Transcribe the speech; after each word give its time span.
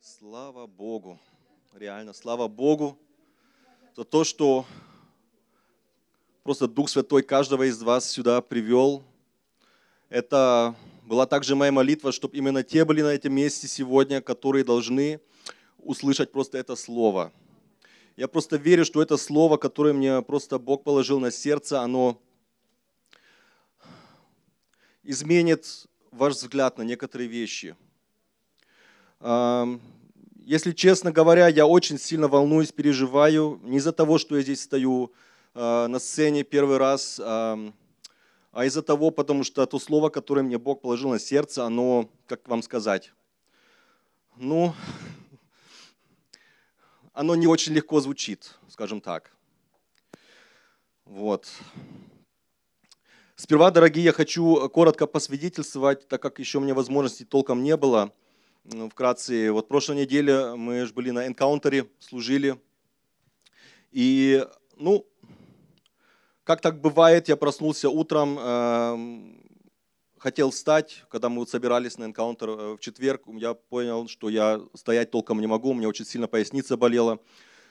Слава 0.00 0.68
Богу, 0.68 1.18
реально, 1.74 2.12
слава 2.12 2.46
Богу 2.46 2.96
за 3.96 4.04
то, 4.04 4.22
что 4.22 4.64
просто 6.44 6.68
Дух 6.68 6.88
Святой 6.88 7.24
каждого 7.24 7.64
из 7.64 7.82
вас 7.82 8.08
сюда 8.08 8.40
привел. 8.40 9.02
Это 10.08 10.76
была 11.04 11.26
также 11.26 11.56
моя 11.56 11.72
молитва, 11.72 12.12
чтобы 12.12 12.36
именно 12.36 12.62
те 12.62 12.84
были 12.84 13.02
на 13.02 13.12
этом 13.12 13.32
месте 13.32 13.66
сегодня, 13.66 14.20
которые 14.20 14.64
должны 14.64 15.20
услышать 15.78 16.30
просто 16.30 16.58
это 16.58 16.76
слово. 16.76 17.32
Я 18.16 18.28
просто 18.28 18.56
верю, 18.56 18.84
что 18.84 19.02
это 19.02 19.16
слово, 19.16 19.56
которое 19.56 19.94
мне 19.94 20.22
просто 20.22 20.60
Бог 20.60 20.84
положил 20.84 21.18
на 21.18 21.32
сердце, 21.32 21.80
оно 21.80 22.22
изменит 25.02 25.88
ваш 26.12 26.34
взгляд 26.34 26.78
на 26.78 26.82
некоторые 26.82 27.28
вещи. 27.28 27.76
Если 29.20 30.72
честно 30.72 31.12
говоря, 31.12 31.48
я 31.48 31.66
очень 31.66 31.98
сильно 31.98 32.28
волнуюсь, 32.28 32.72
переживаю. 32.72 33.60
Не 33.62 33.78
из-за 33.78 33.92
того, 33.92 34.18
что 34.18 34.36
я 34.36 34.42
здесь 34.42 34.62
стою 34.62 35.12
а, 35.54 35.88
на 35.88 35.98
сцене 35.98 36.44
первый 36.44 36.78
раз, 36.78 37.20
а 37.20 38.64
из-за 38.64 38.82
того, 38.82 39.10
потому 39.10 39.44
что 39.44 39.66
то 39.66 39.78
слово, 39.78 40.08
которое 40.08 40.42
мне 40.42 40.58
Бог 40.58 40.80
положил 40.80 41.10
на 41.10 41.18
сердце, 41.18 41.64
оно, 41.64 42.08
как 42.26 42.48
вам 42.48 42.62
сказать, 42.62 43.12
ну, 44.36 44.72
оно 47.12 47.34
не 47.34 47.46
очень 47.46 47.72
легко 47.72 48.00
звучит, 48.00 48.54
скажем 48.68 49.00
так. 49.00 49.32
Вот. 51.04 51.48
Сперва, 53.34 53.70
дорогие, 53.70 54.04
я 54.04 54.12
хочу 54.12 54.68
коротко 54.68 55.06
посвидетельствовать, 55.06 56.06
так 56.08 56.22
как 56.22 56.38
еще 56.38 56.60
меня 56.60 56.74
возможности 56.74 57.24
толком 57.24 57.62
не 57.62 57.76
было. 57.76 58.12
Вкратце, 58.90 59.50
вот 59.50 59.68
прошлой 59.68 59.96
неделе 59.96 60.54
мы 60.54 60.84
же 60.84 60.92
были 60.92 61.10
на 61.10 61.26
энкаунтере, 61.26 61.88
служили. 62.00 62.60
И, 63.92 64.46
ну, 64.76 65.06
как 66.44 66.60
так 66.60 66.80
бывает, 66.80 67.28
я 67.28 67.36
проснулся 67.36 67.88
утром, 67.88 68.38
э, 68.38 69.38
хотел 70.18 70.50
встать, 70.50 71.04
когда 71.10 71.28
мы 71.28 71.40
вот 71.40 71.50
собирались 71.50 71.96
на 71.96 72.04
энкаунтер 72.04 72.48
э, 72.48 72.74
в 72.74 72.78
четверг, 72.80 73.22
я 73.34 73.54
понял, 73.54 74.06
что 74.08 74.28
я 74.28 74.60
стоять 74.74 75.10
толком 75.10 75.40
не 75.40 75.46
могу, 75.46 75.70
у 75.70 75.74
меня 75.74 75.88
очень 75.88 76.04
сильно 76.04 76.28
поясница 76.28 76.76
болела 76.76 77.20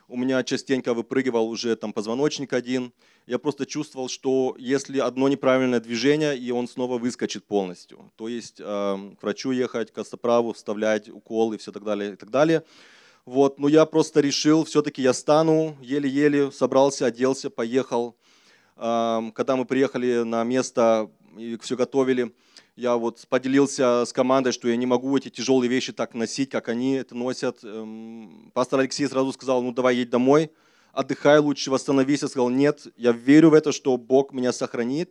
у 0.07 0.15
меня 0.15 0.43
частенько 0.43 0.93
выпрыгивал 0.93 1.49
уже 1.49 1.75
там 1.75 1.91
позвоночник 1.91 2.53
один. 2.53 2.93
Я 3.25 3.39
просто 3.39 3.65
чувствовал, 3.65 4.07
что 4.07 4.55
если 4.57 4.99
одно 4.99 5.27
неправильное 5.27 5.81
движение, 5.81 6.37
и 6.37 6.51
он 6.51 6.67
снова 6.67 6.97
выскочит 6.97 7.45
полностью. 7.45 8.11
То 8.15 8.29
есть 8.29 8.59
э, 8.59 8.63
к 8.63 9.21
врачу 9.21 9.51
ехать, 9.51 9.91
к 9.91 9.97
остоправу, 9.97 10.53
вставлять 10.53 11.09
укол 11.09 11.53
и 11.53 11.57
все 11.57 11.71
так 11.71 11.83
далее, 11.83 12.13
и 12.13 12.15
так 12.15 12.29
далее. 12.29 12.63
Вот, 13.25 13.59
но 13.59 13.67
я 13.67 13.85
просто 13.85 14.21
решил, 14.21 14.63
все-таки 14.63 15.01
я 15.01 15.11
стану, 15.11 15.75
еле-еле 15.81 16.51
собрался, 16.51 17.05
оделся, 17.05 17.49
поехал. 17.49 18.15
Э, 18.77 19.19
когда 19.35 19.57
мы 19.57 19.65
приехали 19.65 20.23
на 20.23 20.43
место 20.45 21.11
и 21.37 21.57
все 21.57 21.75
готовили, 21.75 22.33
я 22.77 22.95
вот 22.95 23.25
поделился 23.27 24.05
с 24.05 24.13
командой, 24.13 24.51
что 24.51 24.69
я 24.69 24.75
не 24.75 24.85
могу 24.85 25.17
эти 25.17 25.29
тяжелые 25.29 25.67
вещи 25.67 25.91
так 25.91 26.13
носить, 26.13 26.51
как 26.51 26.69
они 26.69 26.93
это 26.93 27.15
носят. 27.15 27.63
Эм, 27.63 28.51
пастор 28.53 28.81
Алексей 28.81 29.07
сразу 29.07 29.33
сказал, 29.33 29.63
ну 29.63 29.71
давай 29.71 29.95
едь 29.95 30.11
домой, 30.11 30.51
отдыхай 30.93 31.39
лучше, 31.39 31.71
восстановись. 31.71 32.21
Я 32.21 32.27
сказал, 32.27 32.49
нет, 32.49 32.85
я 32.95 33.13
верю 33.13 33.49
в 33.49 33.55
это, 33.55 33.71
что 33.71 33.97
Бог 33.97 34.31
меня 34.31 34.53
сохранит 34.53 35.09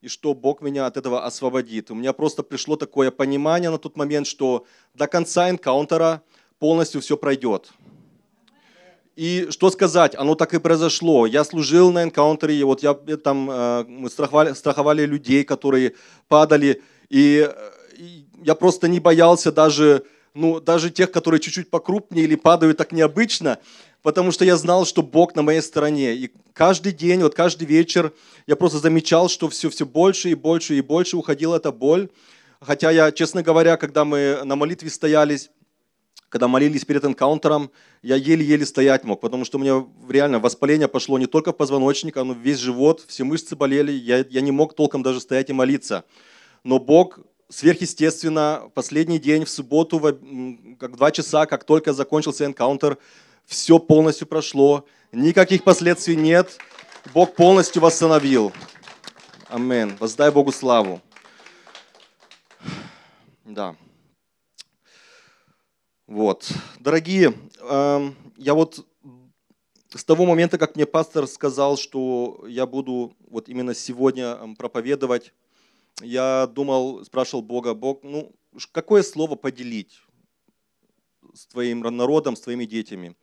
и 0.00 0.06
что 0.06 0.32
Бог 0.32 0.62
меня 0.62 0.86
от 0.86 0.96
этого 0.96 1.26
освободит. 1.26 1.90
У 1.90 1.96
меня 1.96 2.12
просто 2.12 2.44
пришло 2.44 2.76
такое 2.76 3.10
понимание 3.10 3.70
на 3.70 3.78
тот 3.78 3.96
момент, 3.96 4.28
что 4.28 4.64
до 4.94 5.08
конца 5.08 5.50
энкаунтера 5.50 6.22
полностью 6.60 7.00
все 7.00 7.16
пройдет. 7.16 7.72
И 9.16 9.48
что 9.50 9.72
сказать, 9.72 10.14
оно 10.14 10.36
так 10.36 10.54
и 10.54 10.60
произошло. 10.60 11.26
Я 11.26 11.42
служил 11.42 11.90
на 11.90 12.04
энкаунтере, 12.04 12.54
и 12.54 12.62
вот 12.62 12.84
я 12.84 12.94
там, 12.94 13.50
э, 13.50 13.84
мы 13.88 14.08
страховали, 14.08 14.52
страховали 14.52 15.04
людей, 15.04 15.42
которые 15.42 15.94
падали, 16.28 16.80
и 17.08 17.48
я 18.42 18.54
просто 18.54 18.88
не 18.88 19.00
боялся 19.00 19.52
даже, 19.52 20.04
ну, 20.34 20.60
даже 20.60 20.90
тех, 20.90 21.10
которые 21.10 21.40
чуть-чуть 21.40 21.70
покрупнее 21.70 22.24
или 22.24 22.34
падают 22.34 22.78
так 22.78 22.92
необычно, 22.92 23.58
потому 24.02 24.30
что 24.32 24.44
я 24.44 24.56
знал, 24.56 24.84
что 24.86 25.02
Бог 25.02 25.34
на 25.34 25.42
моей 25.42 25.62
стороне. 25.62 26.14
И 26.14 26.30
каждый 26.52 26.92
день, 26.92 27.22
вот 27.22 27.34
каждый 27.34 27.66
вечер 27.66 28.12
я 28.46 28.56
просто 28.56 28.78
замечал, 28.78 29.28
что 29.28 29.48
все, 29.48 29.70
все 29.70 29.86
больше 29.86 30.30
и 30.30 30.34
больше 30.34 30.76
и 30.76 30.80
больше 30.80 31.16
уходила 31.16 31.56
эта 31.56 31.72
боль. 31.72 32.08
Хотя 32.60 32.90
я, 32.90 33.12
честно 33.12 33.42
говоря, 33.42 33.76
когда 33.76 34.04
мы 34.04 34.40
на 34.44 34.56
молитве 34.56 34.90
стоялись, 34.90 35.50
когда 36.28 36.46
молились 36.46 36.84
перед 36.84 37.04
энкаунтером, 37.04 37.70
я 38.02 38.16
еле-еле 38.16 38.66
стоять 38.66 39.04
мог, 39.04 39.20
потому 39.20 39.44
что 39.44 39.58
у 39.58 39.60
меня 39.60 39.86
реально 40.08 40.40
воспаление 40.40 40.88
пошло 40.88 41.18
не 41.18 41.26
только 41.26 41.52
в 41.52 41.56
позвоночник, 41.56 42.16
оно 42.16 42.34
весь 42.34 42.58
живот, 42.58 43.04
все 43.08 43.24
мышцы 43.24 43.56
болели, 43.56 43.92
я, 43.92 44.24
я 44.28 44.40
не 44.40 44.50
мог 44.50 44.74
толком 44.74 45.02
даже 45.02 45.20
стоять 45.20 45.48
и 45.48 45.54
молиться 45.54 46.04
но 46.68 46.78
Бог 46.78 47.20
сверхъестественно, 47.48 48.70
последний 48.74 49.18
день, 49.18 49.46
в 49.46 49.48
субботу, 49.48 49.98
как 50.78 50.96
два 50.96 51.10
часа, 51.10 51.46
как 51.46 51.64
только 51.64 51.94
закончился 51.94 52.44
энкаунтер, 52.44 52.98
все 53.46 53.78
полностью 53.78 54.26
прошло, 54.26 54.84
никаких 55.10 55.64
последствий 55.64 56.14
нет, 56.14 56.58
Бог 57.14 57.34
полностью 57.34 57.80
восстановил. 57.80 58.52
Амин. 59.48 59.96
Воздай 59.98 60.30
Богу 60.30 60.52
славу. 60.52 61.00
Да. 63.46 63.74
Вот. 66.06 66.52
Дорогие, 66.80 67.32
эм, 67.62 68.14
я 68.36 68.52
вот 68.52 68.86
с 69.94 70.04
того 70.04 70.26
момента, 70.26 70.58
как 70.58 70.76
мне 70.76 70.84
пастор 70.84 71.26
сказал, 71.26 71.78
что 71.78 72.44
я 72.46 72.66
буду 72.66 73.16
вот 73.30 73.48
именно 73.48 73.74
сегодня 73.74 74.34
эм, 74.34 74.54
проповедовать, 74.54 75.32
я 76.02 76.46
думал, 76.46 77.04
спрашивал 77.04 77.42
Бога, 77.42 77.74
Бог, 77.74 78.02
ну, 78.02 78.32
какое 78.72 79.02
слово 79.02 79.34
поделить 79.36 80.00
с 81.34 81.46
твоим 81.46 81.80
народом, 81.80 82.36
с 82.36 82.40
твоими 82.40 82.64
детьми? 82.64 83.14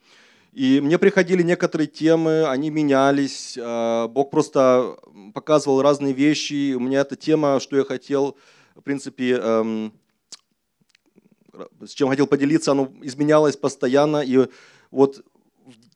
И 0.56 0.80
мне 0.80 0.97
приходили 0.97 1.44
некоторые 1.44 1.88
темы, 1.88 2.47
они 2.47 2.69
менялись. 2.69 3.58
А, 3.62 4.08
Бог 4.08 4.31
просто 4.31 4.97
показывал 5.34 5.81
разные 5.81 6.13
вещи. 6.13 6.74
У 6.74 6.80
меня 6.80 7.02
эта 7.02 7.18
тема, 7.18 7.59
что 7.59 7.75
я 7.75 7.84
хотел, 7.84 8.38
в 8.74 8.81
принципе, 8.81 9.34
эм, 9.34 9.94
с 11.86 11.92
чем 11.92 12.07
хотел 12.07 12.25
поделиться, 12.25 12.72
оно 12.72 12.90
изменялось 13.02 13.57
постоянно. 13.57 14.24
И 14.24 14.47
вот 14.92 15.25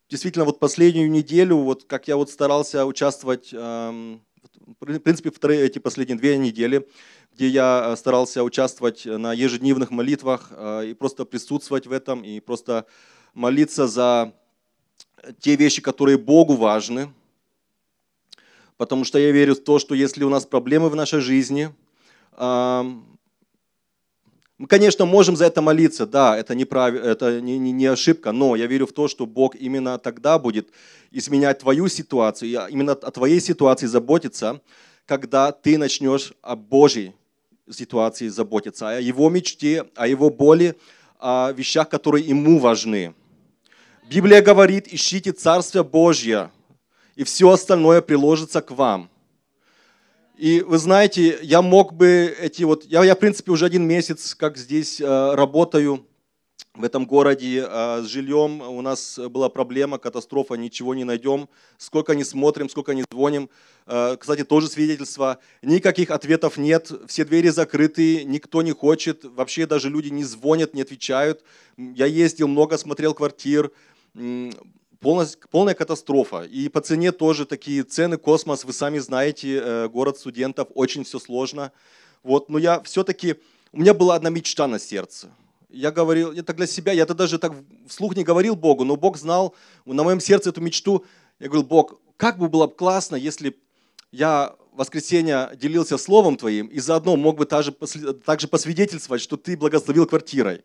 действительно 0.09 0.43
вот 0.43 0.59
последнюю 0.59 1.09
неделю, 1.09 1.55
вот 1.57 1.85
как 1.85 2.09
я 2.09 2.17
вот 2.17 2.29
старался 2.29 2.85
участвовать 2.85 3.51
эм, 3.53 4.21
в 4.79 4.99
принципе, 4.99 5.31
вторые, 5.31 5.65
эти 5.65 5.79
последние 5.79 6.17
две 6.17 6.37
недели, 6.37 6.87
где 7.33 7.47
я 7.47 7.91
э, 7.91 7.95
старался 7.95 8.43
участвовать 8.43 9.05
на 9.05 9.33
ежедневных 9.33 9.91
молитвах 9.91 10.49
э, 10.51 10.87
и 10.87 10.93
просто 10.93 11.25
присутствовать 11.25 11.87
в 11.87 11.91
этом, 11.91 12.23
и 12.23 12.39
просто 12.39 12.85
молиться 13.33 13.87
за 13.87 14.33
те 15.39 15.55
вещи, 15.55 15.81
которые 15.81 16.17
Богу 16.17 16.55
важны. 16.55 17.13
Потому 18.77 19.03
что 19.03 19.19
я 19.19 19.31
верю 19.31 19.55
в 19.55 19.59
то, 19.59 19.79
что 19.79 19.95
если 19.95 20.23
у 20.23 20.29
нас 20.29 20.45
проблемы 20.45 20.89
в 20.89 20.95
нашей 20.95 21.19
жизни, 21.19 21.73
мы, 24.59 24.67
конечно, 24.67 25.05
можем 25.05 25.37
за 25.37 25.45
это 25.45 25.61
молиться, 25.61 26.05
да, 26.05 26.37
это, 26.37 26.53
не, 26.53 26.65
прав... 26.65 26.93
это 26.93 27.39
не, 27.39 27.57
не, 27.57 27.71
не 27.71 27.85
ошибка, 27.85 28.33
но 28.33 28.57
я 28.57 28.67
верю 28.67 28.87
в 28.87 28.91
то, 28.91 29.07
что 29.07 29.25
Бог 29.25 29.55
именно 29.55 29.97
тогда 29.97 30.37
будет 30.37 30.69
изменять 31.11 31.59
твою 31.59 31.87
ситуацию, 31.87 32.67
именно 32.69 32.91
о 32.91 33.11
твоей 33.11 33.39
ситуации 33.39 33.87
заботиться, 33.87 34.59
когда 35.05 35.53
ты 35.53 35.77
начнешь 35.77 36.33
о 36.41 36.57
Божьей 36.57 37.13
ситуации 37.71 38.27
заботиться, 38.27 38.89
о 38.89 38.99
Его 38.99 39.29
мечте, 39.29 39.85
о 39.95 40.07
Его 40.07 40.29
боли, 40.29 40.75
о 41.19 41.53
вещах, 41.53 41.87
которые 41.87 42.25
Ему 42.25 42.59
важны. 42.59 43.15
Библия 44.09 44.41
говорит, 44.41 44.93
ищите 44.93 45.31
Царствие 45.31 45.85
Божье, 45.85 46.51
и 47.15 47.23
все 47.23 47.49
остальное 47.49 48.01
приложится 48.01 48.61
к 48.61 48.71
вам– 48.71 49.09
и 50.39 50.61
вы 50.61 50.77
знаете, 50.77 51.37
я 51.41 51.61
мог 51.61 51.93
бы 51.93 52.33
эти 52.39 52.63
вот, 52.63 52.85
я, 52.85 53.03
я 53.03 53.13
в 53.13 53.19
принципе 53.19 53.51
уже 53.51 53.65
один 53.65 53.85
месяц 53.85 54.33
как 54.35 54.57
здесь 54.57 55.01
э, 55.01 55.35
работаю 55.35 56.07
в 56.75 56.85
этом 56.85 57.05
городе 57.05 57.67
э, 57.67 58.01
с 58.01 58.05
жильем. 58.05 58.61
У 58.61 58.81
нас 58.81 59.19
была 59.19 59.49
проблема, 59.49 59.97
катастрофа, 59.97 60.53
ничего 60.53 60.95
не 60.95 61.03
найдем. 61.03 61.49
Сколько 61.77 62.15
не 62.15 62.23
смотрим, 62.23 62.69
сколько 62.69 62.93
не 62.93 63.03
звоним. 63.11 63.49
Э, 63.85 64.15
кстати, 64.17 64.45
тоже 64.45 64.69
свидетельство. 64.69 65.39
Никаких 65.61 66.09
ответов 66.09 66.55
нет, 66.55 66.89
все 67.07 67.25
двери 67.25 67.49
закрыты, 67.49 68.23
никто 68.23 68.61
не 68.61 68.71
хочет. 68.71 69.25
Вообще 69.25 69.65
даже 69.65 69.89
люди 69.89 70.07
не 70.07 70.23
звонят, 70.23 70.73
не 70.73 70.83
отвечают. 70.83 71.43
Я 71.75 72.05
ездил 72.05 72.47
много, 72.47 72.77
смотрел 72.77 73.13
квартир 73.13 73.71
полностью, 74.99 75.47
полная 75.49 75.73
катастрофа. 75.73 76.43
И 76.43 76.69
по 76.69 76.81
цене 76.81 77.11
тоже 77.11 77.45
такие 77.45 77.83
цены, 77.83 78.17
космос, 78.17 78.65
вы 78.65 78.73
сами 78.73 78.99
знаете, 78.99 79.57
э, 79.57 79.87
город 79.87 80.17
студентов, 80.17 80.67
очень 80.73 81.03
все 81.03 81.19
сложно. 81.19 81.71
Вот, 82.23 82.49
но 82.49 82.57
я 82.57 82.81
все-таки, 82.81 83.35
у 83.71 83.79
меня 83.79 83.93
была 83.93 84.15
одна 84.15 84.29
мечта 84.29 84.67
на 84.67 84.79
сердце. 84.79 85.29
Я 85.69 85.91
говорил, 85.91 86.31
это 86.31 86.53
для 86.53 86.67
себя, 86.67 86.91
я 86.91 87.03
это 87.03 87.13
даже 87.13 87.37
так 87.37 87.53
вслух 87.87 88.15
не 88.15 88.23
говорил 88.23 88.55
Богу, 88.55 88.83
но 88.83 88.95
Бог 88.95 89.17
знал 89.17 89.55
на 89.85 90.03
моем 90.03 90.19
сердце 90.19 90.49
эту 90.49 90.61
мечту. 90.61 91.05
Я 91.39 91.47
говорил, 91.47 91.67
Бог, 91.67 91.99
как 92.17 92.37
бы 92.37 92.49
было 92.49 92.67
классно, 92.67 93.15
если 93.15 93.55
я 94.11 94.55
в 94.73 94.79
воскресенье 94.79 95.51
делился 95.55 95.97
Словом 95.97 96.37
Твоим 96.37 96.67
и 96.67 96.79
заодно 96.79 97.15
мог 97.15 97.37
бы 97.37 97.45
также, 97.45 97.71
также 98.25 98.47
посвидетельствовать, 98.47 99.21
что 99.21 99.37
Ты 99.37 99.55
благословил 99.55 100.07
квартирой. 100.07 100.63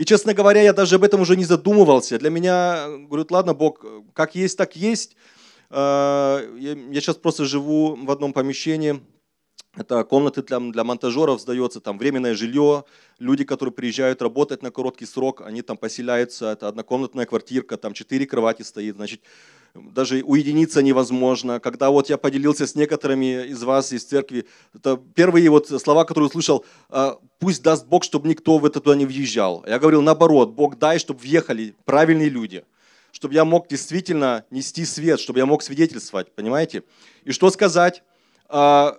И, 0.00 0.04
честно 0.06 0.32
говоря, 0.32 0.62
я 0.62 0.72
даже 0.72 0.94
об 0.94 1.04
этом 1.04 1.20
уже 1.20 1.36
не 1.36 1.44
задумывался. 1.44 2.18
Для 2.18 2.30
меня, 2.30 2.86
говорю, 2.88 3.26
ладно, 3.28 3.52
Бог, 3.52 3.84
как 4.14 4.34
есть, 4.34 4.56
так 4.56 4.74
есть. 4.74 5.14
А, 5.68 6.40
я 6.58 6.74
сейчас 7.02 7.16
просто 7.16 7.44
живу 7.44 7.96
в 7.96 8.10
одном 8.10 8.32
помещении, 8.32 9.02
это 9.76 10.02
комнаты 10.04 10.42
для, 10.42 10.58
для 10.58 10.84
монтажеров 10.84 11.42
сдается, 11.42 11.80
там 11.82 11.98
временное 11.98 12.34
жилье, 12.34 12.84
люди, 13.18 13.44
которые 13.44 13.74
приезжают 13.74 14.22
работать 14.22 14.62
на 14.62 14.70
короткий 14.70 15.04
срок, 15.04 15.42
они 15.42 15.60
там 15.60 15.76
поселяются, 15.76 16.46
это 16.52 16.68
однокомнатная 16.68 17.26
квартирка, 17.26 17.76
там 17.76 17.92
четыре 17.92 18.24
кровати 18.24 18.62
стоит, 18.62 18.96
значит, 18.96 19.20
даже 19.74 20.22
уединиться 20.22 20.82
невозможно. 20.82 21.60
Когда 21.60 21.90
вот 21.90 22.08
я 22.08 22.18
поделился 22.18 22.66
с 22.66 22.74
некоторыми 22.74 23.46
из 23.46 23.62
вас 23.62 23.92
из 23.92 24.04
церкви, 24.04 24.46
это 24.74 25.00
первые 25.14 25.48
вот 25.50 25.68
слова, 25.68 26.04
которые 26.04 26.28
услышал, 26.28 26.64
«А, 26.88 27.18
пусть 27.38 27.62
даст 27.62 27.86
Бог, 27.86 28.04
чтобы 28.04 28.28
никто 28.28 28.58
в 28.58 28.64
это 28.64 28.80
туда 28.80 28.96
не 28.96 29.06
въезжал. 29.06 29.64
Я 29.66 29.78
говорил 29.78 30.02
наоборот, 30.02 30.50
Бог 30.50 30.78
дай, 30.78 30.98
чтобы 30.98 31.20
въехали 31.20 31.74
правильные 31.84 32.28
люди, 32.28 32.64
чтобы 33.12 33.34
я 33.34 33.44
мог 33.44 33.68
действительно 33.68 34.44
нести 34.50 34.84
свет, 34.84 35.20
чтобы 35.20 35.38
я 35.38 35.46
мог 35.46 35.62
свидетельствовать, 35.62 36.32
понимаете? 36.34 36.82
И 37.24 37.32
что 37.32 37.50
сказать? 37.50 38.02
А, 38.48 38.98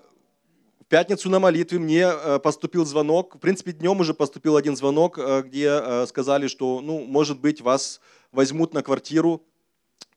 в 0.79 0.85
пятницу 0.85 1.29
на 1.29 1.39
молитве 1.39 1.79
мне 1.79 2.05
э, 2.05 2.39
поступил 2.39 2.85
звонок, 2.85 3.35
в 3.35 3.39
принципе, 3.39 3.71
днем 3.71 3.99
уже 3.99 4.13
поступил 4.13 4.57
один 4.57 4.75
звонок, 4.75 5.17
э, 5.17 5.43
где 5.45 5.69
э, 5.69 6.05
сказали, 6.07 6.47
что, 6.47 6.81
ну, 6.81 6.99
может 7.05 7.39
быть, 7.39 7.61
вас 7.61 8.01
возьмут 8.31 8.73
на 8.73 8.83
квартиру, 8.83 9.43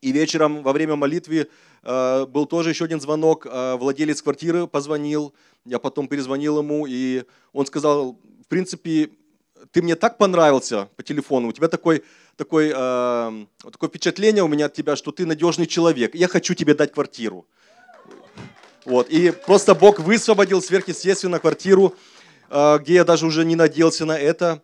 и 0.05 0.13
вечером 0.13 0.63
во 0.63 0.73
время 0.73 0.97
молитвы 0.97 1.49
э, 1.83 2.27
был 2.27 2.45
тоже 2.45 2.71
еще 2.71 2.85
один 2.85 3.01
звонок. 3.01 3.47
Э, 3.47 3.77
владелец 3.77 4.21
квартиры 4.21 4.67
позвонил, 4.67 5.33
я 5.65 5.79
потом 5.79 6.09
перезвонил 6.09 6.59
ему, 6.59 6.85
и 6.87 7.25
он 7.55 7.65
сказал, 7.65 8.19
в 8.43 8.47
принципе, 8.49 9.09
ты 9.73 9.81
мне 9.81 9.97
так 9.97 10.19
понравился 10.19 10.91
по 10.97 11.03
телефону, 11.03 11.49
у 11.49 11.53
тебя 11.53 11.69
такой, 11.69 12.05
такой, 12.37 12.71
э, 12.77 13.47
такое 13.73 13.89
впечатление 13.89 14.45
у 14.45 14.49
меня 14.49 14.67
от 14.67 14.75
тебя, 14.75 14.95
что 14.95 15.11
ты 15.11 15.25
надежный 15.25 15.67
человек, 15.67 16.15
я 16.15 16.29
хочу 16.29 16.53
тебе 16.53 16.75
дать 16.75 16.93
квартиру. 16.93 17.47
Вот. 18.85 19.09
И 19.09 19.31
просто 19.31 19.75
Бог 19.75 20.01
высвободил 20.01 20.61
сверхъестественно 20.61 21.39
квартиру, 21.39 21.95
где 22.51 22.95
я 22.95 23.05
даже 23.05 23.25
уже 23.25 23.43
не 23.47 23.57
надеялся 23.57 24.05
на 24.05 24.19
это. 24.19 24.63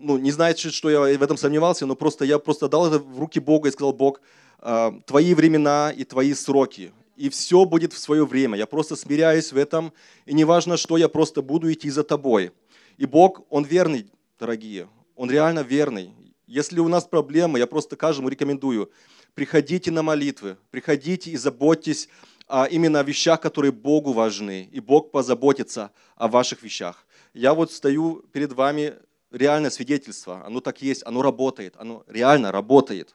Ну, 0.00 0.16
не 0.16 0.30
значит, 0.30 0.72
что 0.72 0.90
я 0.90 1.18
в 1.18 1.22
этом 1.22 1.36
сомневался, 1.36 1.84
но 1.84 1.96
просто 1.96 2.24
я 2.24 2.38
просто 2.38 2.68
дал 2.68 2.86
это 2.86 3.00
в 3.00 3.18
руки 3.18 3.40
Бога 3.40 3.68
и 3.68 3.72
сказал, 3.72 3.92
Бог, 3.92 4.20
а, 4.60 4.94
твои 5.06 5.34
времена 5.34 5.92
и 5.94 6.04
твои 6.04 6.34
сроки, 6.34 6.92
и 7.16 7.28
все 7.28 7.64
будет 7.64 7.92
в 7.92 7.98
свое 7.98 8.24
время. 8.24 8.56
Я 8.56 8.66
просто 8.66 8.94
смиряюсь 8.94 9.52
в 9.52 9.56
этом, 9.56 9.92
и 10.24 10.34
не 10.34 10.44
важно, 10.44 10.76
что 10.76 10.96
я 10.96 11.08
просто 11.08 11.42
буду 11.42 11.72
идти 11.72 11.90
за 11.90 12.04
тобой. 12.04 12.52
И 12.96 13.06
Бог, 13.06 13.42
Он 13.50 13.64
верный, 13.64 14.06
дорогие, 14.38 14.88
Он 15.16 15.30
реально 15.30 15.60
верный. 15.60 16.12
Если 16.46 16.78
у 16.78 16.88
нас 16.88 17.04
проблемы, 17.04 17.58
я 17.58 17.66
просто 17.66 17.96
каждому 17.96 18.28
рекомендую, 18.28 18.90
приходите 19.34 19.90
на 19.90 20.02
молитвы, 20.02 20.56
приходите 20.70 21.30
и 21.30 21.36
заботьтесь 21.36 22.08
а 22.48 22.64
именно 22.64 23.00
о 23.00 23.02
вещах, 23.02 23.40
которые 23.40 23.72
Богу 23.72 24.12
важны, 24.12 24.68
и 24.72 24.80
Бог 24.80 25.10
позаботится 25.10 25.90
о 26.16 26.28
ваших 26.28 26.62
вещах. 26.62 27.06
Я 27.34 27.52
вот 27.52 27.70
стою 27.70 28.24
перед 28.32 28.52
вами 28.54 28.94
реальное 29.30 29.70
свидетельство, 29.70 30.44
оно 30.44 30.60
так 30.60 30.82
есть, 30.82 31.02
оно 31.04 31.22
работает, 31.22 31.74
оно 31.76 32.04
реально 32.06 32.52
работает. 32.52 33.14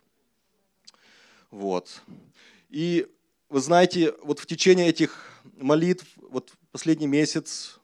Вот. 1.52 2.02
И 2.70 3.08
вы 3.50 3.60
знаете, 3.60 4.14
вот 4.24 4.40
в 4.40 4.46
течение 4.46 4.88
этих 4.90 5.42
молитв, 5.58 6.06
вот 6.18 6.54
последний 6.72 7.08
месяц, 7.08 7.80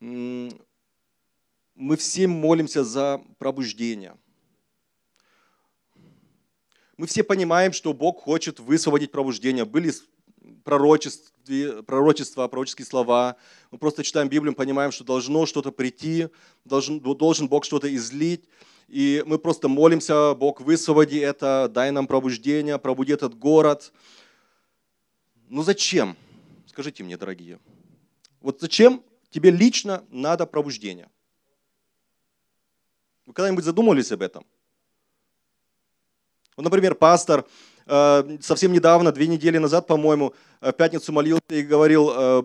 мы 0.00 1.96
все 1.96 2.26
молимся 2.26 2.84
за 2.84 3.22
пробуждение. 3.38 4.16
Мы 6.96 7.06
все 7.06 7.22
понимаем, 7.22 7.72
что 7.72 7.94
Бог 7.94 8.20
хочет 8.20 8.60
высвободить 8.60 9.10
пробуждение. 9.10 9.64
Были 9.64 9.92
пророчеств, 10.64 11.32
пророчества, 11.86 12.48
пророческие 12.48 12.86
слова. 12.86 13.36
Мы 13.70 13.78
просто 13.78 14.04
читаем 14.04 14.28
Библию, 14.28 14.54
понимаем, 14.54 14.92
что 14.92 15.04
должно 15.04 15.46
что-то 15.46 15.72
прийти, 15.72 16.28
должен, 16.64 17.00
должен 17.00 17.48
Бог 17.48 17.64
что-то 17.64 17.94
излить. 17.94 18.44
И 18.88 19.22
мы 19.26 19.38
просто 19.38 19.68
молимся, 19.68 20.34
Бог, 20.34 20.60
высвободи 20.60 21.18
это, 21.18 21.70
дай 21.72 21.90
нам 21.90 22.06
пробуждение, 22.06 22.78
пробуди 22.78 23.12
этот 23.12 23.38
город. 23.38 23.92
Ну 25.48 25.62
зачем? 25.62 26.16
Скажите 26.66 27.02
мне, 27.04 27.16
дорогие. 27.16 27.58
Вот 28.40 28.60
зачем 28.60 29.02
тебе 29.30 29.50
лично 29.50 30.04
надо 30.10 30.46
пробуждение? 30.46 31.08
Вы 33.26 33.32
когда-нибудь 33.32 33.64
задумывались 33.64 34.10
об 34.12 34.22
этом? 34.22 34.44
Вот, 36.56 36.64
например, 36.64 36.94
пастор 36.94 37.46
совсем 38.40 38.72
недавно, 38.72 39.10
две 39.10 39.26
недели 39.26 39.58
назад, 39.58 39.86
по-моему, 39.88 40.32
э, 40.60 40.70
в 40.70 40.76
пятницу 40.76 41.12
молился 41.12 41.42
и 41.48 41.62
говорил, 41.62 42.10
э, 42.14 42.42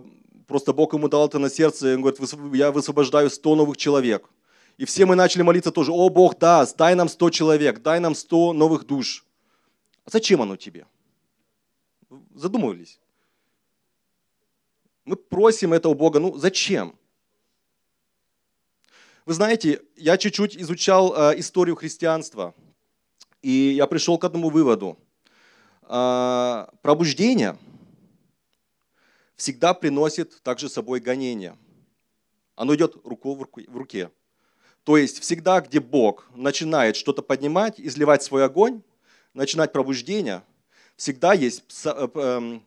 просто 0.47 0.73
Бог 0.73 0.93
ему 0.93 1.07
дал 1.07 1.27
это 1.27 1.37
на 1.37 1.49
сердце, 1.49 1.93
он 1.93 2.01
говорит, 2.01 2.19
я 2.53 2.71
высвобождаю 2.71 3.29
100 3.29 3.55
новых 3.55 3.77
человек. 3.77 4.27
И 4.77 4.85
все 4.85 5.05
мы 5.05 5.15
начали 5.15 5.43
молиться 5.43 5.71
тоже, 5.71 5.91
о 5.91 6.09
Бог, 6.09 6.39
да, 6.39 6.65
дай 6.77 6.95
нам 6.95 7.07
100 7.07 7.29
человек, 7.29 7.81
дай 7.83 7.99
нам 7.99 8.15
100 8.15 8.53
новых 8.53 8.85
душ. 8.85 9.23
А 10.05 10.09
зачем 10.09 10.41
оно 10.41 10.55
тебе? 10.55 10.87
Задумывались? 12.33 12.99
Мы 15.05 15.15
просим 15.15 15.73
этого 15.73 15.93
Бога, 15.93 16.19
ну 16.19 16.35
зачем? 16.37 16.95
Вы 19.25 19.33
знаете, 19.33 19.81
я 19.95 20.17
чуть-чуть 20.17 20.57
изучал 20.57 21.13
э, 21.15 21.39
историю 21.39 21.75
христианства, 21.75 22.55
и 23.43 23.51
я 23.51 23.85
пришел 23.85 24.17
к 24.17 24.23
одному 24.23 24.49
выводу. 24.49 24.97
А, 25.87 26.69
пробуждение 26.81 27.57
всегда 29.35 29.73
приносит 29.73 30.41
также 30.41 30.67
с 30.67 30.73
собой 30.73 30.99
гонение. 30.99 31.57
Оно 32.55 32.73
идет 32.75 32.95
руку 33.03 33.35
в 33.35 33.77
руке. 33.77 34.09
То 34.83 34.97
есть 34.97 35.19
всегда, 35.19 35.61
где 35.61 35.79
Бог 35.79 36.27
начинает 36.35 36.95
что-то 36.95 37.21
поднимать, 37.21 37.79
изливать 37.79 38.23
свой 38.23 38.45
огонь, 38.45 38.81
начинать 39.33 39.73
пробуждение, 39.73 40.43
всегда 40.95 41.33
есть 41.33 41.63
э, 41.85 42.07
эм, 42.15 42.65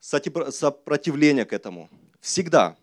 сопротивление 0.00 1.44
к 1.44 1.52
этому. 1.52 1.90
Всегда. 2.20 2.76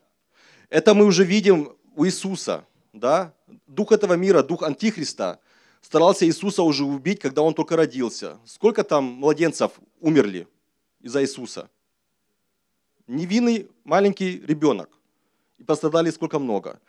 Это 0.69 0.93
мы 0.93 1.05
уже 1.05 1.23
видим 1.23 1.75
у 1.95 2.05
Иисуса. 2.05 2.65
Да? 2.91 3.33
Дух 3.65 3.91
этого 3.91 4.13
мира, 4.13 4.43
дух 4.43 4.61
Антихриста– 4.61 5.39
старался 5.83 6.25
Иисуса 6.25 6.63
уже 6.63 6.83
убить, 6.83 7.19
когда 7.19 7.41
он 7.41 7.53
только 7.53 7.75
родился. 7.75 8.37
Сколько 8.45 8.83
там 8.83 9.03
младенцев 9.03 9.73
умерли 9.99 10.47
из-за 11.01 11.21
Иисуса? 11.21 11.69
Невинный 13.05 13.67
маленький 13.83 14.41
ребенок. 14.47 14.89
И 15.59 15.63
пострадали 15.63 16.09
сколько 16.09 16.39
много. 16.39 16.79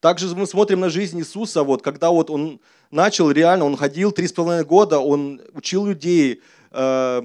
Также 0.00 0.34
мы 0.36 0.46
смотрим 0.46 0.80
на 0.80 0.90
жизнь 0.90 1.18
Иисуса, 1.18 1.62
вот, 1.62 1.82
когда 1.82 2.10
вот 2.10 2.28
он 2.28 2.60
начал 2.90 3.30
реально, 3.30 3.64
он 3.64 3.76
ходил 3.76 4.12
три 4.12 4.26
с 4.26 4.32
половиной 4.32 4.64
года, 4.64 4.98
он 4.98 5.40
учил 5.54 5.86
людей, 5.86 6.42
э, 6.72 7.22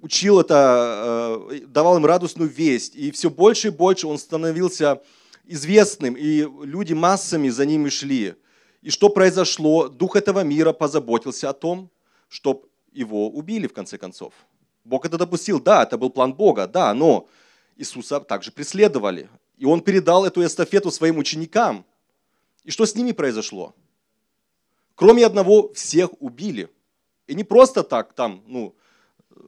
учил 0.00 0.40
это, 0.40 1.46
э, 1.50 1.60
давал 1.66 1.96
им 1.96 2.06
радостную 2.06 2.48
весть. 2.48 2.94
И 2.94 3.10
все 3.10 3.30
больше 3.30 3.68
и 3.68 3.70
больше 3.70 4.06
он 4.06 4.18
становился 4.18 5.02
известным, 5.44 6.14
и 6.14 6.46
люди 6.64 6.94
массами 6.94 7.48
за 7.48 7.66
ними 7.66 7.88
шли. 7.88 8.34
И 8.82 8.90
что 8.90 9.10
произошло? 9.10 9.88
Дух 9.88 10.16
этого 10.16 10.42
мира 10.42 10.72
позаботился 10.72 11.50
о 11.50 11.52
том, 11.52 11.90
чтобы 12.28 12.68
его 12.92 13.28
убили 13.28 13.66
в 13.66 13.72
конце 13.72 13.98
концов. 13.98 14.32
Бог 14.84 15.04
это 15.04 15.18
допустил, 15.18 15.60
да, 15.60 15.82
это 15.82 15.98
был 15.98 16.10
план 16.10 16.32
Бога, 16.32 16.66
да, 16.66 16.94
но 16.94 17.28
Иисуса 17.76 18.20
также 18.20 18.50
преследовали. 18.50 19.28
И 19.58 19.66
он 19.66 19.82
передал 19.82 20.24
эту 20.24 20.44
эстафету 20.44 20.90
своим 20.90 21.18
ученикам. 21.18 21.84
И 22.64 22.70
что 22.70 22.86
с 22.86 22.94
ними 22.94 23.12
произошло? 23.12 23.74
Кроме 24.94 25.26
одного, 25.26 25.72
всех 25.74 26.10
убили. 26.20 26.68
И 27.26 27.34
не 27.34 27.44
просто 27.44 27.82
так, 27.82 28.14
там, 28.14 28.42
ну, 28.46 28.74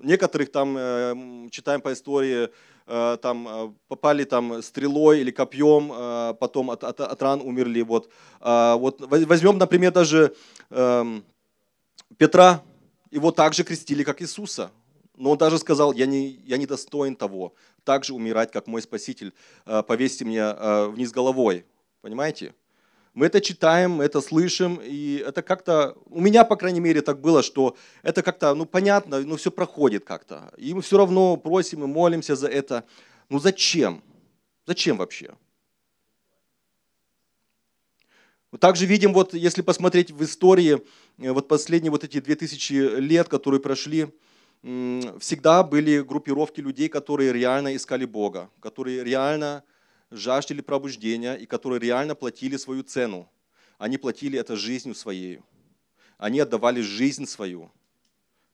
некоторых 0.02 0.52
там, 0.52 0.76
э, 0.76 1.48
читаем 1.50 1.80
по 1.80 1.92
истории, 1.92 2.50
там, 2.86 3.48
э, 3.48 3.72
попали 3.88 4.24
там 4.24 4.62
стрелой 4.62 5.20
или 5.20 5.30
копьем, 5.30 5.92
э, 5.92 6.34
потом 6.40 6.70
от, 6.70 6.84
от, 6.84 7.00
от 7.00 7.22
ран 7.22 7.40
умерли. 7.40 7.82
Вот. 7.82 8.10
Вот 8.40 9.00
возьмем, 9.00 9.58
например, 9.58 9.92
даже 9.92 10.34
эм, 10.70 11.24
Петра, 12.16 12.62
его 13.10 13.30
также 13.30 13.62
крестили, 13.62 14.02
как 14.02 14.20
Иисуса. 14.20 14.72
Но 15.16 15.30
он 15.30 15.38
даже 15.38 15.58
сказал, 15.58 15.92
я 15.92 16.06
не, 16.06 16.40
я 16.44 16.56
не 16.56 16.66
достоин 16.66 17.14
того, 17.14 17.54
так 17.84 18.04
же 18.04 18.14
умирать, 18.14 18.50
как 18.50 18.66
мой 18.66 18.82
Спаситель, 18.82 19.32
повесьте 19.64 20.24
меня 20.24 20.88
вниз 20.88 21.12
головой. 21.12 21.64
Понимаете? 22.00 22.54
Мы 23.14 23.26
это 23.26 23.42
читаем, 23.42 24.00
это 24.00 24.23
слышим, 24.23 24.81
и 24.83 25.23
это 25.26 25.42
как-то, 25.42 25.97
у 26.07 26.21
меня, 26.21 26.45
по 26.45 26.57
крайней 26.57 26.81
мере, 26.81 27.02
так 27.02 27.21
было, 27.21 27.42
что 27.42 27.76
это 28.02 28.23
как-то, 28.23 28.54
ну, 28.54 28.64
понятно, 28.64 29.21
ну, 29.21 29.37
все 29.37 29.50
проходит 29.50 30.04
как-то. 30.04 30.50
И 30.57 30.73
мы 30.73 30.81
все 30.81 30.97
равно 30.97 31.37
просим 31.37 31.85
и 31.85 31.87
молимся 31.87 32.37
за 32.37 32.49
это. 32.49 32.85
Ну, 33.28 33.38
зачем? 33.38 34.02
Зачем 34.66 34.97
вообще? 34.97 35.35
Также 38.59 38.87
видим, 38.87 39.12
вот 39.12 39.35
если 39.35 39.61
посмотреть 39.61 40.11
в 40.11 40.23
истории, 40.23 40.83
э, 41.19 41.33
вот 41.33 41.49
последние 41.49 41.90
вот 41.90 42.04
эти 42.04 42.19
2000 42.21 42.99
лет, 42.99 43.28
которые 43.28 43.61
прошли, 43.61 44.09
всегда 44.62 45.64
были 45.64 46.00
группировки 46.00 46.61
людей, 46.61 46.88
которые 46.88 47.33
реально 47.33 47.75
искали 47.75 48.04
Бога, 48.04 48.49
которые 48.61 49.02
реально 49.02 49.64
жаждали 50.12 50.61
пробуждения 50.61 51.35
и 51.35 51.47
которые 51.47 51.81
реально 51.81 52.14
платили 52.14 52.57
свою 52.57 52.83
цену. 52.83 53.28
Они 53.78 53.99
платили 53.99 54.38
это 54.38 54.57
жизнью 54.57 54.95
своей. 54.95 55.40
Они 56.19 56.38
отдавали 56.38 56.81
жизнь 56.81 57.26
свою. 57.26 57.73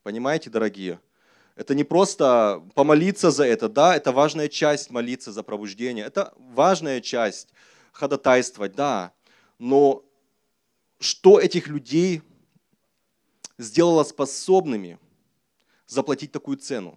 Понимаете, 0.02 0.48
дорогие? 0.48 1.00
Это 1.54 1.74
не 1.74 1.84
просто 1.84 2.62
помолиться 2.74 3.30
за 3.32 3.44
это, 3.44 3.68
да, 3.68 3.96
это 3.96 4.12
важная 4.12 4.48
часть 4.48 4.90
молиться 4.90 5.32
за 5.32 5.42
пробуждение, 5.42 6.06
это 6.06 6.32
важная 6.38 7.00
часть 7.00 7.48
ходатайствовать, 7.90 8.76
да, 8.76 9.12
но 9.58 10.04
что 11.00 11.40
этих 11.40 11.66
людей 11.66 12.22
сделало 13.58 14.04
способными 14.04 14.98
заплатить 15.86 16.30
такую 16.30 16.58
цену? 16.58 16.96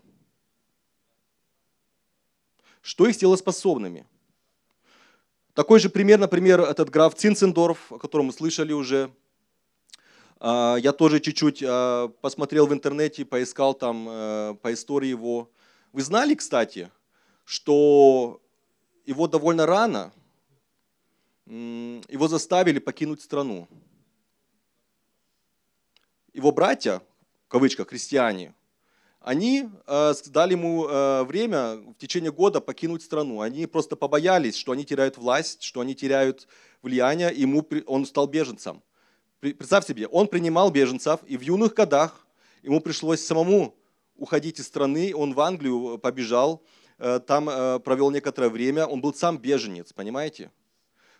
Что 2.84 3.08
их 3.08 3.16
сделало 3.16 3.38
способными? 3.38 4.06
Такой 5.54 5.80
же 5.80 5.90
пример, 5.90 6.18
например, 6.18 6.62
этот 6.62 6.90
граф 6.90 7.14
Цинцендорф, 7.16 7.92
о 7.92 7.98
котором 7.98 8.28
мы 8.28 8.34
слышали 8.34 8.72
уже, 8.72 9.12
а, 10.40 10.78
я 10.78 10.94
тоже 10.94 11.20
чуть-чуть 11.20 11.62
а, 11.62 12.08
посмотрел 12.08 12.68
в 12.68 12.74
интернете, 12.74 13.26
поискал 13.26 13.74
там 13.74 14.08
э, 14.10 14.56
по 14.62 14.74
истории 14.74 15.10
его. 15.10 15.52
Вы 15.92 16.04
знали, 16.04 16.36
кстати, 16.36 16.90
что 17.44 18.42
его 19.06 19.28
довольно 19.28 19.66
рано, 19.66 20.14
его 21.46 22.28
заставили 22.30 22.80
покинуть 22.80 23.22
страну. 23.22 23.68
Его 26.32 26.54
братья, 26.54 27.02
в 27.48 27.50
кавычках, 27.50 27.90
христиане, 27.90 28.54
они 29.22 29.70
э, 29.86 30.14
дали 30.28 30.54
ему 30.54 30.88
э, 30.88 31.24
время 31.24 31.76
в 31.76 31.94
течение 31.94 32.32
года 32.32 32.60
покинуть 32.60 33.04
страну. 33.04 33.42
Они 33.42 33.68
просто 33.68 33.96
побоялись, 33.96 34.56
что 34.56 34.72
они 34.72 34.84
теряют 34.84 35.18
власть, 35.18 35.62
что 35.62 35.80
они 35.82 35.94
теряют 35.94 36.48
влияние, 36.82 37.32
и 37.32 37.42
ему, 37.42 37.66
он 37.86 38.06
стал 38.08 38.26
беженцем. 38.26 38.82
Представь 39.40 39.86
себе, 39.86 40.08
он 40.08 40.28
принимал 40.28 40.72
беженцев, 40.72 41.20
и 41.28 41.38
в 41.38 41.42
юных 41.42 41.76
годах 41.76 42.26
ему 42.64 42.82
пришлось 42.82 43.24
самому 43.24 43.76
уходить 44.16 44.60
из 44.60 44.68
страны, 44.68 45.14
он 45.16 45.34
в 45.34 45.40
Англию 45.40 46.00
побежал, 46.00 46.64
э, 46.98 47.20
там 47.20 47.48
э, 47.48 47.80
провел 47.80 48.10
некоторое 48.10 48.50
время, 48.50 48.88
он 48.88 49.02
был 49.02 49.14
сам 49.14 49.38
беженец, 49.38 49.94
понимаете? 49.94 50.52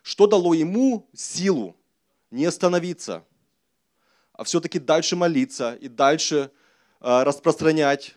Что 0.02 0.26
дало 0.26 0.54
ему 0.54 1.08
силу 1.14 1.76
не 2.32 2.46
остановиться, 2.46 3.24
а 4.32 4.42
все-таки 4.42 4.80
дальше 4.80 5.14
молиться 5.14 5.74
и 5.74 5.86
дальше 5.86 6.50
э, 6.50 6.61
распространять 7.02 8.14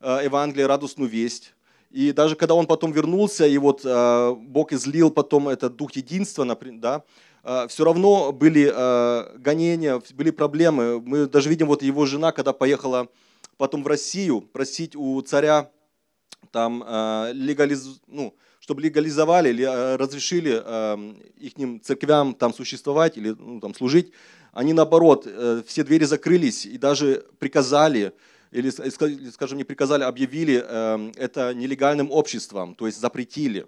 Евангелие, 0.00 0.66
радостную 0.66 1.10
весть. 1.10 1.52
И 1.90 2.12
даже 2.12 2.36
когда 2.36 2.54
он 2.54 2.66
потом 2.66 2.92
вернулся, 2.92 3.46
и 3.46 3.58
вот 3.58 3.84
Бог 3.84 4.72
излил 4.72 5.10
потом 5.10 5.48
этот 5.48 5.76
дух 5.76 5.92
единства, 5.92 6.44
да, 6.44 7.04
Э, 7.42 7.66
все 7.68 7.84
равно 7.84 8.32
были 8.32 8.70
э, 8.74 9.38
гонения, 9.38 10.00
были 10.14 10.30
проблемы. 10.30 11.00
Мы 11.00 11.26
даже 11.26 11.48
видим, 11.48 11.66
вот 11.66 11.82
его 11.82 12.06
жена, 12.06 12.32
когда 12.32 12.52
поехала 12.52 13.08
потом 13.56 13.82
в 13.82 13.86
Россию 13.86 14.40
просить 14.40 14.96
у 14.96 15.20
царя 15.22 15.70
там 16.50 16.82
э, 16.86 17.32
легализ... 17.34 18.00
ну, 18.06 18.34
чтобы 18.60 18.82
легализовали 18.82 19.48
или 19.48 19.64
разрешили 19.96 20.50
их 21.38 21.82
церквям 21.82 22.34
там 22.34 22.52
существовать 22.52 23.16
или 23.16 23.30
ну, 23.30 23.58
там 23.58 23.74
служить, 23.74 24.12
они 24.52 24.72
наоборот, 24.72 25.26
все 25.66 25.84
двери 25.84 26.04
закрылись 26.04 26.66
и 26.66 26.78
даже 26.78 27.24
приказали, 27.38 28.12
или, 28.50 28.70
скажем, 29.30 29.58
не 29.58 29.64
приказали, 29.64 30.02
объявили 30.02 30.56
это 31.16 31.54
нелегальным 31.54 32.10
обществом, 32.10 32.74
то 32.74 32.86
есть 32.86 32.98
запретили. 32.98 33.66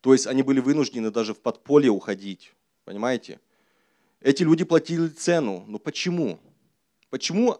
То 0.00 0.12
есть 0.12 0.26
они 0.26 0.42
были 0.42 0.60
вынуждены 0.60 1.10
даже 1.10 1.34
в 1.34 1.40
подполье 1.40 1.90
уходить. 1.90 2.52
Понимаете? 2.84 3.40
Эти 4.20 4.42
люди 4.42 4.64
платили 4.64 5.08
цену. 5.08 5.64
Но 5.66 5.78
почему? 5.78 6.40
Почему 7.10 7.58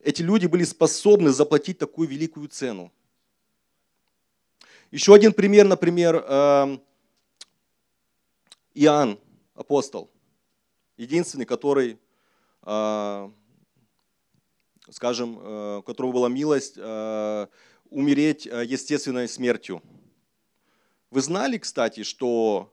эти 0.00 0.22
люди 0.22 0.46
были 0.46 0.64
способны 0.64 1.30
заплатить 1.30 1.78
такую 1.78 2.08
великую 2.08 2.48
цену? 2.48 2.92
Еще 4.90 5.14
один 5.14 5.32
пример, 5.32 5.66
например, 5.66 6.16
эм, 6.16 6.82
Иоанн, 8.74 9.18
апостол. 9.54 10.10
Единственный, 10.96 11.44
который, 11.44 11.98
э, 12.62 13.30
скажем, 14.90 15.38
э, 15.38 15.76
у 15.78 15.82
которого 15.82 16.12
была 16.12 16.28
милость 16.28 16.74
э, 16.76 17.46
умереть 17.90 18.46
естественной 18.46 19.28
смертью. 19.28 19.82
Вы 21.10 21.20
знали, 21.20 21.58
кстати, 21.58 22.02
что 22.02 22.72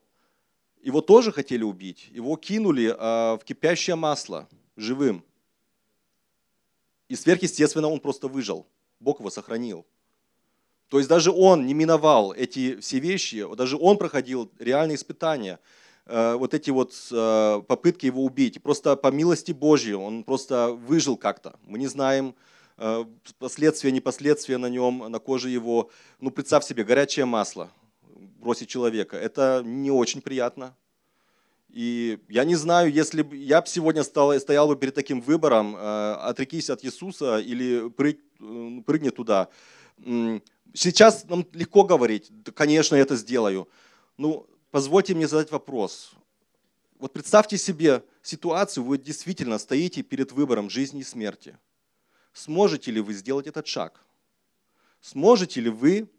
его 0.81 1.01
тоже 1.01 1.31
хотели 1.31 1.63
убить. 1.63 2.09
Его 2.11 2.35
кинули 2.35 2.93
а, 2.97 3.37
в 3.37 3.45
кипящее 3.45 3.95
масло 3.95 4.49
живым. 4.75 5.23
И 7.07 7.15
сверхъестественно 7.15 7.87
он 7.87 7.99
просто 7.99 8.27
выжил. 8.27 8.67
Бог 8.99 9.19
его 9.19 9.29
сохранил. 9.29 9.85
То 10.89 10.97
есть 10.97 11.09
даже 11.09 11.31
он 11.31 11.65
не 11.65 11.73
миновал 11.73 12.33
эти 12.33 12.75
все 12.81 12.99
вещи, 12.99 13.47
даже 13.55 13.77
он 13.77 13.97
проходил 13.97 14.51
реальные 14.59 14.95
испытания, 14.95 15.53
э, 15.53 15.82
вот 16.05 16.53
эти 16.53 16.69
вот 16.69 16.93
э, 17.11 17.61
попытки 17.67 18.07
его 18.07 18.23
убить. 18.23 18.61
Просто 18.61 18.95
по 18.95 19.07
милости 19.07 19.51
Божьей 19.53 19.93
он 19.93 20.23
просто 20.23 20.71
выжил 20.71 21.15
как-то. 21.17 21.55
Мы 21.65 21.79
не 21.79 21.87
знаем 21.87 22.35
э, 22.77 23.05
последствия, 23.39 23.91
не 23.91 24.01
последствия 24.01 24.57
на 24.57 24.69
нем, 24.69 25.05
на 25.09 25.19
коже 25.19 25.49
его. 25.49 25.89
Ну, 26.19 26.31
представь 26.31 26.65
себе, 26.65 26.83
горячее 26.83 27.25
масло 27.25 27.69
бросить 28.43 28.69
человека. 28.69 29.17
Это 29.17 29.61
не 29.65 29.91
очень 29.91 30.21
приятно. 30.21 30.75
И 31.69 32.19
я 32.29 32.43
не 32.43 32.55
знаю, 32.55 32.91
если 32.91 33.23
бы 33.23 33.35
я 33.35 33.63
сегодня 33.65 34.03
стал, 34.03 34.39
стоял 34.39 34.67
бы 34.67 34.75
перед 34.75 34.93
таким 34.93 35.21
выбором, 35.21 35.75
э, 35.75 36.13
отрекись 36.29 36.69
от 36.69 36.83
Иисуса 36.85 37.39
или 37.39 37.89
прыг, 37.89 38.19
э, 38.39 38.81
прыгни 38.85 39.09
туда. 39.09 39.47
Сейчас 40.73 41.25
нам 41.29 41.45
легко 41.53 41.83
говорить, 41.83 42.31
конечно, 42.55 42.95
я 42.95 43.01
это 43.01 43.15
сделаю. 43.15 43.67
Ну, 44.17 44.45
позвольте 44.73 45.13
мне 45.13 45.27
задать 45.27 45.51
вопрос. 45.51 46.13
Вот 46.97 47.13
представьте 47.13 47.59
себе 47.59 48.03
ситуацию, 48.23 48.83
вы 48.83 48.97
действительно 48.97 49.59
стоите 49.59 50.01
перед 50.01 50.31
выбором 50.31 50.67
жизни 50.67 51.01
и 51.01 51.03
смерти. 51.03 51.59
Сможете 52.33 52.89
ли 52.89 52.99
вы 52.99 53.13
сделать 53.13 53.45
этот 53.45 53.67
шаг? 53.67 54.03
Сможете 54.99 55.61
ли 55.61 55.69
вы 55.69 56.09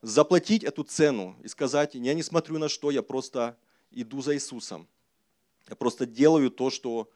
заплатить 0.00 0.64
эту 0.64 0.84
цену 0.84 1.36
и 1.42 1.48
сказать, 1.48 1.96
я 1.96 2.14
не 2.14 2.22
смотрю 2.22 2.56
на 2.56 2.70
что, 2.70 2.90
я 2.90 3.02
просто 3.02 3.58
иду 3.90 4.22
за 4.22 4.34
Иисусом. 4.34 4.88
Я 5.68 5.76
просто 5.76 6.06
делаю 6.06 6.50
то, 6.50 6.70
что 6.70 7.10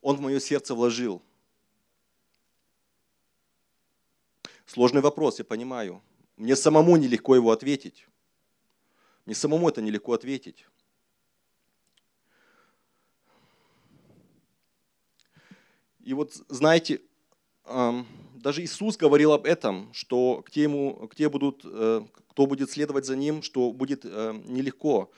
Он 0.00 0.16
в 0.16 0.20
мое 0.22 0.40
сердце 0.40 0.74
вложил. 0.74 1.20
Сложный 4.64 5.02
вопрос, 5.02 5.40
я 5.40 5.44
понимаю. 5.44 6.00
Мне 6.38 6.56
самому 6.56 6.96
нелегко 6.96 7.34
его 7.34 7.50
ответить. 7.50 8.06
Мне 9.26 9.34
самому 9.34 9.68
это 9.68 9.82
нелегко 9.82 10.12
ответить. 10.12 10.64
И 16.00 16.14
вот 16.14 16.34
знаете, 16.48 17.00
даже 17.66 18.62
Иисус 18.62 18.96
говорил 18.96 19.32
об 19.32 19.44
этом, 19.44 19.92
что 19.92 20.42
к 20.42 20.50
тему, 20.52 21.08
к 21.08 21.16
те 21.16 21.28
будут, 21.28 21.62
э, 21.64 22.02
кто 22.28 22.46
будет 22.46 22.70
следовать 22.70 23.04
за 23.04 23.16
Ним, 23.16 23.42
что 23.42 23.72
будет 23.72 24.04
э, 24.04 24.40
нелегко. 24.44 25.10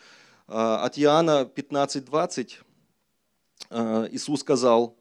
А, 0.46 0.82
от 0.82 0.98
Иоанна 0.98 1.44
15:20 1.44 2.54
а, 3.68 4.08
Иисус 4.10 4.40
сказал, 4.40 4.96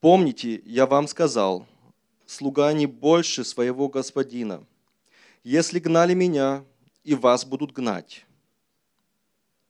«Помните, 0.00 0.62
я 0.64 0.86
вам 0.86 1.08
сказал, 1.08 1.66
слуга 2.26 2.72
не 2.72 2.86
больше 2.86 3.42
своего 3.42 3.88
господина. 3.88 4.64
Если 5.42 5.80
гнали 5.80 6.14
меня, 6.14 6.64
и 7.06 7.14
вас 7.14 7.44
будут 7.44 7.72
гнать». 7.72 8.26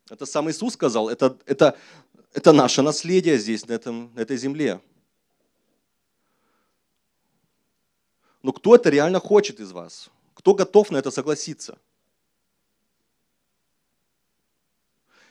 Это 0.08 0.24
сам 0.26 0.48
Иисус 0.48 0.74
сказал, 0.74 1.08
это, 1.08 1.36
это, 1.46 1.76
это 2.32 2.52
наше 2.52 2.82
наследие 2.82 3.38
здесь, 3.38 3.66
на, 3.66 3.72
этом, 3.72 4.14
на 4.14 4.20
этой 4.20 4.36
земле. 4.36 4.80
Но 8.42 8.52
кто 8.52 8.76
это 8.76 8.88
реально 8.88 9.18
хочет 9.18 9.58
из 9.58 9.72
вас? 9.72 10.10
Кто 10.34 10.54
готов 10.54 10.92
на 10.92 10.98
это 10.98 11.10
согласиться? 11.10 11.78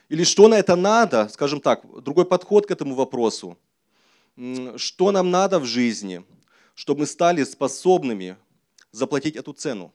Или 0.09 0.25
что 0.25 0.47
на 0.49 0.55
это 0.55 0.75
надо, 0.75 1.29
скажем 1.29 1.61
так, 1.61 1.81
другой 2.03 2.25
подход 2.25 2.67
к 2.67 2.71
этому 2.71 2.95
вопросу. 2.95 3.57
Что 4.75 5.11
нам 5.11 5.31
надо 5.31 5.59
в 5.59 5.65
жизни, 5.65 6.25
чтобы 6.73 7.01
мы 7.01 7.05
стали 7.07 7.45
способными 7.45 8.35
заплатить 8.91 9.37
эту 9.37 9.53
цену? 9.53 9.93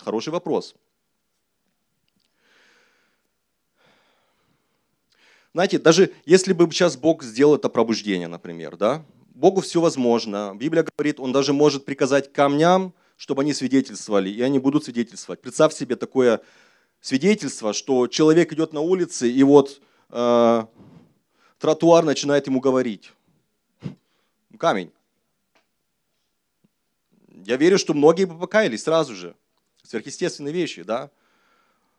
Хороший 0.00 0.32
вопрос. 0.32 0.74
Знаете, 5.52 5.78
даже 5.78 6.12
если 6.24 6.52
бы 6.52 6.68
сейчас 6.72 6.96
Бог 6.96 7.22
сделал 7.22 7.54
это 7.54 7.68
пробуждение, 7.68 8.26
например, 8.26 8.76
да, 8.76 9.04
Богу 9.34 9.60
все 9.60 9.80
возможно. 9.80 10.52
Библия 10.56 10.84
говорит, 10.84 11.20
Он 11.20 11.32
даже 11.32 11.52
может 11.52 11.84
приказать 11.84 12.32
камням, 12.32 12.92
чтобы 13.16 13.42
они 13.42 13.54
свидетельствовали, 13.54 14.30
и 14.30 14.42
они 14.42 14.58
будут 14.58 14.84
свидетельствовать. 14.84 15.40
Представь 15.40 15.74
себе 15.74 15.96
такое 15.96 16.40
свидетельство, 17.00 17.72
что 17.72 18.08
человек 18.08 18.52
идет 18.52 18.72
на 18.72 18.80
улице, 18.80 19.30
и 19.30 19.42
вот 19.42 19.80
э, 20.10 20.66
тротуар 21.58 22.04
начинает 22.04 22.46
ему 22.46 22.60
говорить. 22.60 23.12
Камень. 24.58 24.90
Я 27.44 27.56
верю, 27.56 27.78
что 27.78 27.94
многие 27.94 28.24
бы 28.24 28.38
покаялись 28.38 28.84
сразу 28.84 29.14
же. 29.14 29.36
Сверхъестественные 29.84 30.52
вещи, 30.52 30.82
да. 30.82 31.10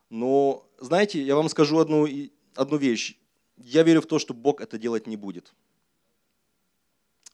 Но, 0.10 0.68
знаете, 0.80 1.22
я 1.22 1.36
вам 1.36 1.50
скажу 1.50 1.78
одну, 1.80 2.08
одну 2.56 2.78
вещь. 2.78 3.18
Я 3.58 3.84
верю 3.84 4.02
в 4.02 4.08
то, 4.08 4.20
что 4.20 4.34
Бог 4.34 4.60
это 4.60 4.78
делать 4.78 5.08
не 5.08 5.16
будет. 5.16 5.54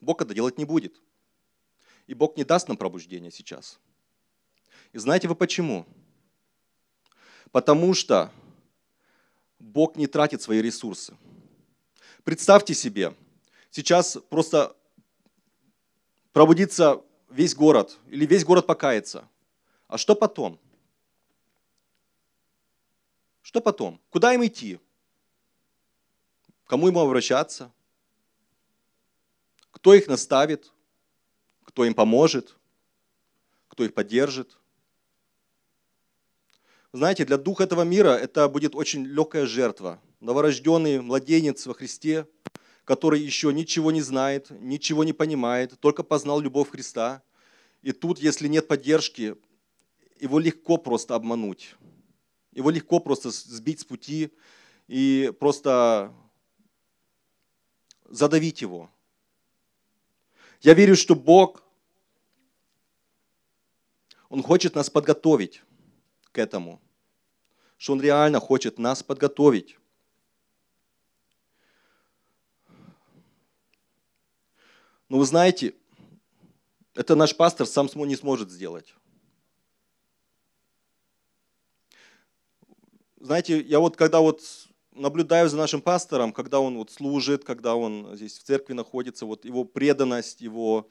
Бог 0.01 0.21
это 0.21 0.33
делать 0.33 0.57
не 0.57 0.65
будет. 0.65 1.01
И 2.05 2.13
Бог 2.13 2.37
не 2.37 2.43
даст 2.43 2.67
нам 2.67 2.77
пробуждения 2.77 3.31
сейчас. 3.31 3.79
И 4.91 4.97
знаете 4.97 5.27
вы 5.27 5.35
почему? 5.35 5.85
Потому 7.51 7.93
что 7.93 8.31
Бог 9.59 9.95
не 9.95 10.07
тратит 10.07 10.41
свои 10.41 10.61
ресурсы. 10.61 11.15
Представьте 12.23 12.73
себе, 12.73 13.15
сейчас 13.69 14.17
просто 14.29 14.75
пробудится 16.33 17.01
весь 17.29 17.55
город, 17.55 17.97
или 18.07 18.25
весь 18.25 18.43
город 18.43 18.67
покается. 18.67 19.27
А 19.91 19.97
что 19.97 20.15
потом? 20.15 20.57
Что 23.41 23.59
потом? 23.59 23.99
Куда 24.09 24.33
им 24.33 24.45
идти? 24.45 24.79
Кому 26.65 26.87
ему 26.87 27.01
обращаться? 27.01 27.73
Кто 29.71 29.93
их 29.93 30.07
наставит? 30.07 30.71
Кто 31.65 31.83
им 31.83 31.93
поможет? 31.93 32.55
Кто 33.67 33.83
их 33.83 33.93
поддержит? 33.93 34.57
Знаете, 36.93 37.25
для 37.25 37.37
духа 37.37 37.65
этого 37.65 37.81
мира 37.81 38.11
это 38.11 38.47
будет 38.47 38.75
очень 38.75 39.05
легкая 39.05 39.45
жертва. 39.45 39.99
Новорожденный 40.21 41.01
младенец 41.01 41.65
во 41.65 41.73
Христе, 41.73 42.25
который 42.85 43.19
еще 43.19 43.51
ничего 43.51 43.91
не 43.91 44.01
знает, 44.01 44.51
ничего 44.51 45.03
не 45.03 45.11
понимает, 45.11 45.77
только 45.81 46.03
познал 46.03 46.39
любовь 46.39 46.69
Христа. 46.69 47.21
И 47.81 47.91
тут, 47.91 48.19
если 48.19 48.47
нет 48.47 48.69
поддержки, 48.69 49.35
его 50.21 50.37
легко 50.37 50.77
просто 50.77 51.15
обмануть. 51.15 51.75
Его 52.51 52.69
легко 52.69 52.99
просто 52.99 53.31
сбить 53.31 53.79
с 53.79 53.85
пути 53.85 54.31
и 54.87 55.33
просто 55.39 56.13
задавить 58.07 58.61
его. 58.61 58.91
Я 60.61 60.75
верю, 60.75 60.95
что 60.95 61.15
Бог, 61.15 61.63
Он 64.29 64.43
хочет 64.43 64.75
нас 64.75 64.91
подготовить 64.91 65.63
к 66.31 66.37
этому, 66.37 66.79
что 67.77 67.93
Он 67.93 68.01
реально 68.01 68.39
хочет 68.39 68.77
нас 68.77 69.01
подготовить. 69.01 69.79
Но 75.09 75.17
вы 75.17 75.25
знаете, 75.25 75.73
это 76.93 77.15
наш 77.15 77.35
пастор 77.35 77.65
сам 77.65 77.89
не 77.95 78.15
сможет 78.15 78.51
сделать. 78.51 78.93
Знаете, 83.23 83.61
я 83.61 83.79
вот 83.79 83.97
когда 83.97 84.19
вот 84.19 84.41
наблюдаю 84.93 85.47
за 85.47 85.55
нашим 85.55 85.79
пастором, 85.79 86.33
когда 86.33 86.59
он 86.59 86.77
вот 86.77 86.89
служит, 86.89 87.43
когда 87.43 87.75
он 87.75 88.15
здесь 88.15 88.39
в 88.39 88.43
церкви 88.43 88.73
находится, 88.73 89.27
вот 89.27 89.45
его 89.45 89.63
преданность, 89.63 90.41
его 90.41 90.89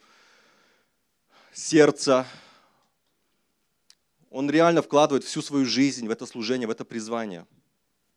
сердце, 1.52 2.24
он 4.30 4.48
реально 4.48 4.80
вкладывает 4.80 5.24
всю 5.24 5.42
свою 5.42 5.66
жизнь 5.66 6.06
в 6.06 6.10
это 6.12 6.24
служение, 6.24 6.68
в 6.68 6.70
это 6.70 6.84
призвание. 6.84 7.48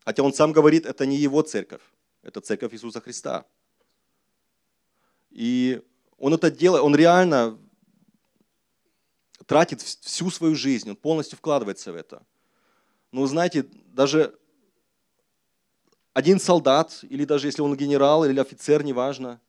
Хотя 0.06 0.22
он 0.22 0.32
сам 0.32 0.52
говорит, 0.52 0.86
это 0.86 1.08
не 1.08 1.18
его 1.18 1.42
церковь, 1.42 1.82
это 2.22 2.40
церковь 2.40 2.72
Иисуса 2.76 3.02
Христа. 3.02 3.48
И 5.32 5.82
он 6.20 6.36
это 6.36 6.52
делает, 6.52 6.84
он 6.84 6.96
реально 6.96 7.58
тратит 9.48 9.82
всю 9.82 10.30
свою 10.30 10.54
жизнь, 10.54 10.92
он 10.92 10.96
полностью 10.98 11.36
вкладывается 11.40 11.92
в 11.92 11.96
это. 11.96 12.24
Но 13.14 13.28
знаете, 13.28 13.68
даже 13.94 14.36
один 16.14 16.40
солдат, 16.40 17.00
или 17.08 17.26
даже 17.26 17.48
если 17.48 17.62
он 17.62 17.78
генерал 17.78 18.26
или 18.26 18.40
офицер, 18.40 18.84
неважно, 18.84 19.40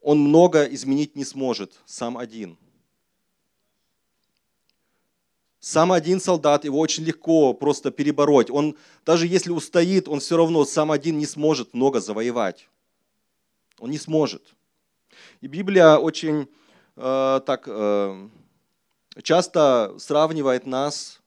он 0.00 0.20
много 0.20 0.64
изменить 0.66 1.16
не 1.16 1.24
сможет 1.24 1.80
сам 1.84 2.16
один. 2.16 2.56
Сам 5.58 5.90
один 5.90 6.20
солдат, 6.20 6.64
его 6.64 6.78
очень 6.78 7.02
легко 7.02 7.54
просто 7.54 7.90
перебороть. 7.90 8.50
Он, 8.50 8.76
даже 9.04 9.26
если 9.26 9.50
устоит, 9.50 10.08
он 10.08 10.20
все 10.20 10.36
равно 10.36 10.64
сам 10.64 10.92
один 10.92 11.18
не 11.18 11.26
сможет 11.26 11.74
много 11.74 12.00
завоевать. 12.00 12.68
Он 13.80 13.90
не 13.90 13.98
сможет. 13.98 14.54
И 15.40 15.48
Библия 15.48 15.96
очень 15.96 16.48
э, 16.96 17.40
так 17.46 17.64
э, 17.66 18.28
часто 19.22 19.92
сравнивает 19.98 20.66
нас 20.66 21.21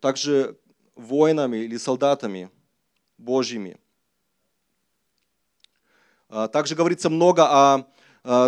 также 0.00 0.56
воинами 0.94 1.56
или 1.58 1.76
солдатами– 1.76 2.50
Божьими. 3.18 3.78
А, 6.28 6.48
также 6.48 6.74
говорится 6.74 7.10
много 7.10 7.44
о 7.46 7.86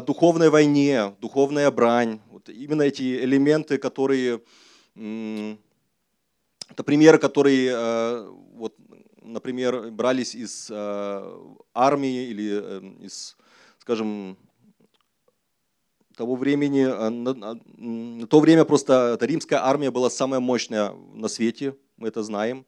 духовной 0.07 0.49
войне, 0.49 1.15
духовная 1.21 1.71
брань. 1.71 2.21
Вот 2.31 2.49
именно 2.49 2.81
эти 2.81 3.23
элементы, 3.23 3.77
которые, 3.77 4.41
это 4.95 5.59
примеры, 6.83 7.19
которые, 7.19 7.73
э, 7.75 8.31
вот, 8.55 8.75
например, 9.21 9.91
брались 9.91 10.35
из 10.35 10.69
э, 10.71 11.57
армии 11.75 12.29
или 12.29 12.59
э, 12.59 13.05
из, 13.05 13.37
скажем, 13.79 14.39
того 16.17 16.35
времени, 16.35 16.85
на 16.85 18.27
то 18.27 18.41
время 18.41 18.65
просто 18.65 19.13
эта 19.15 19.27
римская 19.27 19.65
армия 19.65 19.91
была 19.91 20.11
самая 20.11 20.41
мощная 20.41 20.93
на 21.15 21.29
свете, 21.29 21.77
мы 21.99 22.09
это 22.09 22.23
знаем. 22.23 22.65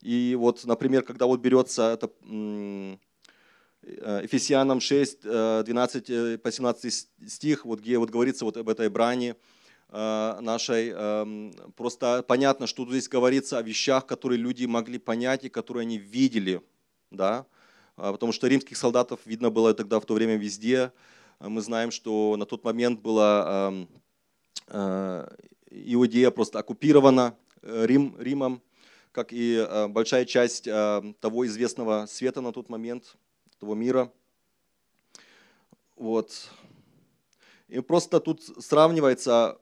И 0.00 0.36
вот, 0.38 0.64
например, 0.64 1.02
когда 1.02 1.26
вот 1.26 1.40
берется 1.40 1.92
это 1.92 2.10
э, 2.24 2.96
Ефесянам 4.22 4.80
6, 4.80 5.22
12 5.22 6.10
э, 6.10 6.14
э, 6.14 6.38
по 6.38 6.50
17 6.50 7.08
стих, 7.28 7.64
вот, 7.64 7.80
где 7.80 7.98
вот 7.98 8.10
говорится 8.10 8.44
вот 8.44 8.56
об 8.56 8.68
этой 8.68 8.88
брани 8.88 9.34
нашей, 9.90 10.88
эм, 10.88 11.52
просто 11.76 12.24
понятно, 12.26 12.66
что 12.66 12.86
здесь 12.86 13.10
говорится 13.10 13.58
о 13.58 13.62
вещах, 13.62 14.06
которые 14.06 14.38
люди 14.38 14.64
могли 14.64 14.96
понять 14.96 15.44
и 15.44 15.50
которые 15.50 15.82
они 15.82 15.98
видели, 15.98 16.62
да, 17.10 17.44
потому 17.96 18.32
что 18.32 18.46
римских 18.46 18.78
солдатов 18.78 19.20
видно 19.26 19.50
было 19.50 19.74
тогда 19.74 20.00
в 20.00 20.06
то 20.06 20.14
время 20.14 20.38
везде. 20.38 20.92
Мы 21.48 21.60
знаем, 21.60 21.90
что 21.90 22.36
на 22.36 22.46
тот 22.46 22.62
момент 22.62 23.00
была 23.00 23.74
эм, 24.70 25.28
Иудея 25.70 26.30
просто 26.30 26.60
оккупирована 26.60 27.36
Рим, 27.62 28.14
Римом, 28.18 28.62
как 29.12 29.32
и 29.32 29.56
э, 29.56 29.88
большая 29.88 30.24
часть 30.24 30.66
э, 30.66 31.14
того 31.20 31.46
известного 31.46 32.06
света 32.06 32.40
на 32.40 32.52
тот 32.52 32.68
момент, 32.68 33.16
того 33.58 33.74
мира. 33.74 34.10
Вот. 35.96 36.50
И 37.68 37.80
просто 37.80 38.20
тут 38.20 38.42
сравнивается 38.42 39.58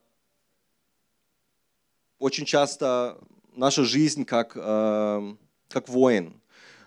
очень 2.18 2.44
часто 2.44 3.18
наша 3.54 3.84
жизнь 3.84 4.24
как, 4.24 4.52
э, 4.54 5.36
как 5.68 5.88
воин. 5.88 6.39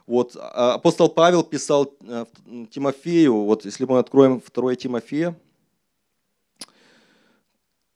Вот, 0.06 0.36
апостол 0.36 1.08
Павел 1.08 1.44
писал 1.44 1.96
Тимофею, 2.70 3.36
вот 3.46 3.64
если 3.64 3.86
мы 3.86 4.00
откроем 4.00 4.42
2 4.54 4.76
Тимофея, 4.76 5.40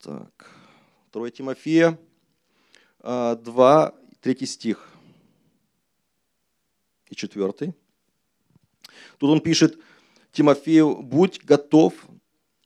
так, 0.01 0.49
2 1.11 1.31
Тимофея 1.31 1.99
2 3.03 3.93
третий 4.21 4.45
стих 4.45 4.89
и 7.09 7.15
четвертый. 7.15 7.73
Тут 9.17 9.29
он 9.29 9.41
пишет 9.41 9.77
Тимофею, 10.31 11.01
будь 11.01 11.43
готов 11.43 11.93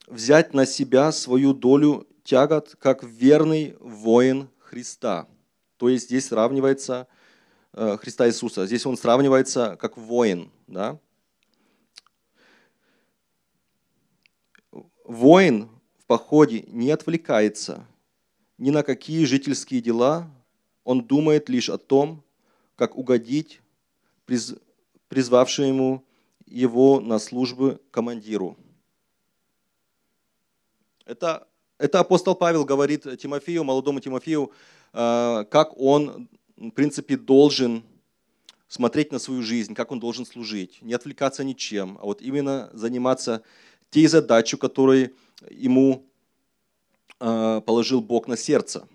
взять 0.07 0.53
на 0.53 0.65
себя 0.67 1.11
свою 1.11 1.53
долю 1.53 2.07
тягот, 2.23 2.75
как 2.79 3.03
верный 3.03 3.75
воин 3.79 4.49
Христа. 4.59 5.27
То 5.77 5.89
есть 5.89 6.05
здесь 6.05 6.27
сравнивается 6.27 7.07
э, 7.09 7.20
Христа 7.73 8.27
Иисуса. 8.27 8.65
Здесь 8.65 8.85
он 8.85 8.97
сравнивается 8.97 9.77
как 9.79 9.97
воин. 9.97 10.51
Да? 10.67 10.99
Воин 15.05 15.69
в 15.97 16.05
походе 16.05 16.63
не 16.67 16.91
отвлекается 16.91 17.85
ни 18.61 18.69
на 18.69 18.83
какие 18.83 19.25
жительские 19.25 19.81
дела, 19.81 20.29
он 20.83 21.03
думает 21.03 21.49
лишь 21.49 21.67
о 21.67 21.79
том, 21.79 22.23
как 22.75 22.95
угодить 22.95 23.59
призвавшему 25.07 26.05
его 26.45 26.99
на 26.99 27.17
службу 27.17 27.79
командиру. 27.89 28.55
Это, 31.05 31.47
это 31.79 31.99
апостол 31.99 32.35
Павел 32.35 32.63
говорит 32.63 33.19
Тимофею, 33.19 33.63
молодому 33.63 33.99
Тимофею, 33.99 34.51
э, 34.93 35.45
как 35.49 35.75
он, 35.75 36.29
в 36.69 36.71
принципе, 36.71 37.17
должен 37.17 37.83
смотреть 38.67 39.11
на 39.11 39.19
свою 39.19 39.41
жизнь, 39.41 39.73
как 39.73 39.91
он 39.91 39.99
должен 39.99 40.25
служить, 40.25 40.81
не 40.81 40.93
отвлекаться 40.93 41.43
ничем, 41.43 41.97
а 42.01 42.05
вот 42.05 42.21
именно 42.21 42.69
заниматься 42.73 43.43
той 43.89 44.07
задачей, 44.07 44.57
которую 44.57 45.13
ему 45.49 46.05
э, 47.19 47.61
положил 47.65 48.01
Бог 48.01 48.27
на 48.27 48.37
сердце. 48.37 48.87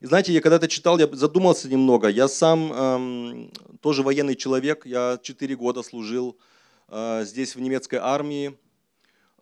И 0.00 0.06
знаете, 0.06 0.32
я 0.32 0.40
когда 0.40 0.56
это 0.56 0.66
читал, 0.66 0.98
я 0.98 1.06
задумался 1.12 1.68
немного. 1.68 2.08
Я 2.08 2.26
сам 2.26 2.72
эм, 2.72 3.52
тоже 3.82 4.02
военный 4.02 4.34
человек, 4.34 4.86
я 4.86 5.20
4 5.22 5.56
года 5.56 5.82
служил 5.82 6.38
э, 6.88 7.24
здесь 7.26 7.54
в 7.54 7.60
немецкой 7.60 7.96
армии. 7.96 8.58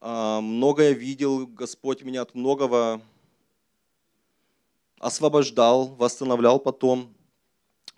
Э, 0.00 0.40
многое 0.42 0.92
видел, 0.92 1.46
Господь 1.46 2.02
меня 2.02 2.22
от 2.22 2.34
многого 2.34 3.00
освобождал, 4.98 5.86
восстанавливал 5.86 6.58
потом. 6.58 7.14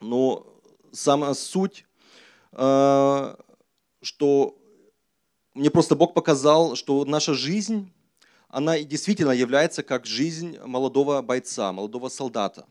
Но 0.00 0.46
сама 0.92 1.34
суть, 1.34 1.84
э, 2.52 3.36
что 4.02 4.58
мне 5.54 5.70
просто 5.70 5.94
Бог 5.94 6.14
показал, 6.14 6.76
что 6.76 7.04
наша 7.04 7.34
жизнь 7.34 7.92
она 8.48 8.80
действительно 8.80 9.30
является 9.30 9.82
как 9.82 10.06
жизнь 10.06 10.58
молодого 10.64 11.22
бойца, 11.22 11.72
молодого 11.72 12.08
солдата. 12.08 12.66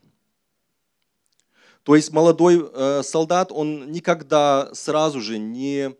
То 1.84 1.96
есть 1.96 2.12
молодой 2.12 2.70
э, 2.72 3.02
солдат, 3.02 3.50
он 3.50 3.90
никогда 3.90 4.74
сразу 4.74 5.22
же 5.22 5.38
не, 5.38 5.94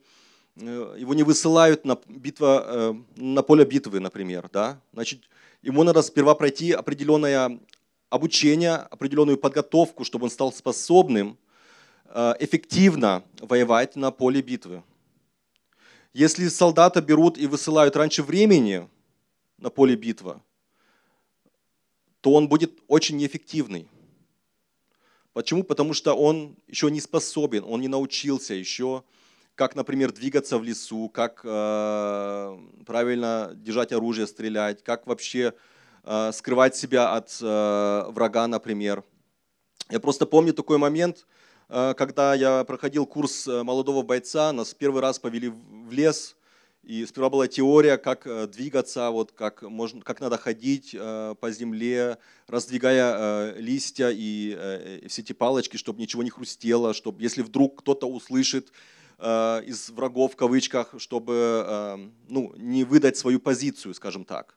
э, 0.57 0.97
его 0.99 1.15
не 1.15 1.23
высылают 1.23 1.87
на, 1.87 1.99
битва, 2.07 2.95
на 3.17 3.43
поле 3.43 3.65
битвы, 3.65 4.01
например. 4.01 4.51
Да? 4.53 4.79
Значит, 4.93 5.23
ему 5.63 5.83
надо 5.83 6.03
сперва 6.03 6.35
пройти 6.35 6.73
определенное 6.73 7.59
обучение, 8.11 8.75
определенную 8.75 9.39
подготовку, 9.39 10.05
чтобы 10.05 10.25
он 10.25 10.31
стал 10.31 10.53
способным 10.53 11.39
эффективно 12.41 13.23
воевать 13.41 13.97
на 13.97 14.11
поле 14.11 14.43
битвы. 14.43 14.83
Если 16.13 16.49
солдата 16.49 17.01
берут 17.01 17.39
и 17.39 17.47
высылают 17.47 17.95
раньше 17.95 18.25
времени, 18.25 18.89
на 19.61 19.71
поле 19.71 19.95
битвы, 19.95 20.41
то 22.21 22.33
он 22.33 22.49
будет 22.49 22.73
очень 22.89 23.17
неэффективный. 23.17 23.89
Почему? 25.33 25.63
Потому 25.63 25.95
что 25.95 26.15
он 26.15 26.57
еще 26.67 26.91
не 26.91 27.01
способен, 27.01 27.65
он 27.65 27.81
не 27.81 27.89
научился 27.89 28.55
еще, 28.55 29.05
как, 29.55 29.77
например, 29.77 30.13
двигаться 30.13 30.59
в 30.59 30.65
лесу, 30.65 31.09
как 31.09 31.43
э, 31.45 32.59
правильно 32.87 33.53
держать 33.55 33.93
оружие, 33.93 34.27
стрелять, 34.27 34.83
как 34.83 35.07
вообще 35.07 35.41
э, 35.41 35.53
скрывать 36.33 36.77
себя 36.77 37.13
от 37.15 37.39
э, 37.41 38.05
врага, 38.09 38.47
например. 38.47 39.05
Я 39.91 40.01
просто 40.01 40.27
помню 40.27 40.55
такой 40.55 40.79
момент, 40.79 41.27
э, 41.69 41.95
когда 41.97 42.35
я 42.35 42.65
проходил 42.65 43.07
курс 43.07 43.47
э, 43.47 43.63
молодого 43.63 44.03
бойца, 44.03 44.53
нас 44.53 44.75
первый 44.75 45.03
раз 45.03 45.19
повели 45.19 45.49
в 45.49 45.93
лес– 45.93 46.37
и 46.83 47.05
сперва 47.05 47.29
была 47.29 47.47
теория, 47.47 47.99
как 47.99 48.27
э, 48.27 48.47
двигаться, 48.47 49.11
вот 49.11 49.33
как, 49.33 49.63
можно, 49.63 50.01
как 50.01 50.21
надо 50.21 50.39
ходить 50.39 50.95
э, 50.99 51.35
по 51.39 51.51
земле, 51.51 52.17
раздвигая 52.47 53.15
э, 53.17 53.61
листья 53.61 54.11
и 54.11 55.05
все 55.09 55.23
эти 55.23 55.33
палочки, 55.33 55.77
чтобы 55.77 56.01
ничего 56.01 56.23
не 56.23 56.31
хрустело, 56.31 56.95
чтобы 56.95 57.23
если 57.23 57.43
вдруг 57.43 57.81
кто-то 57.81 58.07
услышит 58.07 58.73
из 59.23 59.91
врагов 59.91 60.33
в 60.33 60.37
кавычках, 60.37 60.95
чтобы 60.97 62.11
ну, 62.31 62.55
не 62.57 62.85
выдать 62.85 63.19
свою 63.19 63.39
позицию, 63.39 63.93
скажем 63.93 64.25
так. 64.25 64.57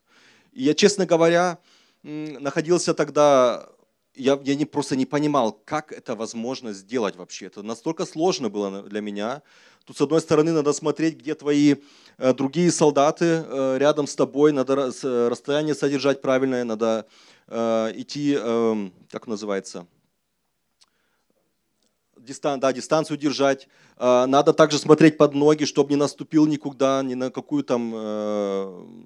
Я, 0.54 0.74
честно 0.74 1.06
говоря, 1.06 1.58
находился 2.04 2.94
тогда 2.94 3.70
я, 4.16 4.40
я 4.44 4.56
не, 4.56 4.66
просто 4.66 4.96
не 4.96 5.06
понимал, 5.06 5.52
как 5.66 5.92
это 5.92 6.16
возможно 6.16 6.74
сделать 6.74 7.16
вообще. 7.16 7.48
Это 7.48 7.64
настолько 7.64 8.06
сложно 8.06 8.50
было 8.50 8.84
для 8.84 9.02
меня. 9.02 9.42
Тут, 9.86 9.98
с 9.98 10.02
одной 10.02 10.22
стороны, 10.22 10.52
надо 10.52 10.72
смотреть, 10.74 11.18
где 11.18 11.36
твои 11.36 11.76
э, 12.18 12.34
другие 12.34 12.72
солдаты 12.72 13.26
э, 13.26 13.78
рядом 13.80 14.08
с 14.08 14.16
тобой, 14.16 14.52
надо 14.52 14.92
э, 15.04 15.28
расстояние 15.28 15.76
содержать 15.76 16.22
правильное, 16.22 16.64
надо 16.64 17.08
идти, 17.46 18.38
эм, 18.40 18.94
как 19.12 19.28
называется, 19.28 19.86
дистан, 22.18 22.62
да, 22.62 22.72
дистанцию 22.72 23.18
держать. 23.18 23.68
Надо 24.00 24.54
также 24.54 24.78
смотреть 24.80 25.18
под 25.18 25.36
ноги, 25.36 25.66
чтобы 25.66 25.90
не 25.90 25.98
наступил 25.98 26.48
никуда, 26.48 27.04
ни 27.04 27.16
на 27.16 27.32
какую 27.32 27.66
там 27.66 29.06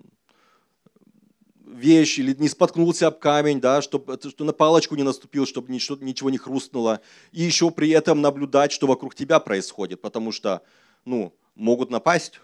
вещь 1.78 2.20
или 2.20 2.34
не 2.34 2.50
споткнулся 2.50 3.08
об 3.08 3.20
камень, 3.20 3.62
да, 3.62 3.82
чтобы, 3.82 4.20
что 4.22 4.44
на 4.44 4.54
палочку 4.54 4.96
не 4.96 5.04
наступил, 5.04 5.46
чтобы 5.46 5.72
ничего, 5.72 5.98
ничего 6.02 6.30
не 6.30 6.38
хрустнуло. 6.38 7.02
И 7.32 7.44
еще 7.44 7.72
при 7.72 7.90
этом 7.90 8.22
наблюдать, 8.22 8.72
что 8.72 8.88
вокруг 8.88 9.16
тебя 9.16 9.40
происходит, 9.40 10.02
потому 10.02 10.32
что 10.32 10.62
ну, 11.06 11.34
могут 11.56 11.90
напасть. 11.90 12.40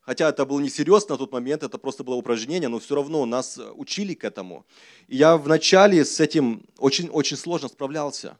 Хотя 0.00 0.28
это 0.28 0.46
было 0.46 0.60
несерьезно 0.60 1.14
на 1.14 1.18
тот 1.18 1.32
момент, 1.32 1.64
это 1.64 1.78
просто 1.78 2.04
было 2.04 2.14
упражнение, 2.14 2.68
но 2.68 2.78
все 2.78 2.94
равно 2.94 3.26
нас 3.26 3.58
учили 3.74 4.14
к 4.14 4.22
этому. 4.22 4.64
И 5.08 5.16
я 5.16 5.36
вначале 5.36 6.04
с 6.04 6.20
этим 6.20 6.64
очень-очень 6.78 7.36
сложно 7.36 7.68
справлялся. 7.68 8.38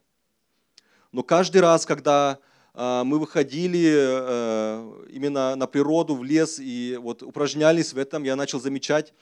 Но 1.11 1.25
каждый 1.25 1.61
раз, 1.63 1.85
когда 1.85 2.39
а, 2.79 3.05
мы 3.05 3.19
выходили 3.19 3.91
э, 3.97 5.07
именно 5.11 5.57
на 5.57 5.67
природу, 5.67 6.15
в 6.15 6.23
лес 6.23 6.59
и 6.61 6.99
вот 7.01 7.23
упражнялись 7.23 7.95
в 7.95 7.99
этом, 7.99 8.23
я 8.23 8.37
начал 8.37 8.61
замечать, 8.61 9.15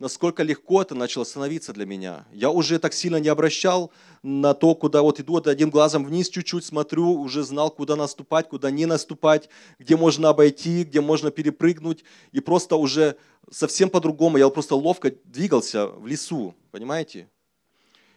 насколько 0.00 0.42
легко 0.42 0.82
это 0.82 0.94
начало 0.94 1.24
становиться 1.24 1.72
для 1.72 1.84
меня. 1.84 2.26
Я 2.32 2.50
уже 2.50 2.78
так 2.78 2.94
сильно 2.94 3.16
не 3.16 3.28
обращал 3.28 3.92
на 4.22 4.54
то, 4.54 4.74
куда 4.74 5.02
вот 5.02 5.20
иду, 5.20 5.34
вот 5.34 5.46
одним 5.46 5.70
глазом 5.70 6.04
вниз 6.04 6.30
чуть-чуть 6.30 6.64
смотрю, 6.64 7.12
уже 7.12 7.44
знал, 7.44 7.70
куда 7.70 7.96
наступать, 7.96 8.48
куда 8.48 8.70
не 8.70 8.86
наступать, 8.86 9.50
где 9.78 9.96
можно 9.96 10.30
обойти, 10.30 10.84
где 10.84 11.02
можно 11.02 11.30
перепрыгнуть. 11.30 12.02
И 12.32 12.40
просто 12.40 12.76
уже 12.76 13.16
совсем 13.50 13.90
по-другому, 13.90 14.38
я 14.38 14.48
просто 14.48 14.74
ловко 14.74 15.12
двигался 15.24 15.86
в 15.86 16.06
лесу, 16.06 16.54
понимаете? 16.70 17.28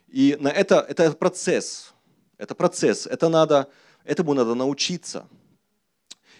И 0.08 0.38
на 0.40 0.48
это, 0.48 0.86
это 0.88 1.12
процесс, 1.12 1.94
это 2.38 2.56
процесс, 2.56 3.08
это 3.08 3.28
надо, 3.28 3.68
этому 4.06 4.34
надо 4.34 4.56
научиться. 4.56 5.28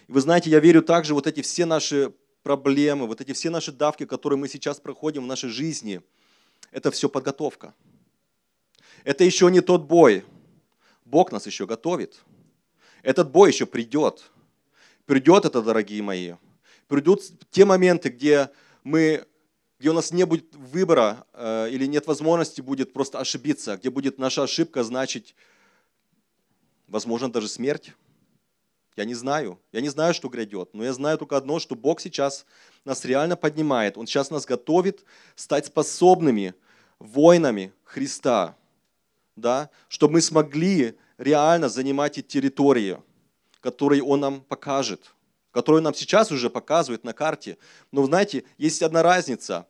И 0.08 0.12
вы 0.12 0.22
знаете, 0.22 0.48
я 0.48 0.60
верю 0.60 0.80
также, 0.80 1.12
вот 1.12 1.26
эти 1.26 1.42
все 1.42 1.66
наши 1.66 2.14
проблемы, 2.44 3.08
вот 3.08 3.20
эти 3.20 3.32
все 3.32 3.50
наши 3.50 3.72
давки, 3.72 4.06
которые 4.06 4.38
мы 4.38 4.48
сейчас 4.48 4.78
проходим 4.78 5.24
в 5.24 5.26
нашей 5.26 5.50
жизни, 5.50 6.02
это 6.70 6.92
все 6.92 7.08
подготовка. 7.08 7.74
Это 9.02 9.24
еще 9.24 9.50
не 9.50 9.60
тот 9.60 9.82
бой. 9.82 10.24
Бог 11.04 11.32
нас 11.32 11.46
еще 11.46 11.66
готовит. 11.66 12.22
Этот 13.02 13.32
бой 13.32 13.50
еще 13.50 13.66
придет. 13.66 14.30
Придет 15.06 15.44
это, 15.44 15.62
дорогие 15.62 16.02
мои. 16.02 16.34
Придут 16.86 17.22
те 17.50 17.64
моменты, 17.64 18.10
где 18.10 18.50
мы 18.84 19.26
где 19.80 19.90
у 19.90 19.92
нас 19.92 20.12
не 20.12 20.24
будет 20.24 20.54
выбора 20.54 21.26
э, 21.34 21.68
или 21.70 21.84
нет 21.84 22.06
возможности 22.06 22.62
будет 22.62 22.92
просто 22.92 23.18
ошибиться, 23.18 23.76
где 23.76 23.90
будет 23.90 24.18
наша 24.18 24.44
ошибка 24.44 24.82
значить, 24.84 25.34
возможно, 26.88 27.30
даже 27.30 27.48
смерть. 27.48 27.92
Я 28.96 29.04
не 29.04 29.14
знаю. 29.14 29.58
Я 29.72 29.80
не 29.80 29.88
знаю, 29.88 30.14
что 30.14 30.28
грядет. 30.28 30.70
Но 30.72 30.84
я 30.84 30.92
знаю 30.92 31.18
только 31.18 31.36
одно, 31.36 31.58
что 31.58 31.74
Бог 31.74 32.00
сейчас 32.00 32.46
нас 32.84 33.04
реально 33.04 33.36
поднимает. 33.36 33.98
Он 33.98 34.06
сейчас 34.06 34.30
нас 34.30 34.46
готовит 34.46 35.04
стать 35.34 35.66
способными 35.66 36.54
воинами 36.98 37.72
Христа. 37.82 38.56
Да? 39.36 39.70
Чтобы 39.88 40.14
мы 40.14 40.20
смогли 40.20 40.96
реально 41.18 41.68
занимать 41.68 42.18
эти 42.18 42.26
территории, 42.26 42.98
которые 43.60 44.02
Он 44.02 44.20
нам 44.20 44.40
покажет. 44.42 45.14
Которые 45.50 45.78
Он 45.78 45.84
нам 45.84 45.94
сейчас 45.94 46.30
уже 46.30 46.48
показывает 46.48 47.02
на 47.02 47.12
карте. 47.12 47.58
Но 47.90 48.04
знаете, 48.06 48.44
есть 48.58 48.82
одна 48.82 49.02
разница. 49.02 49.66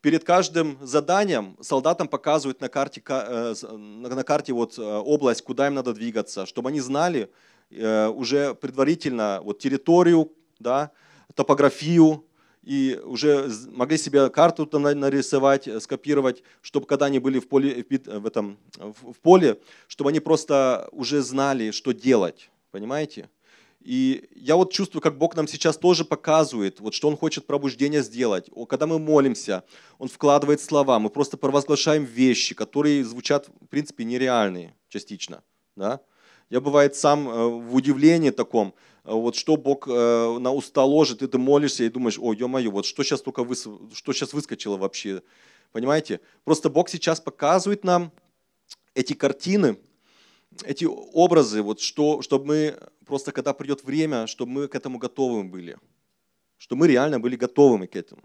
Перед 0.00 0.24
каждым 0.24 0.78
заданием 0.80 1.58
солдатам 1.60 2.08
показывают 2.08 2.60
на 2.60 2.68
карте, 2.68 3.02
э, 3.06 3.54
на 3.62 4.24
карте 4.24 4.52
вот 4.54 4.78
э, 4.78 4.82
область, 4.82 5.42
куда 5.42 5.66
им 5.66 5.74
надо 5.74 5.92
двигаться, 5.92 6.46
чтобы 6.46 6.70
они 6.70 6.80
знали, 6.80 7.30
уже 7.70 8.54
предварительно 8.54 9.40
вот 9.42 9.58
территорию, 9.58 10.32
да, 10.58 10.90
топографию 11.34 12.24
и 12.62 13.00
уже 13.04 13.50
могли 13.70 13.96
себе 13.96 14.28
карту 14.28 14.66
там 14.66 14.82
нарисовать, 14.82 15.66
э, 15.66 15.80
скопировать, 15.80 16.42
чтобы 16.60 16.86
когда 16.86 17.06
они 17.06 17.18
были 17.18 17.38
в 17.38 17.48
поле, 17.48 17.84
в, 17.88 18.26
этом, 18.26 18.58
в 18.76 19.18
поле, 19.22 19.58
чтобы 19.88 20.10
они 20.10 20.20
просто 20.20 20.88
уже 20.92 21.22
знали, 21.22 21.70
что 21.70 21.92
делать. 21.92 22.50
Понимаете? 22.70 23.30
И 23.80 24.28
я 24.36 24.56
вот 24.56 24.72
чувствую, 24.72 25.00
как 25.00 25.16
Бог 25.16 25.36
нам 25.36 25.48
сейчас 25.48 25.78
тоже 25.78 26.04
показывает, 26.04 26.80
вот 26.80 26.92
что 26.92 27.08
Он 27.08 27.16
хочет 27.16 27.46
пробуждение 27.46 28.02
сделать. 28.02 28.50
Когда 28.68 28.86
мы 28.86 28.98
молимся, 28.98 29.64
Он 29.98 30.08
вкладывает 30.08 30.60
слова, 30.60 30.98
мы 30.98 31.08
просто 31.08 31.38
провозглашаем 31.38 32.04
вещи, 32.04 32.54
которые 32.54 33.04
звучат, 33.04 33.48
в 33.48 33.68
принципе, 33.68 34.04
нереальные 34.04 34.74
частично. 34.90 35.42
Да? 35.76 36.00
Я 36.50 36.60
бывает 36.60 36.96
сам 36.96 37.28
э, 37.28 37.46
в 37.46 37.74
удивлении 37.76 38.30
таком, 38.30 38.74
э, 39.04 39.12
вот 39.12 39.36
что 39.36 39.56
Бог 39.56 39.86
э, 39.86 40.38
на 40.40 40.52
уста 40.52 40.84
ложит, 40.84 41.22
и 41.22 41.28
ты 41.28 41.38
молишься 41.38 41.84
и 41.84 41.88
думаешь, 41.88 42.18
ой, 42.18 42.36
ё-моё, 42.36 42.72
вот 42.72 42.86
что 42.86 43.04
сейчас 43.04 43.22
только 43.22 43.44
выс... 43.44 43.68
что 43.94 44.12
сейчас 44.12 44.32
выскочило 44.32 44.76
вообще, 44.76 45.22
понимаете? 45.70 46.20
Просто 46.44 46.68
Бог 46.68 46.88
сейчас 46.88 47.20
показывает 47.20 47.84
нам 47.84 48.10
эти 48.94 49.12
картины, 49.12 49.78
эти 50.64 50.86
образы, 50.86 51.62
вот 51.62 51.80
что, 51.80 52.20
чтобы 52.20 52.46
мы 52.46 52.78
просто, 53.06 53.30
когда 53.30 53.52
придет 53.52 53.84
время, 53.84 54.26
чтобы 54.26 54.50
мы 54.50 54.66
к 54.68 54.74
этому 54.74 54.98
готовы 54.98 55.44
были, 55.44 55.78
чтобы 56.58 56.80
мы 56.80 56.88
реально 56.88 57.20
были 57.20 57.36
готовыми 57.36 57.86
к 57.86 57.94
этому. 57.94 58.22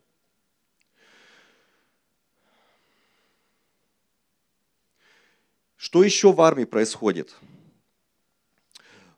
Что 5.77 6.03
еще 6.03 6.33
в 6.33 6.41
армии 6.41 6.65
происходит? 6.65 7.35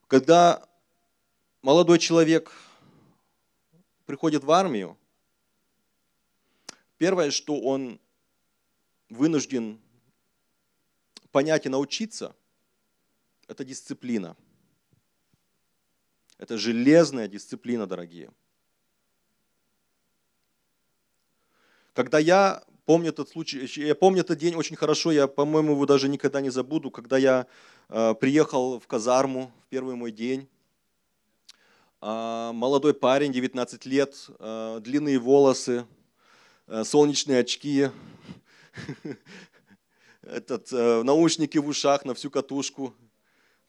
Когда 0.07 0.65
молодой 1.61 1.99
человек 1.99 2.53
приходит 4.05 4.43
в 4.43 4.51
армию, 4.51 4.97
первое, 6.97 7.29
что 7.29 7.59
он 7.59 7.99
вынужден 9.09 9.81
понять 11.31 11.65
и 11.65 11.69
научиться, 11.69 12.33
это 13.47 13.65
дисциплина. 13.65 14.37
Это 16.37 16.57
железная 16.57 17.27
дисциплина, 17.27 17.85
дорогие. 17.85 18.31
Когда 21.93 22.19
я 22.19 22.63
помню 22.87 23.09
этот 23.09 23.27
случай, 23.27 23.67
я 23.85 23.95
помню 23.95 24.21
этот 24.21 24.39
день 24.39 24.55
очень 24.55 24.77
хорошо, 24.77 25.11
я, 25.11 25.27
по-моему, 25.27 25.73
его 25.73 25.85
даже 25.85 26.07
никогда 26.07 26.39
не 26.39 26.49
забуду, 26.49 26.89
когда 26.89 27.17
я 27.17 27.45
э, 27.89 28.15
приехал 28.15 28.79
в 28.79 28.87
казарму 28.87 29.51
в 29.65 29.69
первый 29.69 29.95
мой 29.95 30.13
день. 30.13 30.47
Э, 32.01 32.51
молодой 32.53 32.93
парень, 32.93 33.33
19 33.33 33.85
лет, 33.85 34.15
э, 34.39 34.79
длинные 34.81 35.19
волосы, 35.19 35.85
э, 36.67 36.85
солнечные 36.85 37.41
очки, 37.41 37.89
этот, 40.21 40.71
наушники 40.71 41.57
в 41.57 41.67
ушах 41.67 42.05
на 42.05 42.13
всю 42.13 42.31
катушку. 42.31 42.95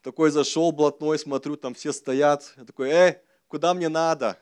Такой 0.03 0.31
зашел 0.31 0.71
блатной, 0.71 1.19
смотрю, 1.19 1.57
там 1.57 1.75
все 1.75 1.93
стоят. 1.93 2.55
Я 2.57 2.65
такой, 2.65 2.91
эй, 2.91 3.17
куда 3.49 3.75
мне 3.75 3.89
надо? 3.89 4.39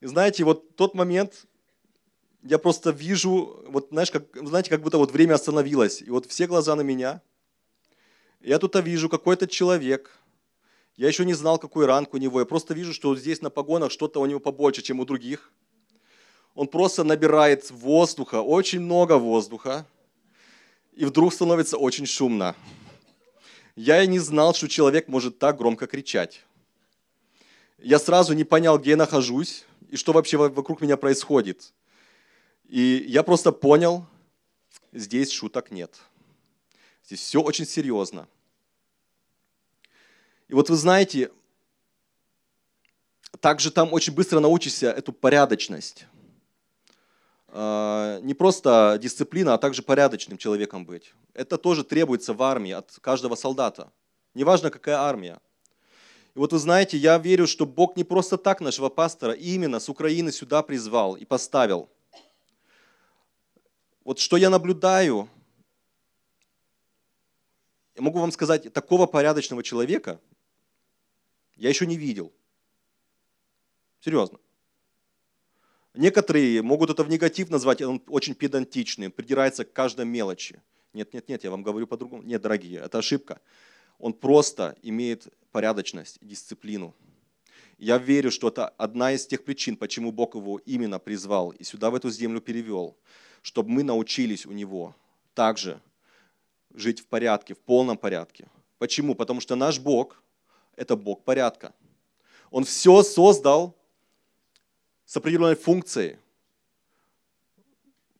И 0.00 0.06
знаете, 0.06 0.42
вот 0.42 0.74
тот 0.74 0.94
момент, 0.94 1.46
я 2.42 2.58
просто 2.58 2.90
вижу, 2.90 3.62
вот 3.68 3.88
знаешь, 3.90 4.10
как, 4.10 4.24
знаете, 4.34 4.70
как 4.70 4.82
будто 4.82 4.98
вот 4.98 5.10
время 5.10 5.34
остановилось, 5.34 6.02
и 6.02 6.10
вот 6.10 6.26
все 6.26 6.46
глаза 6.46 6.74
на 6.74 6.82
меня. 6.82 7.22
Я 8.40 8.58
тут 8.58 8.74
вижу 8.76 9.08
какой-то 9.08 9.46
человек, 9.46 10.18
я 10.96 11.08
еще 11.08 11.24
не 11.24 11.34
знал, 11.34 11.58
какой 11.58 11.86
ранг 11.86 12.14
у 12.14 12.16
него, 12.16 12.40
я 12.40 12.46
просто 12.46 12.74
вижу, 12.74 12.94
что 12.94 13.14
здесь 13.14 13.42
на 13.42 13.50
погонах 13.50 13.90
что-то 13.92 14.20
у 14.20 14.26
него 14.26 14.40
побольше, 14.40 14.82
чем 14.82 15.00
у 15.00 15.04
других. 15.04 15.52
Он 16.54 16.66
просто 16.66 17.04
набирает 17.04 17.70
воздуха, 17.70 18.40
очень 18.40 18.80
много 18.80 19.18
воздуха, 19.18 19.86
и 20.94 21.04
вдруг 21.04 21.32
становится 21.32 21.76
очень 21.76 22.06
шумно. 22.06 22.56
Я 23.76 24.02
и 24.02 24.06
не 24.06 24.18
знал, 24.18 24.54
что 24.54 24.68
человек 24.68 25.08
может 25.08 25.38
так 25.38 25.56
громко 25.58 25.86
кричать. 25.86 26.44
Я 27.78 27.98
сразу 27.98 28.34
не 28.34 28.44
понял, 28.44 28.78
где 28.78 28.90
я 28.90 28.96
нахожусь 28.96 29.64
и 29.90 29.96
что 29.96 30.12
вообще 30.12 30.36
вокруг 30.36 30.80
меня 30.80 30.96
происходит. 30.96 31.72
И 32.70 33.04
я 33.08 33.24
просто 33.24 33.50
понял, 33.50 34.06
здесь 34.92 35.32
шуток 35.32 35.72
нет. 35.72 35.98
Здесь 37.04 37.18
все 37.18 37.42
очень 37.42 37.66
серьезно. 37.66 38.28
И 40.46 40.54
вот 40.54 40.70
вы 40.70 40.76
знаете, 40.76 41.32
также 43.40 43.72
там 43.72 43.92
очень 43.92 44.14
быстро 44.14 44.38
научишься 44.38 44.92
эту 44.92 45.12
порядочность. 45.12 46.06
А, 47.48 48.20
не 48.20 48.34
просто 48.34 49.00
дисциплина, 49.02 49.54
а 49.54 49.58
также 49.58 49.82
порядочным 49.82 50.38
человеком 50.38 50.86
быть. 50.86 51.12
Это 51.34 51.58
тоже 51.58 51.82
требуется 51.82 52.34
в 52.34 52.42
армии 52.44 52.70
от 52.70 53.00
каждого 53.00 53.34
солдата. 53.34 53.90
Неважно, 54.34 54.70
какая 54.70 54.98
армия. 54.98 55.40
И 56.36 56.38
вот 56.38 56.52
вы 56.52 56.60
знаете, 56.60 56.96
я 56.96 57.18
верю, 57.18 57.48
что 57.48 57.66
Бог 57.66 57.96
не 57.96 58.04
просто 58.04 58.38
так 58.38 58.60
нашего 58.60 58.90
пастора 58.90 59.32
именно 59.32 59.80
с 59.80 59.88
Украины 59.88 60.30
сюда 60.30 60.62
призвал 60.62 61.16
и 61.16 61.24
поставил– 61.24 61.88
вот 64.10 64.18
что 64.18 64.36
я 64.36 64.50
наблюдаю, 64.50 65.28
я 67.94 68.02
могу 68.02 68.18
вам 68.18 68.32
сказать, 68.32 68.72
такого 68.72 69.06
порядочного 69.06 69.62
человека 69.62 70.20
я 71.54 71.68
еще 71.68 71.86
не 71.86 71.96
видел. 71.96 72.32
Серьезно. 74.00 74.40
Некоторые 75.94 76.60
могут 76.60 76.90
это 76.90 77.04
в 77.04 77.08
негатив 77.08 77.50
назвать, 77.50 77.82
он 77.82 78.02
очень 78.08 78.34
педантичный, 78.34 79.10
придирается 79.10 79.64
к 79.64 79.72
каждой 79.72 80.06
мелочи. 80.06 80.60
Нет, 80.92 81.14
нет, 81.14 81.28
нет, 81.28 81.44
я 81.44 81.52
вам 81.52 81.62
говорю 81.62 81.86
по-другому. 81.86 82.24
Нет, 82.24 82.42
дорогие, 82.42 82.80
это 82.80 82.98
ошибка. 82.98 83.40
Он 84.00 84.12
просто 84.12 84.76
имеет 84.82 85.28
порядочность 85.52 86.18
дисциплину. 86.20 86.96
Я 87.78 87.96
верю, 87.98 88.32
что 88.32 88.48
это 88.48 88.70
одна 88.70 89.12
из 89.12 89.24
тех 89.24 89.44
причин, 89.44 89.76
почему 89.76 90.10
Бог 90.10 90.34
его 90.34 90.58
именно 90.66 90.98
призвал 90.98 91.50
и 91.50 91.62
сюда, 91.62 91.90
в 91.90 91.94
эту 91.94 92.10
землю 92.10 92.40
перевел 92.40 92.96
чтобы 93.42 93.70
мы 93.70 93.82
научились 93.82 94.46
у 94.46 94.52
Него 94.52 94.94
также 95.34 95.80
жить 96.74 97.00
в 97.00 97.06
порядке, 97.06 97.54
в 97.54 97.58
полном 97.58 97.96
порядке. 97.96 98.46
Почему? 98.78 99.14
Потому 99.14 99.40
что 99.40 99.56
наш 99.56 99.78
Бог– 99.78 100.22
это 100.76 100.96
Бог 100.96 101.22
порядка. 101.24 101.74
Он 102.50 102.64
все 102.64 103.02
создал 103.02 103.74
с 105.04 105.16
определенной 105.16 105.56
функцией. 105.56 106.18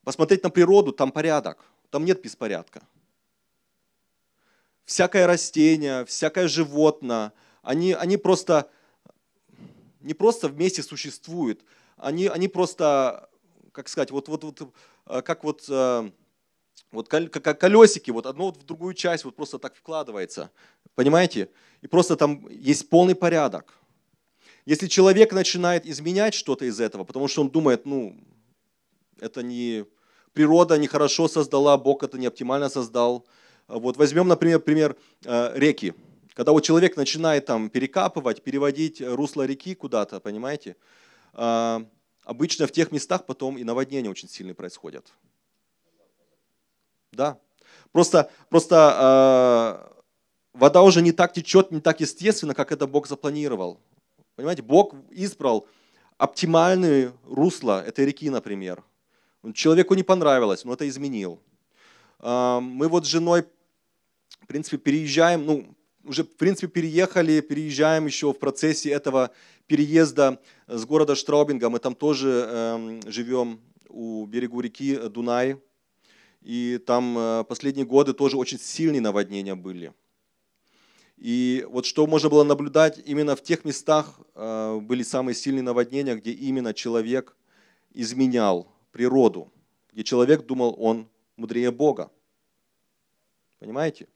Посмотреть 0.05 0.43
на 0.43 0.51
природу, 0.51 0.93
там 0.93 1.13
порядок, 1.13 1.65
там 1.91 2.05
нет 2.05 2.21
беспорядка. 2.23 2.83
Всякое 4.85 5.27
растение, 5.27 6.05
всякое 6.05 6.49
животное, 6.49 7.33
они, 7.63 7.93
они 7.93 8.17
просто 8.17 8.71
не 10.01 10.15
просто 10.15 10.49
вместе 10.49 10.83
существуют, 10.83 11.65
они, 11.97 12.27
они 12.27 12.49
просто, 12.49 13.30
как 13.73 13.89
сказать, 13.89 14.11
вот, 14.11 14.29
вот, 14.29 14.45
вот 14.45 14.73
Э, 15.11 15.23
как 15.23 15.45
вот, 15.45 15.65
э, 15.69 16.11
вот 16.93 17.09
колесики, 17.09 18.11
вот 18.11 18.27
одно 18.27 18.53
в 18.53 18.65
другую 18.65 18.95
часть 18.95 19.25
вот 19.25 19.37
просто 19.37 19.59
так 19.59 19.77
вкладывается. 19.77 20.51
Понимаете? 20.95 21.51
И 21.83 21.87
просто 21.87 22.17
там 22.17 22.49
есть 22.49 22.89
полный 22.89 23.15
порядок. 23.15 23.75
Если 24.67 24.87
человек 24.87 25.33
начинает 25.33 25.87
изменять 25.87 26.35
что-то 26.35 26.65
из 26.65 26.81
этого, 26.81 27.05
потому 27.05 27.29
что 27.29 27.41
он 27.43 27.51
думает, 27.51 27.87
ну, 27.87 28.17
это 29.19 29.43
не 29.43 29.85
природа 30.33 30.79
нехорошо 30.79 31.29
создала, 31.29 31.77
Бог 31.77 32.03
это 32.03 32.19
не 32.19 32.27
оптимально 32.27 32.69
создал. 32.69 33.27
Вот 33.69 33.97
возьмем, 33.97 34.29
например, 34.29 34.61
пример 34.61 34.97
э, 35.25 35.53
реки. 35.55 35.95
Когда 36.35 36.53
вот 36.53 36.63
человек 36.63 36.97
начинает 36.97 37.47
там 37.47 37.69
перекапывать, 37.69 38.43
переводить 38.43 39.03
русло 39.03 39.45
реки 39.47 39.75
куда-то, 39.75 40.21
понимаете, 40.21 40.77
обычно 42.31 42.69
в 42.69 42.71
тех 42.71 42.93
местах 42.93 43.27
потом 43.27 43.59
и 43.59 43.65
наводнения 43.65 44.09
очень 44.09 44.29
сильные 44.29 44.55
происходят. 44.55 45.13
Да. 47.11 47.41
Просто, 47.91 48.31
просто 48.49 48.77
э, 49.93 50.59
вода 50.59 50.83
уже 50.83 51.03
не 51.03 51.11
так 51.11 51.33
течет, 51.33 51.73
не 51.73 51.81
так 51.81 52.01
естественно, 52.01 52.55
как 52.55 52.71
это 52.71 52.87
Бог 52.87 53.09
запланировал. 53.09 53.81
Понимаете, 54.37 54.63
Бог 54.63 54.95
избрал 55.11 55.67
оптимальное 56.19 57.13
русло 57.27 57.83
этой 57.85 58.07
реки, 58.07 58.31
например. 58.31 58.85
Человеку 59.53 59.95
не 59.95 60.05
понравилось, 60.05 60.65
но 60.65 60.75
это 60.75 60.89
изменил. 60.89 61.41
Э, 62.21 62.61
мы 62.61 62.87
вот 62.87 63.07
с 63.07 63.09
женой, 63.09 63.45
в 64.41 64.47
принципе, 64.47 64.79
переезжаем, 64.79 65.45
ну, 65.45 65.75
уже, 66.05 66.25
в 66.25 66.37
принципе, 66.37 66.69
переехали, 66.69 67.41
переезжаем 67.41 68.07
еще 68.07 68.33
в 68.33 68.39
процессе 68.39 68.91
этого 68.91 69.31
переезда 69.67 70.41
с 70.67 70.85
города 70.85 71.15
Штраубинга. 71.15 71.69
Мы 71.69 71.79
там 71.79 71.95
тоже 71.95 72.47
э, 72.49 73.01
живем 73.07 73.61
у 73.89 74.27
берегу 74.27 74.61
реки 74.61 74.97
Дунай. 74.97 75.57
И 76.43 76.81
там 76.87 77.19
э, 77.19 77.45
последние 77.45 77.87
годы 77.87 78.15
тоже 78.15 78.37
очень 78.37 78.59
сильные 78.59 79.01
наводнения 79.01 79.55
были. 79.55 79.93
И 81.19 81.67
вот 81.69 81.85
что 81.85 82.07
можно 82.07 82.31
было 82.31 82.45
наблюдать, 82.45 82.99
именно 83.05 83.37
в 83.37 83.43
тех 83.43 83.65
местах 83.67 84.21
э, 84.35 84.79
были 84.81 85.03
самые 85.03 85.35
сильные 85.35 85.63
наводнения, 85.63 86.15
где 86.15 86.33
именно 86.33 86.73
человек 86.73 87.37
изменял 87.93 88.73
природу, 88.91 89.53
где 89.93 90.03
человек 90.03 90.47
думал, 90.47 90.75
он 90.79 91.09
мудрее 91.37 91.71
Бога. 91.71 92.11
Понимаете? 93.59 94.09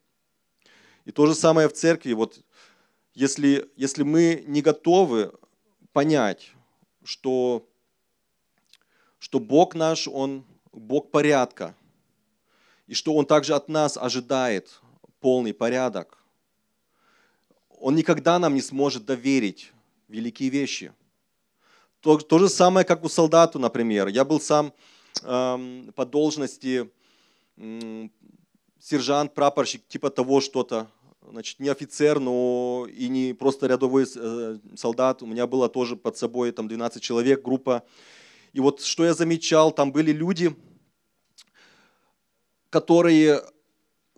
И 1.05 1.13
то 1.13 1.27
же 1.27 1.35
самое 1.35 1.69
в 1.69 1.73
церкви. 1.73 2.13
Вот 2.13 2.41
если, 3.13 3.71
если 3.77 4.03
мы 4.03 4.45
не 4.47 4.63
готовы 4.63 5.33
понять, 5.93 6.53
что, 7.03 7.69
что 9.19 9.39
Бог 9.39 9.75
наш, 9.75 10.09
Он 10.09 10.45
Бог 10.73 11.11
порядка, 11.11 11.75
и 12.87 12.95
что 12.95 13.15
Он 13.15 13.27
также 13.27 13.55
от 13.55 13.69
нас 13.69 13.97
ожидает 13.97 14.81
полный 15.21 15.55
порядок, 15.55 16.19
Он 17.69 17.95
никогда 17.95 18.39
нам 18.39 18.55
не 18.55 18.63
сможет 18.63 19.05
доверить 19.05 19.73
великие 20.09 20.49
вещи. 20.49 20.93
То, 22.01 22.19
то 22.19 22.39
же 22.39 22.49
самое, 22.49 22.85
как 22.85 23.05
у 23.05 23.09
солдата, 23.09 23.59
например. 23.59 24.09
Я 24.09 24.25
был 24.25 24.41
сам 24.41 24.75
эм, 25.23 25.93
по 25.95 26.05
должности 26.05 26.91
сержант, 28.85 29.33
прапорщик, 29.35 29.87
типа 29.89 30.11
того 30.11 30.41
что-то. 30.41 30.87
Значит, 31.31 31.59
не 31.59 31.71
офицер, 31.71 32.21
но 32.21 32.87
и 32.91 33.09
не 33.09 33.33
просто 33.33 33.67
рядовой 33.67 34.05
э, 34.15 34.59
солдат. 34.77 35.23
У 35.23 35.27
меня 35.27 35.47
было 35.47 35.71
тоже 35.71 35.97
под 35.97 36.19
собой 36.19 36.53
там 36.53 36.69
12 36.69 37.03
человек, 37.03 37.43
группа. 37.43 37.83
И 38.53 38.61
вот 38.61 38.83
что 38.83 39.05
я 39.05 39.15
замечал, 39.15 39.73
там 39.73 39.91
были 39.91 40.13
люди, 40.13 40.55
которые 42.69 43.43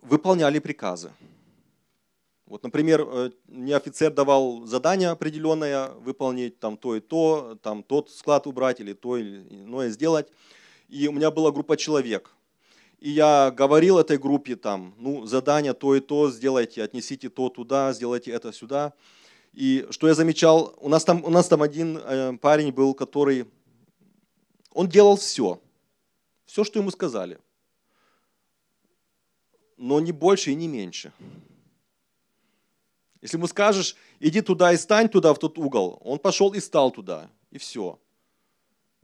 выполняли 0.01 0.59
приказы. 0.59 1.11
Вот, 2.45 2.63
например, 2.63 3.07
э, 3.07 3.31
мне 3.47 3.77
офицер 3.77 4.11
давал 4.11 4.65
задание 4.65 5.09
определенное 5.09 5.91
выполнить, 5.91 6.59
там 6.59 6.75
то 6.75 6.97
и 6.97 6.99
то, 6.99 7.57
там 7.63 7.83
тот 7.83 8.11
склад 8.11 8.47
убрать 8.47 8.81
или 8.81 8.91
то 8.91 9.15
или 9.15 9.47
иное 9.49 9.89
сделать. 9.89 10.27
И 10.89 11.07
у 11.07 11.13
меня 11.13 11.31
была 11.31 11.53
группа 11.53 11.77
человек. 11.77 12.33
И 12.99 13.11
я 13.11 13.51
говорил 13.51 13.99
этой 13.99 14.17
группе 14.17 14.55
там, 14.55 14.95
ну, 14.97 15.25
задание 15.27 15.73
то 15.73 15.95
и 15.95 15.99
то 15.99 16.31
сделайте, 16.31 16.81
отнесите 16.81 17.29
то 17.29 17.49
туда, 17.49 17.93
сделайте 17.93 18.31
это 18.31 18.51
сюда. 18.51 18.93
И 19.53 19.87
что 19.91 20.07
я 20.07 20.15
замечал, 20.15 20.75
у 20.79 20.89
нас 20.89 21.03
там, 21.03 21.23
у 21.23 21.29
нас 21.29 21.47
там 21.47 21.61
один 21.61 21.97
э, 21.97 22.37
парень 22.37 22.71
был, 22.71 22.95
который, 22.95 23.45
он 24.71 24.89
делал 24.89 25.15
все, 25.15 25.61
все, 26.45 26.63
что 26.63 26.79
ему 26.79 26.89
сказали, 26.89 27.39
но 29.77 29.99
не 29.99 30.11
больше 30.11 30.51
и 30.51 30.55
не 30.55 30.67
меньше. 30.67 31.13
Если 33.21 33.37
ему 33.37 33.47
скажешь, 33.47 33.95
иди 34.19 34.41
туда 34.41 34.73
и 34.73 34.77
стань 34.77 35.09
туда, 35.09 35.33
в 35.33 35.39
тот 35.39 35.57
угол, 35.57 35.99
он 36.03 36.17
пошел 36.17 36.53
и 36.53 36.59
стал 36.59 36.91
туда, 36.91 37.29
и 37.51 37.57
все. 37.57 37.99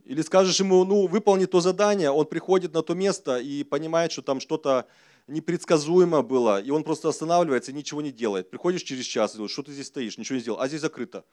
Или 0.04 0.22
скажешь 0.22 0.60
ему, 0.60 0.84
ну, 0.84 1.06
выполни 1.06 1.46
то 1.46 1.60
задание, 1.60 2.10
он 2.10 2.26
приходит 2.26 2.74
на 2.74 2.82
то 2.82 2.94
место 2.94 3.38
и 3.38 3.64
понимает, 3.64 4.12
что 4.12 4.22
там 4.22 4.40
что-то 4.40 4.86
непредсказуемо 5.26 6.22
было, 6.22 6.60
и 6.60 6.70
он 6.70 6.84
просто 6.84 7.08
останавливается 7.08 7.70
и 7.70 7.74
ничего 7.74 8.02
не 8.02 8.12
делает. 8.12 8.50
Приходишь 8.50 8.82
через 8.82 9.06
час 9.06 9.32
и 9.32 9.36
говоришь, 9.36 9.52
что 9.52 9.62
ты 9.62 9.72
здесь 9.72 9.86
стоишь, 9.86 10.18
ничего 10.18 10.36
не 10.36 10.42
сделал, 10.42 10.60
а 10.60 10.68
здесь 10.68 10.82
закрыто. 10.82 11.24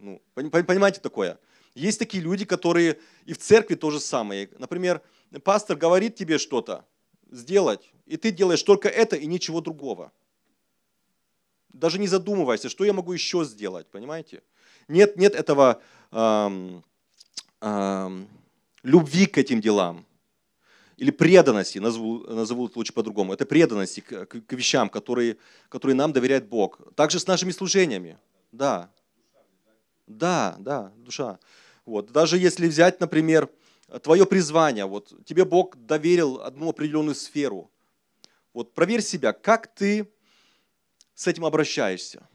Ну, 0.00 0.22
понимаете 0.34 1.00
такое? 1.00 1.38
Есть 1.74 1.98
такие 1.98 2.22
люди, 2.22 2.44
которые 2.46 2.98
и 3.26 3.34
в 3.34 3.38
церкви 3.38 3.74
то 3.74 3.90
же 3.90 4.00
самое. 4.00 4.48
Например, 4.58 5.02
пастор 5.44 5.76
говорит 5.76 6.14
тебе 6.14 6.38
что-то 6.38 6.86
сделать, 7.30 7.92
и 8.06 8.16
ты 8.16 8.30
делаешь 8.30 8.62
только 8.62 8.88
это 8.88 9.16
и 9.16 9.26
ничего 9.26 9.60
другого 9.60 10.12
даже 11.78 11.98
не 11.98 12.06
задумывайся, 12.06 12.68
что 12.68 12.84
я 12.84 12.92
могу 12.92 13.12
еще 13.12 13.44
сделать, 13.44 13.86
понимаете? 13.88 14.42
Нет, 14.88 15.16
нет 15.16 15.34
этого 15.34 15.80
эм, 16.10 16.84
любви 17.60 19.26
к 19.26 19.38
этим 19.38 19.60
делам 19.60 20.06
или 20.98 21.12
преданности, 21.12 21.78
назову, 21.78 22.18
назову 22.24 22.66
это 22.66 22.78
лучше 22.78 22.92
по-другому, 22.92 23.32
это 23.32 23.46
преданности 23.46 24.00
к, 24.00 24.26
к, 24.26 24.40
к 24.40 24.52
вещам, 24.52 24.88
которые, 24.88 25.36
которые 25.68 25.94
нам 25.94 26.12
доверяет 26.12 26.48
Бог. 26.48 26.80
Также 26.96 27.20
с 27.20 27.26
нашими 27.26 27.52
служениями. 27.52 28.18
Да. 28.50 28.90
Да, 30.08 30.56
да, 30.58 30.92
душа. 30.96 31.38
Вот. 31.86 32.10
Даже 32.10 32.36
если 32.36 32.66
взять, 32.66 33.00
например, 33.00 33.48
твое 34.02 34.26
призвание, 34.26 34.86
вот 34.86 35.12
тебе 35.24 35.44
Бог 35.44 35.76
доверил 35.76 36.40
одну 36.40 36.70
определенную 36.70 37.14
сферу. 37.14 37.70
Вот 38.52 38.74
проверь 38.74 39.02
себя, 39.02 39.32
как 39.32 39.72
ты 39.72 40.10
с 41.14 41.28
этим 41.28 41.44
обращаешься. 41.44 42.28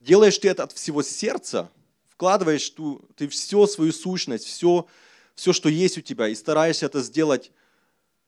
Делаешь 0.00 0.38
ты 0.38 0.48
это 0.48 0.64
от 0.64 0.72
всего 0.72 1.02
сердца, 1.02 1.70
вкладываешь 2.18 2.68
ту, 2.70 3.00
ты 3.14 3.28
всю 3.28 3.64
свою 3.68 3.92
сущность, 3.92 4.44
все, 4.44 4.86
все, 5.36 5.52
что 5.52 5.68
есть 5.68 5.98
у 5.98 6.00
тебя, 6.00 6.26
и 6.26 6.34
стараешься 6.34 6.86
это 6.86 7.00
сделать 7.00 7.52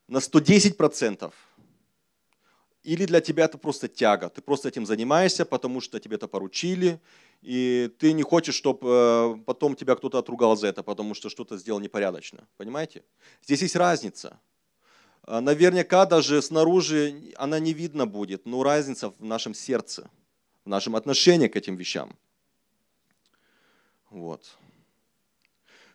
на 0.07 0.18
110%. 0.18 1.33
Или 2.85 3.05
для 3.07 3.20
тебя 3.20 3.46
это 3.46 3.59
просто 3.59 3.88
тяга. 3.88 4.29
Ты 4.29 4.42
просто 4.42 4.68
этим 4.68 4.87
занимаешься, 4.87 5.44
потому 5.44 5.81
что 5.81 5.98
тебе 5.98 6.14
это 6.14 6.29
поручили, 6.29 7.00
и 7.42 7.90
ты 7.98 8.12
не 8.12 8.22
хочешь, 8.22 8.55
чтобы 8.55 8.81
э, 8.83 9.37
потом 9.44 9.74
тебя 9.74 9.96
кто-то 9.96 10.18
отругал 10.18 10.57
за 10.57 10.68
это, 10.68 10.85
потому 10.85 11.14
что 11.14 11.29
что-то 11.29 11.59
сделал 11.59 11.81
непорядочно. 11.81 12.46
Понимаете? 12.59 13.03
Здесь 13.42 13.62
есть 13.62 13.76
разница. 13.76 14.38
А, 15.22 15.40
наверняка 15.40 16.07
даже 16.07 16.40
снаружи 16.42 17.35
она 17.37 17.59
не 17.59 17.72
видна 17.72 18.07
будет, 18.07 18.46
но 18.46 18.62
разница 18.62 19.11
в 19.11 19.24
нашем 19.24 19.53
сердце, 19.53 20.09
в 20.64 20.68
нашем 20.68 20.94
отношении 20.94 21.48
к 21.48 21.57
этим 21.57 21.74
вещам. 21.74 22.16
Вот. 24.10 24.56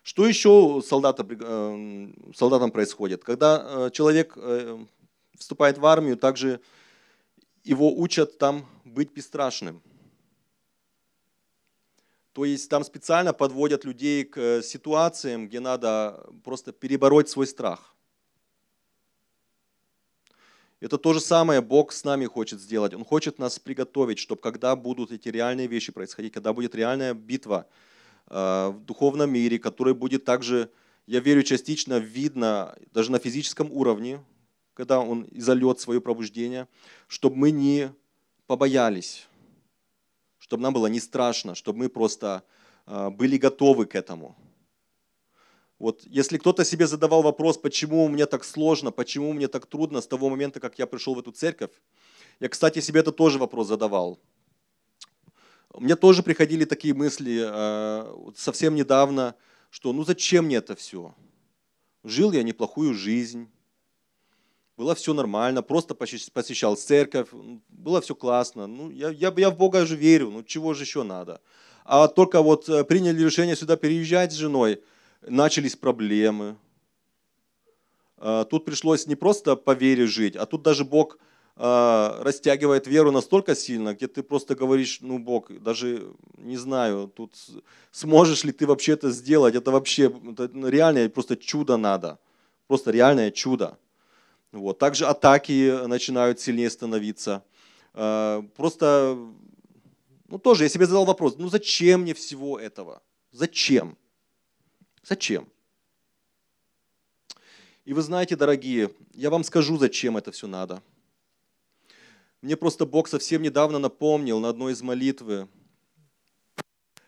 Что 0.02 0.26
еще 0.26 0.82
солдата, 0.86 1.26
э, 1.28 2.12
солдатам 2.34 2.70
происходит? 2.70 3.24
Когда 3.24 3.64
э, 3.86 3.90
человек 3.92 4.34
э, 4.36 4.78
вступает 5.36 5.78
в 5.78 5.86
армию, 5.86 6.16
также 6.16 6.60
его 7.64 7.92
учат 7.92 8.38
там 8.38 8.66
быть 8.84 9.12
бесстрашным. 9.12 9.82
То 12.32 12.44
есть 12.44 12.68
там 12.68 12.84
специально 12.84 13.32
подводят 13.32 13.84
людей 13.84 14.24
к 14.24 14.62
ситуациям, 14.62 15.48
где 15.48 15.58
надо 15.58 16.24
просто 16.44 16.72
перебороть 16.72 17.28
свой 17.28 17.46
страх. 17.46 17.96
Это 20.80 20.98
то 20.98 21.14
же 21.14 21.20
самое 21.20 21.62
Бог 21.62 21.92
с 21.92 22.04
нами 22.04 22.26
хочет 22.26 22.60
сделать. 22.60 22.92
Он 22.94 23.04
хочет 23.04 23.38
нас 23.38 23.58
приготовить, 23.58 24.18
чтобы 24.18 24.42
когда 24.42 24.76
будут 24.76 25.10
эти 25.10 25.30
реальные 25.30 25.66
вещи 25.66 25.90
происходить, 25.90 26.32
когда 26.34 26.52
будет 26.52 26.74
реальная 26.74 27.14
битва 27.14 27.66
в 28.28 28.80
духовном 28.84 29.30
мире, 29.30 29.58
которая 29.58 29.94
будет 29.94 30.24
также, 30.24 30.70
я 31.06 31.20
верю, 31.20 31.42
частично 31.42 31.98
видно 31.98 32.76
даже 32.92 33.12
на 33.12 33.18
физическом 33.18 33.70
уровне, 33.70 34.20
когда 34.74 35.00
Он 35.00 35.26
изольет 35.30 35.80
свое 35.80 36.00
пробуждение, 36.00 36.68
чтобы 37.08 37.36
мы 37.36 37.50
не 37.50 37.90
побоялись, 38.46 39.26
чтобы 40.38 40.62
нам 40.62 40.74
было 40.74 40.86
не 40.86 41.00
страшно, 41.00 41.54
чтобы 41.54 41.78
мы 41.80 41.88
просто 41.88 42.42
э, 42.86 43.10
были 43.10 43.38
готовы 43.38 43.86
к 43.86 43.94
этому. 43.94 44.36
Вот, 45.78 46.02
если 46.06 46.38
кто-то 46.38 46.64
себе 46.64 46.86
задавал 46.86 47.22
вопрос, 47.22 47.58
почему 47.58 48.08
мне 48.08 48.26
так 48.26 48.44
сложно, 48.44 48.90
почему 48.90 49.32
мне 49.32 49.48
так 49.48 49.66
трудно 49.66 50.00
с 50.00 50.06
того 50.06 50.30
момента, 50.30 50.58
как 50.60 50.78
я 50.78 50.86
пришел 50.86 51.14
в 51.14 51.18
эту 51.18 51.32
церковь, 51.32 51.72
я, 52.40 52.48
кстати, 52.48 52.80
себе 52.80 53.00
это 53.00 53.12
тоже 53.12 53.38
вопрос 53.38 53.68
задавал. 53.68 54.18
Мне 55.78 55.96
тоже 55.96 56.22
приходили 56.22 56.64
такие 56.64 56.94
мысли 56.94 57.42
э, 57.46 58.32
совсем 58.36 58.74
недавно, 58.74 59.34
что 59.70 59.92
ну 59.92 60.04
зачем 60.04 60.46
мне 60.46 60.56
это 60.56 60.74
все? 60.74 61.14
Жил 62.04 62.32
я 62.32 62.42
неплохую 62.42 62.94
жизнь, 62.94 63.48
было 64.76 64.94
все 64.94 65.14
нормально, 65.14 65.62
просто 65.62 65.94
посещал 65.94 66.76
церковь, 66.76 67.28
было 67.68 68.00
все 68.00 68.14
классно. 68.14 68.66
Ну, 68.66 68.90
я, 68.90 69.10
я, 69.10 69.32
я 69.36 69.50
в 69.50 69.56
Бога 69.56 69.86
же 69.86 69.96
верю, 69.96 70.30
ну 70.30 70.42
чего 70.42 70.74
же 70.74 70.84
еще 70.84 71.02
надо? 71.02 71.40
А 71.84 72.08
только 72.08 72.42
вот 72.42 72.68
э, 72.68 72.84
приняли 72.84 73.22
решение 73.22 73.56
сюда 73.56 73.76
переезжать 73.76 74.32
с 74.32 74.36
женой– 74.36 74.82
начались 75.22 75.76
проблемы. 75.76 76.56
А, 78.16 78.44
тут 78.44 78.64
пришлось 78.64 79.06
не 79.06 79.14
просто 79.14 79.56
по 79.56 79.72
вере 79.72 80.06
жить, 80.06 80.36
а 80.36 80.46
тут 80.46 80.62
даже 80.62 80.84
Бог 80.84 81.18
растягивает 81.56 82.86
веру 82.86 83.10
настолько 83.10 83.54
сильно, 83.54 83.94
где 83.94 84.08
ты 84.08 84.22
просто 84.22 84.54
говоришь, 84.54 84.98
ну, 85.00 85.18
Бог, 85.18 85.50
даже 85.62 86.12
не 86.36 86.58
знаю, 86.58 87.10
тут 87.14 87.32
сможешь 87.92 88.44
ли 88.44 88.52
ты 88.52 88.66
вообще 88.66 88.92
это 88.92 89.10
сделать, 89.10 89.54
это 89.54 89.70
вообще 89.70 90.12
это 90.30 90.50
реальное 90.68 91.08
просто 91.08 91.36
чудо 91.36 91.78
надо, 91.78 92.18
просто 92.66 92.90
реальное 92.90 93.30
чудо. 93.30 93.78
Вот. 94.52 94.78
Также 94.78 95.06
атаки 95.06 95.86
начинают 95.86 96.40
сильнее 96.40 96.68
становиться. 96.68 97.42
А, 97.94 98.42
просто, 98.56 99.18
ну 100.28 100.38
тоже, 100.38 100.64
я 100.64 100.68
себе 100.68 100.84
задал 100.84 101.06
вопрос, 101.06 101.36
ну 101.38 101.48
зачем 101.48 102.02
мне 102.02 102.12
всего 102.12 102.58
этого? 102.58 103.02
Зачем? 103.32 103.96
Зачем? 105.02 105.48
И 107.86 107.94
вы 107.94 108.02
знаете, 108.02 108.36
дорогие, 108.36 108.90
я 109.14 109.30
вам 109.30 109.42
скажу, 109.42 109.78
зачем 109.78 110.18
это 110.18 110.32
все 110.32 110.46
надо. 110.46 110.82
Мне 112.42 112.56
просто 112.56 112.84
Бог 112.84 113.08
совсем 113.08 113.42
недавно 113.42 113.78
напомнил 113.78 114.40
на 114.40 114.50
одной 114.50 114.72
из 114.72 114.82
молитвы 114.82 115.48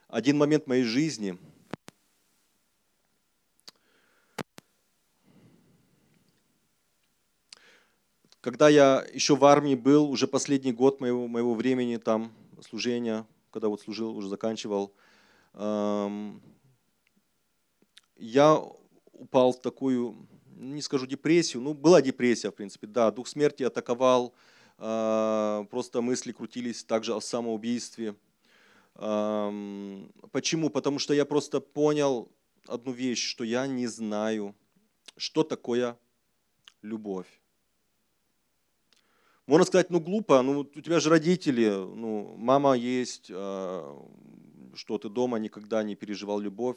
один 0.08 0.38
момент 0.38 0.66
моей 0.66 0.84
жизни. 0.84 1.38
Когда 8.40 8.70
я 8.70 9.06
еще 9.12 9.36
в 9.36 9.44
армии 9.44 9.74
был, 9.74 10.08
уже 10.10 10.26
последний 10.26 10.72
год 10.72 11.00
моего, 11.00 11.28
моего 11.28 11.54
времени 11.54 11.98
там 11.98 12.32
служения, 12.66 13.26
когда 13.50 13.68
вот 13.68 13.82
служил, 13.82 14.16
уже 14.16 14.28
заканчивал, 14.28 14.94
эм, 15.52 16.40
я 18.16 18.62
упал 19.12 19.52
в 19.52 19.60
такую, 19.60 20.26
не 20.56 20.80
скажу 20.80 21.06
депрессию, 21.06 21.62
ну 21.62 21.74
была 21.74 22.00
депрессия 22.00 22.50
в 22.50 22.54
принципе, 22.54 22.86
да, 22.86 23.10
дух 23.10 23.28
смерти 23.28 23.64
атаковал, 23.64 24.32
э, 24.32 24.47
просто 24.78 26.00
мысли 26.00 26.32
крутились 26.32 26.84
также 26.84 27.14
о 27.14 27.20
самоубийстве. 27.20 28.14
Почему? 28.94 30.70
Потому 30.70 30.98
что 30.98 31.14
я 31.14 31.24
просто 31.24 31.60
понял 31.60 32.28
одну 32.66 32.92
вещь, 32.92 33.24
что 33.24 33.44
я 33.44 33.66
не 33.66 33.86
знаю, 33.86 34.54
что 35.16 35.42
такое 35.42 35.96
любовь. 36.82 37.26
Можно 39.46 39.64
сказать, 39.64 39.90
ну 39.90 39.98
глупо, 39.98 40.42
ну 40.42 40.60
у 40.60 40.64
тебя 40.64 41.00
же 41.00 41.08
родители, 41.08 41.68
ну 41.70 42.34
мама 42.36 42.74
есть, 42.74 43.30
э, 43.30 43.96
что 44.74 44.98
ты 44.98 45.08
дома 45.08 45.38
никогда 45.38 45.82
не 45.82 45.94
переживал 45.94 46.38
любовь. 46.38 46.76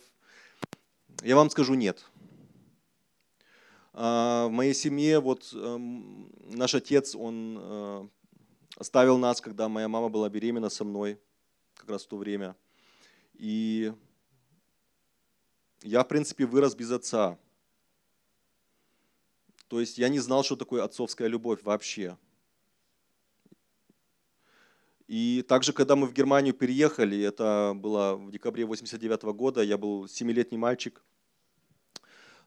Я 1.21 1.35
вам 1.35 1.49
скажу 1.49 1.73
нет. 1.73 2.09
А, 3.93 4.47
в 4.47 4.51
моей 4.51 4.73
семье 4.73 5.19
вот 5.19 5.51
эм, 5.53 6.31
наш 6.45 6.75
отец, 6.75 7.15
он 7.15 7.57
э, 7.59 8.07
оставил 8.77 9.17
нас, 9.17 9.41
когда 9.41 9.67
моя 9.67 9.87
мама 9.87 10.09
была 10.09 10.29
беременна 10.29 10.69
со 10.69 10.83
мной, 10.83 11.19
как 11.75 11.89
раз 11.89 12.05
в 12.05 12.07
то 12.07 12.17
время. 12.17 12.55
И 13.33 13.93
я, 15.81 16.03
в 16.03 16.07
принципе, 16.07 16.45
вырос 16.45 16.75
без 16.75 16.91
отца. 16.91 17.37
То 19.67 19.79
есть 19.79 19.97
я 19.97 20.09
не 20.09 20.19
знал, 20.19 20.43
что 20.43 20.55
такое 20.55 20.83
отцовская 20.83 21.27
любовь 21.27 21.59
вообще. 21.63 22.17
И 25.07 25.43
также, 25.47 25.73
когда 25.73 25.97
мы 25.97 26.07
в 26.07 26.13
Германию 26.13 26.53
переехали, 26.53 27.19
это 27.21 27.73
было 27.75 28.15
в 28.15 28.31
декабре 28.31 28.65
89 28.65 29.23
года, 29.35 29.61
я 29.61 29.77
был 29.77 30.07
семилетний 30.07 30.57
мальчик. 30.57 31.03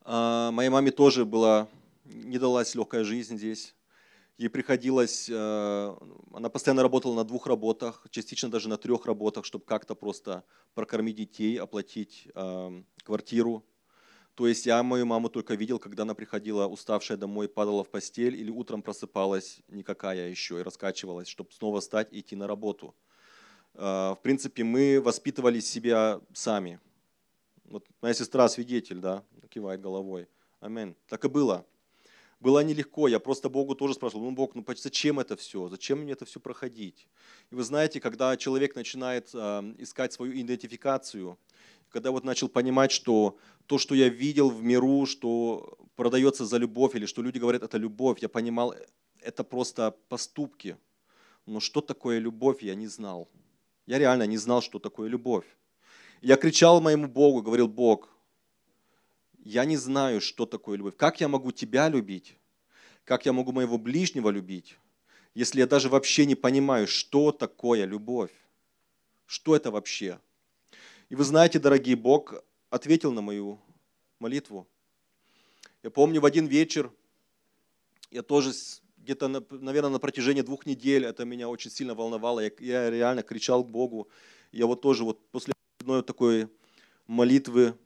А, 0.04 0.50
моей 0.50 0.68
маме 0.68 0.90
тоже 0.90 1.24
была, 1.24 1.66
не 2.04 2.38
далась 2.38 2.74
легкая 2.74 3.04
жизнь 3.04 3.38
здесь. 3.38 3.74
Ей 4.36 4.48
приходилось, 4.48 5.28
э, 5.30 5.96
она 6.32 6.48
постоянно 6.48 6.82
работала 6.82 7.14
на 7.14 7.24
двух 7.24 7.46
работах, 7.46 8.04
частично 8.10 8.50
даже 8.50 8.68
на 8.68 8.76
трех 8.76 9.06
работах, 9.06 9.44
чтобы 9.44 9.64
как-то 9.64 9.94
просто 9.94 10.42
прокормить 10.74 11.14
детей, 11.14 11.56
оплатить 11.56 12.28
э, 12.34 12.82
квартиру. 13.04 13.64
То 14.34 14.48
есть 14.48 14.66
я 14.66 14.82
мою 14.82 15.06
маму 15.06 15.28
только 15.28 15.54
видел, 15.54 15.78
когда 15.78 16.02
она 16.02 16.14
приходила 16.14 16.66
уставшая 16.66 17.16
домой, 17.16 17.48
падала 17.48 17.84
в 17.84 17.90
постель 17.90 18.34
или 18.34 18.50
утром 18.50 18.82
просыпалась 18.82 19.60
никакая 19.68 20.28
еще 20.28 20.58
и 20.58 20.62
раскачивалась, 20.62 21.28
чтобы 21.28 21.52
снова 21.52 21.80
встать 21.80 22.12
и 22.12 22.18
идти 22.18 22.34
на 22.34 22.48
работу. 22.48 22.96
Э, 23.74 24.14
в 24.18 24.18
принципе, 24.20 24.64
мы 24.64 25.00
воспитывали 25.00 25.60
себя 25.60 26.20
сами. 26.32 26.80
Вот 27.66 27.86
моя 28.02 28.14
сестра 28.14 28.48
свидетель, 28.48 28.98
да, 28.98 29.22
кивает 29.54 29.80
головой. 29.80 30.26
Аминь. 30.60 30.94
Так 31.08 31.24
и 31.24 31.28
было 31.28 31.64
было 32.44 32.62
нелегко. 32.62 33.08
Я 33.08 33.18
просто 33.18 33.48
Богу 33.48 33.74
тоже 33.74 33.94
спрашивал, 33.94 34.24
ну 34.24 34.32
Бог, 34.32 34.54
ну 34.54 34.64
зачем 34.76 35.18
это 35.18 35.34
все? 35.34 35.68
Зачем 35.68 36.00
мне 36.00 36.12
это 36.12 36.24
все 36.24 36.40
проходить? 36.40 37.08
И 37.50 37.54
вы 37.54 37.62
знаете, 37.62 38.00
когда 38.00 38.36
человек 38.36 38.76
начинает 38.76 39.30
э, 39.34 39.74
искать 39.78 40.12
свою 40.12 40.32
идентификацию, 40.32 41.38
когда 41.88 42.10
вот 42.10 42.24
начал 42.24 42.48
понимать, 42.48 42.92
что 42.92 43.38
то, 43.66 43.78
что 43.78 43.94
я 43.94 44.08
видел 44.08 44.50
в 44.50 44.62
миру, 44.62 45.06
что 45.06 45.78
продается 45.96 46.44
за 46.44 46.58
любовь, 46.58 46.94
или 46.94 47.06
что 47.06 47.22
люди 47.22 47.38
говорят, 47.38 47.62
это 47.62 47.78
любовь, 47.78 48.18
я 48.20 48.28
понимал, 48.28 48.74
это 49.20 49.42
просто 49.44 49.94
поступки. 50.08 50.76
Но 51.46 51.60
что 51.60 51.80
такое 51.80 52.18
любовь, 52.18 52.62
я 52.62 52.74
не 52.74 52.88
знал. 52.88 53.28
Я 53.86 53.98
реально 53.98 54.26
не 54.26 54.36
знал, 54.38 54.60
что 54.60 54.78
такое 54.78 55.08
любовь. 55.08 55.46
Я 56.20 56.36
кричал 56.36 56.80
моему 56.80 57.06
Богу, 57.06 57.42
говорил, 57.42 57.68
Бог, 57.68 58.13
я 59.44 59.66
не 59.66 59.76
знаю, 59.76 60.20
что 60.20 60.46
такое 60.46 60.78
любовь. 60.78 60.96
Как 60.96 61.20
я 61.20 61.28
могу 61.28 61.52
тебя 61.52 61.88
любить? 61.88 62.36
Как 63.04 63.26
я 63.26 63.32
могу 63.32 63.52
моего 63.52 63.76
ближнего 63.76 64.30
любить, 64.30 64.78
если 65.34 65.60
я 65.60 65.66
даже 65.66 65.90
вообще 65.90 66.24
не 66.24 66.34
понимаю, 66.34 66.86
что 66.86 67.32
такое 67.32 67.84
любовь? 67.84 68.32
Что 69.26 69.54
это 69.54 69.70
вообще? 69.70 70.18
И 71.10 71.14
вы 71.14 71.24
знаете, 71.24 71.58
дорогие, 71.58 71.96
Бог 71.96 72.34
ответил 72.70 73.12
на 73.12 73.20
мою 73.20 73.60
молитву. 74.18 74.66
Я 75.82 75.90
помню, 75.90 76.22
в 76.22 76.24
один 76.24 76.46
вечер 76.46 76.90
я 78.10 78.22
тоже 78.22 78.52
где-то, 78.96 79.28
наверное, 79.28 79.90
на 79.90 79.98
протяжении 79.98 80.40
двух 80.40 80.64
недель 80.64 81.04
это 81.04 81.26
меня 81.26 81.50
очень 81.50 81.70
сильно 81.70 81.94
волновало. 81.94 82.40
Я, 82.40 82.50
я 82.60 82.90
реально 82.90 83.22
кричал 83.22 83.62
к 83.62 83.70
Богу. 83.70 84.08
Я 84.50 84.66
вот 84.66 84.80
тоже 84.80 85.04
вот 85.04 85.20
после 85.28 85.52
одной 85.78 86.02
такой 86.02 86.48
молитвы 87.06 87.76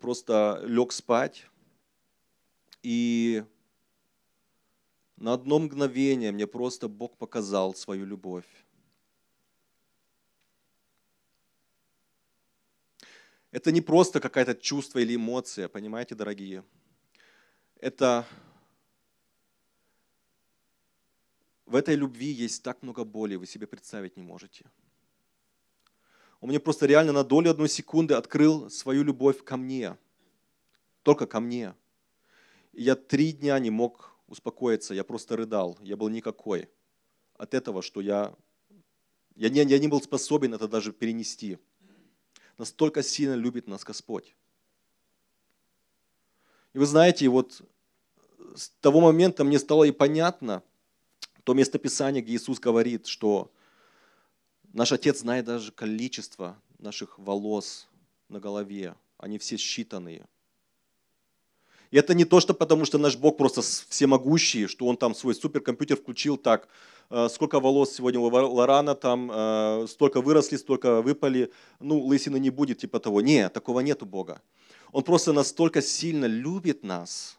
просто 0.00 0.62
лег 0.64 0.92
спать. 0.92 1.46
И 2.82 3.44
на 5.16 5.34
одно 5.34 5.58
мгновение 5.58 6.32
мне 6.32 6.46
просто 6.46 6.88
Бог 6.88 7.16
показал 7.16 7.74
свою 7.74 8.04
любовь. 8.04 8.46
Это 13.52 13.70
не 13.70 13.82
просто 13.82 14.18
какое-то 14.18 14.54
чувство 14.54 14.98
или 14.98 15.14
эмоция, 15.14 15.68
понимаете, 15.68 16.14
дорогие? 16.14 16.64
Это 17.76 18.26
в 21.66 21.74
этой 21.76 21.94
любви 21.94 22.30
есть 22.32 22.62
так 22.62 22.82
много 22.82 23.04
боли, 23.04 23.36
вы 23.36 23.46
себе 23.46 23.66
представить 23.66 24.16
не 24.16 24.22
можете. 24.22 24.64
Он 26.42 26.48
мне 26.48 26.58
просто 26.58 26.86
реально 26.86 27.12
на 27.12 27.22
долю 27.22 27.52
одной 27.52 27.68
секунды 27.68 28.14
открыл 28.14 28.68
свою 28.68 29.04
любовь 29.04 29.44
ко 29.44 29.56
мне. 29.56 29.96
Только 31.04 31.28
ко 31.28 31.38
мне. 31.38 31.72
И 32.72 32.82
я 32.82 32.96
три 32.96 33.30
дня 33.32 33.56
не 33.60 33.70
мог 33.70 34.12
успокоиться, 34.26 34.92
я 34.92 35.04
просто 35.04 35.36
рыдал, 35.36 35.78
я 35.82 35.96
был 35.96 36.08
никакой 36.08 36.68
от 37.36 37.54
этого, 37.54 37.80
что 37.80 38.00
я, 38.00 38.34
я, 39.36 39.50
не, 39.50 39.60
я 39.62 39.78
не 39.78 39.86
был 39.86 40.02
способен 40.02 40.52
это 40.52 40.66
даже 40.66 40.92
перенести. 40.92 41.58
Настолько 42.58 43.04
сильно 43.04 43.34
любит 43.34 43.68
нас 43.68 43.84
Господь. 43.84 44.34
И 46.72 46.78
вы 46.78 46.86
знаете, 46.86 47.28
вот 47.28 47.62
с 48.56 48.70
того 48.80 49.00
момента 49.00 49.44
мне 49.44 49.60
стало 49.60 49.84
и 49.84 49.92
понятно 49.92 50.64
то 51.44 51.54
местописание, 51.54 52.20
где 52.20 52.34
Иисус 52.34 52.58
говорит, 52.58 53.06
что 53.06 53.52
Наш 54.72 54.90
Отец 54.92 55.18
знает 55.20 55.44
даже 55.44 55.70
количество 55.70 56.56
наших 56.78 57.18
волос 57.18 57.88
на 58.28 58.40
голове. 58.40 58.94
Они 59.18 59.38
все 59.38 59.56
считанные. 59.56 60.24
И 61.90 61.98
это 61.98 62.14
не 62.14 62.24
то, 62.24 62.40
что 62.40 62.54
потому 62.54 62.86
что 62.86 62.96
наш 62.96 63.16
Бог 63.16 63.36
просто 63.36 63.60
всемогущий, 63.60 64.66
что 64.66 64.86
Он 64.86 64.96
там 64.96 65.14
свой 65.14 65.34
суперкомпьютер 65.34 65.98
включил 65.98 66.38
так, 66.38 66.68
э, 67.10 67.28
сколько 67.28 67.60
волос 67.60 67.92
сегодня 67.92 68.18
у 68.18 68.24
Лорана, 68.24 68.94
там 68.94 69.30
э, 69.30 69.86
столько 69.88 70.22
выросли, 70.22 70.56
столько 70.56 71.02
выпали, 71.02 71.52
ну, 71.78 72.00
лысины 72.00 72.38
не 72.38 72.48
будет, 72.48 72.78
типа 72.78 72.98
того. 72.98 73.20
Нет, 73.20 73.52
такого 73.52 73.80
нет 73.80 74.02
у 74.02 74.06
Бога. 74.06 74.40
Он 74.90 75.02
просто 75.02 75.34
настолько 75.34 75.82
сильно 75.82 76.24
любит 76.24 76.82
нас. 76.82 77.38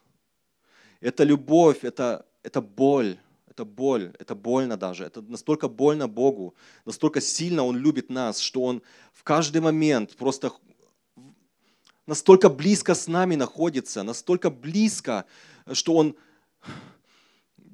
Это 1.02 1.24
любовь, 1.24 1.84
это, 1.84 2.28
это 2.44 2.62
боль, 2.62 3.18
это 3.54 3.66
боль, 3.66 4.14
это 4.20 4.36
больно 4.36 4.78
даже. 4.78 5.06
Это 5.06 5.22
настолько 5.22 5.68
больно 5.68 6.08
Богу, 6.08 6.56
настолько 6.86 7.22
сильно 7.22 7.64
Он 7.64 7.78
любит 7.78 8.10
нас, 8.10 8.40
что 8.40 8.64
Он 8.64 8.82
в 9.14 9.24
каждый 9.24 9.62
момент 9.62 10.16
просто 10.16 10.52
настолько 12.08 12.50
близко 12.50 12.96
с 12.96 13.08
нами 13.08 13.36
находится, 13.36 14.04
настолько 14.04 14.50
близко, 14.50 15.26
что 15.72 15.94
Он, 15.96 16.16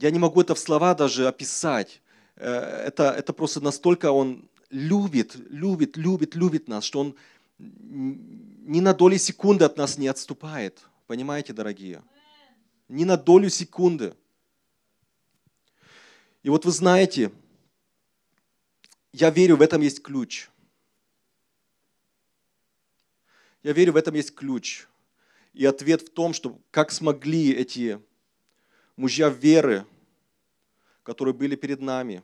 я 0.01 0.11
не 0.11 0.19
могу 0.19 0.41
это 0.41 0.53
в 0.53 0.59
слова 0.59 0.93
даже 0.93 1.27
описать. 1.27 2.01
Э, 2.35 2.87
это, 2.87 3.03
это 3.11 3.31
просто 3.31 3.61
настолько 3.61 4.11
Он 4.11 4.49
любит, 4.69 5.35
любит, 5.49 5.97
любит, 5.97 6.35
любит 6.35 6.67
нас, 6.67 6.83
что 6.83 6.99
Он 6.99 7.15
ни 7.57 8.81
на 8.81 8.93
доли 8.93 9.17
секунды 9.17 9.65
от 9.65 9.77
нас 9.77 9.97
не 9.97 10.09
отступает. 10.09 10.79
Понимаете, 11.07 11.53
дорогие? 11.53 12.03
Ни 12.89 13.05
на 13.05 13.17
долю 13.17 13.49
секунды. 13.49 14.13
И 16.43 16.49
вот 16.49 16.65
вы 16.65 16.71
знаете, 16.71 17.31
я 19.11 19.29
верю, 19.29 19.57
в 19.57 19.61
этом 19.61 19.81
есть 19.81 20.01
ключ. 20.01 20.49
Я 23.63 23.73
верю, 23.73 23.93
в 23.93 23.97
этом 23.97 24.15
есть 24.15 24.33
ключ. 24.33 24.87
И 25.53 25.65
ответ 25.65 26.01
в 26.01 26.09
том, 26.11 26.33
что 26.33 26.59
как 26.71 26.91
смогли 26.91 27.51
эти 27.51 28.01
мужья 28.95 29.29
веры, 29.29 29.85
которые 31.03 31.33
были 31.33 31.55
перед 31.55 31.81
нами, 31.81 32.23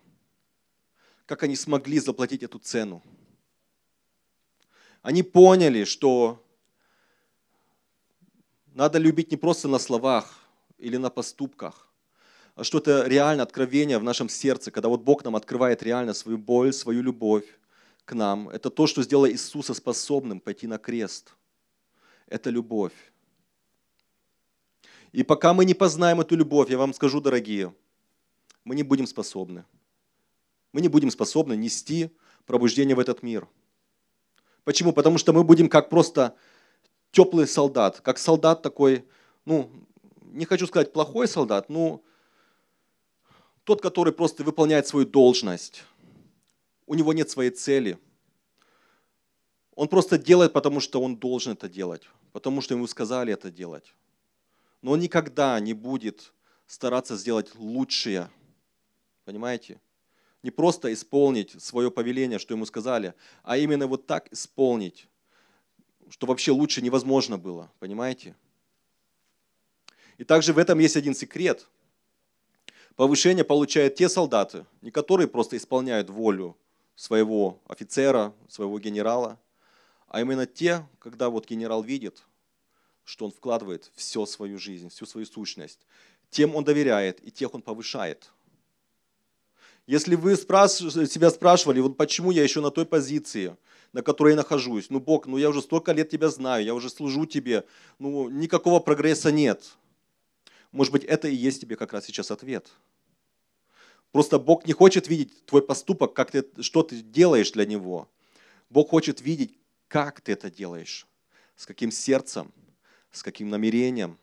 как 1.25 1.43
они 1.43 1.55
смогли 1.55 1.99
заплатить 1.99 2.43
эту 2.43 2.59
цену. 2.59 3.01
Они 5.01 5.23
поняли, 5.23 5.83
что 5.83 6.41
надо 8.73 8.97
любить 8.99 9.31
не 9.31 9.37
просто 9.37 9.67
на 9.67 9.79
словах 9.79 10.39
или 10.77 10.97
на 10.97 11.09
поступках, 11.09 11.84
что 12.63 12.77
это 12.77 13.05
реально 13.07 13.43
откровение 13.43 13.97
в 13.97 14.03
нашем 14.03 14.29
сердце, 14.29 14.71
когда 14.71 14.87
вот 14.87 15.01
Бог 15.01 15.23
нам 15.23 15.35
открывает 15.35 15.83
реально 15.83 16.13
свою 16.13 16.37
боль, 16.37 16.71
свою 16.71 17.01
любовь 17.01 17.45
к 18.05 18.13
нам. 18.13 18.49
Это 18.49 18.69
то, 18.69 18.87
что 18.87 19.03
сделало 19.03 19.29
Иисуса 19.29 19.73
способным 19.73 20.39
пойти 20.39 20.67
на 20.67 20.77
крест. 20.77 21.33
Это 22.27 22.49
любовь. 22.49 22.93
И 25.11 25.23
пока 25.23 25.53
мы 25.53 25.65
не 25.65 25.73
познаем 25.73 26.21
эту 26.21 26.35
любовь, 26.35 26.69
я 26.69 26.77
вам 26.77 26.93
скажу, 26.93 27.21
дорогие, 27.21 27.73
мы 28.63 28.75
не 28.75 28.83
будем 28.83 29.07
способны. 29.07 29.65
Мы 30.71 30.81
не 30.81 30.87
будем 30.87 31.09
способны 31.09 31.55
нести 31.55 32.09
пробуждение 32.45 32.95
в 32.95 32.99
этот 32.99 33.23
мир. 33.23 33.47
Почему? 34.65 34.91
Потому 34.91 35.17
что 35.17 35.31
мы 35.31 35.43
будем 35.43 35.69
как 35.69 35.89
просто 35.89 36.35
теплый 37.11 37.47
солдат, 37.47 38.01
как 38.01 38.17
солдат 38.17 38.61
такой, 38.61 39.05
ну, 39.45 39.69
не 40.33 40.45
хочу 40.45 40.67
сказать 40.67 40.91
плохой 40.91 41.27
солдат, 41.27 41.69
ну, 41.69 42.03
тот, 43.65 43.81
который 43.81 44.13
просто 44.13 44.43
выполняет 44.43 44.87
свою 44.87 45.05
должность. 45.05 45.83
У 46.87 46.93
него 46.93 47.13
нет 47.13 47.29
своей 47.29 47.49
цели. 47.49 47.97
Он 49.75 49.89
просто 49.89 50.17
делает, 50.17 50.53
потому 50.53 50.79
что 50.79 51.01
он 51.01 51.17
должен 51.17 51.53
это 51.53 51.67
делать, 51.67 52.03
потому 52.31 52.61
что 52.61 52.75
ему 52.75 52.87
сказали 52.87 53.33
это 53.33 53.51
делать. 53.51 53.93
Но 54.81 54.91
он 54.91 54.99
никогда 54.99 55.59
не 55.59 55.73
будет 55.73 56.31
стараться 56.67 57.17
сделать 57.17 57.55
лучшее. 57.55 58.29
Понимаете? 59.25 59.81
Не 60.43 60.51
просто 60.51 60.93
исполнить 60.93 61.59
свое 61.61 61.89
повеление, 61.89 62.37
что 62.37 62.53
ему 62.53 62.67
сказали, 62.67 63.15
а 63.41 63.57
именно 63.57 63.87
вот 63.87 64.05
так 64.05 64.31
исполнить, 64.31 65.07
что 66.09 66.27
вообще 66.27 66.51
лучше 66.51 66.83
невозможно 66.83 67.39
было. 67.39 67.71
Понимаете? 67.79 68.35
И 70.19 70.23
также 70.23 70.53
в 70.53 70.59
этом 70.59 70.77
есть 70.77 70.95
один 70.95 71.15
секрет. 71.15 71.67
Повышение 72.95 73.43
получают 73.43 73.95
те 73.95 74.07
солдаты, 74.07 74.65
не 74.81 74.89
которые 74.89 75.27
просто 75.27 75.57
исполняют 75.57 76.09
волю 76.09 76.55
своего 76.95 77.59
офицера, 77.67 78.33
своего 78.47 78.79
генерала, 78.79 79.37
а 80.07 80.21
именно 80.21 80.45
те, 80.45 80.87
когда 80.99 81.29
вот 81.29 81.45
генерал 81.49 81.83
видит, 81.83 82.23
что 83.03 83.25
он 83.25 83.31
вкладывает 83.31 83.91
всю 83.95 84.25
свою 84.25 84.57
жизнь, 84.57 84.87
всю 84.89 85.05
свою 85.05 85.25
сущность, 85.25 85.79
тем 86.29 86.55
он 86.55 86.63
доверяет 86.63 87.21
и 87.21 87.31
тех 87.31 87.53
он 87.53 87.61
повышает. 87.61 88.31
Если 89.87 90.15
вы 90.15 90.37
себя 90.37 91.29
спрашивали, 91.29 91.81
вот 91.81 91.97
почему 91.97 92.31
я 92.31 92.43
еще 92.43 92.61
на 92.61 92.71
той 92.71 92.85
позиции, 92.85 93.57
на 93.91 94.03
которой 94.03 94.31
я 94.31 94.37
нахожусь, 94.37 94.89
ну 94.89 95.01
Бог, 95.01 95.27
ну 95.27 95.37
я 95.37 95.49
уже 95.49 95.61
столько 95.61 95.91
лет 95.91 96.09
тебя 96.09 96.29
знаю, 96.29 96.63
я 96.63 96.73
уже 96.73 96.89
служу 96.89 97.25
тебе, 97.25 97.65
ну 97.99 98.29
никакого 98.29 98.79
прогресса 98.79 99.33
нет. 99.33 99.75
Может 100.75 100.91
быть, 100.91 101.05
это 101.05 101.29
и 101.29 101.33
есть 101.33 101.61
тебе 101.61 101.77
как 101.77 101.93
раз 101.93 102.03
сейчас 102.03 102.31
ответ. 102.31 102.69
Просто 104.11 104.37
Бог 104.37 104.67
не 104.67 104.73
хочет 104.73 105.07
видеть 105.07 105.45
твой 105.45 105.61
поступок, 105.61 106.13
как 106.13 106.31
ты, 106.31 106.43
что 106.61 106.83
ты 106.83 107.01
делаешь 107.01 107.51
для 107.53 107.65
Него. 107.65 108.09
Бог 108.69 108.89
хочет 108.89 109.21
видеть, 109.21 109.57
как 109.87 110.19
ты 110.19 110.33
это 110.33 110.51
делаешь, 110.51 111.07
с 111.55 111.65
каким 111.65 111.91
сердцем, 111.91 112.51
с 113.13 113.23
каким 113.23 113.49
намерением, 113.49 114.17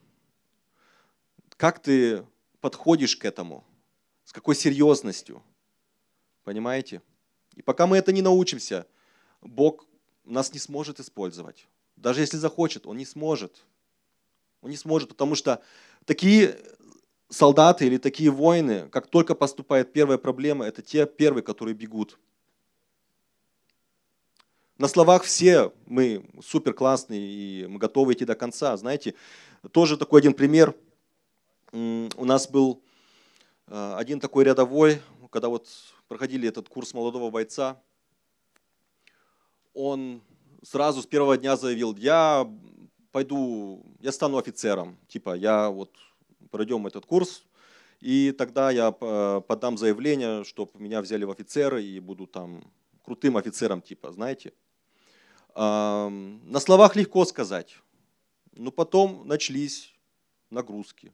как 1.57 1.79
ты 1.79 2.27
подходишь 2.61 3.17
к 3.17 3.25
этому, 3.25 3.65
с 4.27 4.33
какой 4.35 4.55
серьезностью. 4.55 5.43
Понимаете? 6.45 7.01
И 7.55 7.63
пока 7.63 7.87
мы 7.87 7.97
это 7.97 8.13
не 8.13 8.21
научимся, 8.21 8.87
Бог 9.41 9.87
нас 10.27 10.53
не 10.53 10.59
сможет 10.59 11.01
использовать. 11.01 11.67
Даже 11.97 12.21
если 12.21 12.37
захочет, 12.37 12.87
Он 12.87 12.99
не 12.99 13.07
сможет. 13.07 13.65
Он 14.63 14.71
не 14.71 14.77
сможет, 14.77 15.11
потому 15.11 15.35
что 15.35 15.61
такие 16.07 16.59
солдаты 17.29 17.87
или 17.87 17.99
такие 17.99 18.31
воины, 18.31 18.89
как 18.91 19.09
только 19.09 19.35
поступает 19.35 19.93
первая 19.93 20.19
проблема, 20.19 20.65
это 20.65 20.83
те 20.83 21.07
первые, 21.07 21.43
которые 21.43 21.75
бегут. 21.75 22.19
На 24.79 24.89
словах 24.89 25.25
все 25.25 25.73
мы 25.87 26.29
супер 26.43 26.75
классные 26.75 27.21
и 27.21 27.67
мы 27.67 27.79
готовы 27.79 28.15
идти 28.15 28.25
до 28.25 28.35
конца. 28.35 28.77
Знаете, 28.77 29.15
тоже 29.71 29.97
такой 29.97 30.21
один 30.21 30.35
пример. 30.35 30.75
У 31.73 32.25
нас 32.25 32.49
был 32.49 32.83
э, 33.69 33.95
один 33.97 34.21
такой 34.21 34.45
рядовой, 34.45 35.01
когда 35.31 35.49
вот 35.49 35.69
проходили 36.09 36.49
этот 36.49 36.69
курс 36.69 36.93
молодого 36.93 37.31
бойца, 37.31 37.81
он 39.73 40.21
сразу 40.63 41.01
с 41.01 41.07
первого 41.07 41.39
дня 41.39 41.57
заявил, 41.57 41.97
я 41.97 42.47
пойду, 43.13 43.85
я 44.01 44.11
стану 44.13 44.39
офицером. 44.39 44.99
Типа, 45.09 45.37
я 45.37 45.69
вот 45.69 45.95
пройдем 46.51 46.87
этот 46.87 47.07
курс, 47.07 47.45
и 48.01 48.33
тогда 48.33 48.71
я 48.71 48.95
э, 49.01 49.41
подам 49.47 49.79
заявление, 49.79 50.45
чтобы 50.45 50.73
меня 50.75 51.01
взяли 51.01 51.25
в 51.25 51.31
офицеры 51.31 51.83
и 51.83 52.01
буду 52.01 52.27
там 52.27 52.65
крутым 53.05 53.37
офицером, 53.37 53.81
типа, 53.83 54.13
знаете. 54.13 54.53
На 55.55 56.61
словах 56.61 56.97
легко 56.97 57.27
сказать, 57.27 57.77
но 58.53 58.71
потом 58.71 59.27
начались 59.27 59.93
нагрузки. 60.49 61.13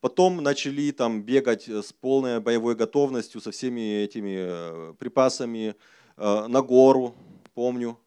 Потом 0.00 0.42
начали 0.42 0.90
там 0.90 1.22
бегать 1.22 1.66
с 1.66 1.94
полной 1.94 2.40
боевой 2.40 2.74
готовностью, 2.74 3.40
со 3.40 3.50
всеми 3.52 4.02
этими 4.04 4.36
э, 4.36 4.94
припасами 4.98 5.76
э, 6.18 6.46
на 6.46 6.60
гору, 6.60 7.14
помню. 7.54 7.98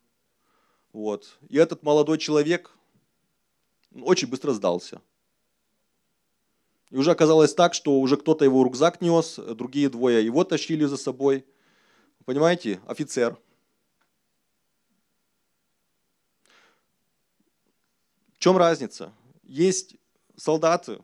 Вот. 0.98 1.38
И 1.48 1.58
этот 1.58 1.84
молодой 1.84 2.18
человек 2.18 2.72
очень 4.02 4.28
быстро 4.28 4.52
сдался. 4.52 5.00
И 6.90 6.98
уже 6.98 7.12
оказалось 7.12 7.54
так, 7.54 7.76
что 7.76 8.00
уже 8.00 8.18
кто-то 8.18 8.44
его 8.44 8.64
рюкзак 8.64 9.00
нес, 9.00 9.36
другие 9.36 9.90
двое 9.90 10.26
его 10.26 10.44
тащили 10.44 10.86
за 10.86 10.98
собой. 10.98 11.46
Понимаете, 12.26 12.82
офицер– 12.88 13.38
В 18.34 18.40
чем 18.40 18.56
разница? 18.58 19.14
Есть 19.44 19.96
солдаты, 20.36 21.00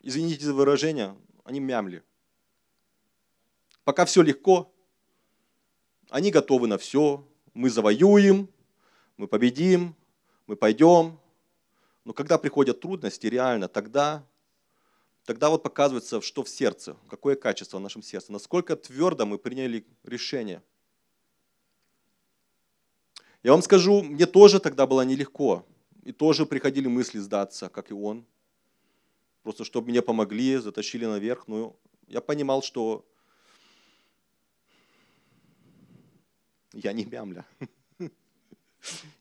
извините 0.00 0.44
за 0.44 0.54
выражение, 0.54 1.16
они 1.44 1.60
мямли. 1.60 2.02
Пока 3.84 4.04
все 4.04 4.22
легко, 4.22 4.72
они 6.08 6.30
готовы 6.32 6.66
на 6.66 6.78
все. 6.78 7.24
Мы 7.54 7.70
завоюем, 7.70 8.48
мы 9.20 9.28
победим, 9.28 9.94
мы 10.46 10.56
пойдем. 10.56 11.18
Но 12.06 12.14
когда 12.14 12.38
приходят 12.38 12.80
трудности, 12.80 13.26
реально, 13.26 13.68
тогда, 13.68 14.26
тогда 15.26 15.50
вот 15.50 15.62
показывается, 15.62 16.22
что 16.22 16.42
в 16.42 16.48
сердце, 16.48 16.96
какое 17.06 17.36
качество 17.36 17.76
в 17.76 17.82
нашем 17.82 18.02
сердце, 18.02 18.32
насколько 18.32 18.76
твердо 18.76 19.26
мы 19.26 19.36
приняли 19.36 19.84
решение. 20.04 20.62
Я 23.42 23.52
вам 23.52 23.60
скажу, 23.60 24.02
мне 24.02 24.24
тоже 24.24 24.58
тогда 24.58 24.86
было 24.86 25.02
нелегко. 25.02 25.66
И 26.02 26.12
тоже 26.12 26.46
приходили 26.46 26.88
мысли 26.88 27.18
сдаться, 27.18 27.68
как 27.68 27.90
и 27.90 27.94
он. 27.94 28.24
Просто 29.42 29.64
чтобы 29.66 29.90
мне 29.90 30.00
помогли, 30.00 30.56
затащили 30.56 31.04
наверх. 31.04 31.46
Но 31.46 31.76
я 32.08 32.22
понимал, 32.22 32.62
что 32.62 33.04
я 36.72 36.94
не 36.94 37.04
мямля. 37.04 37.44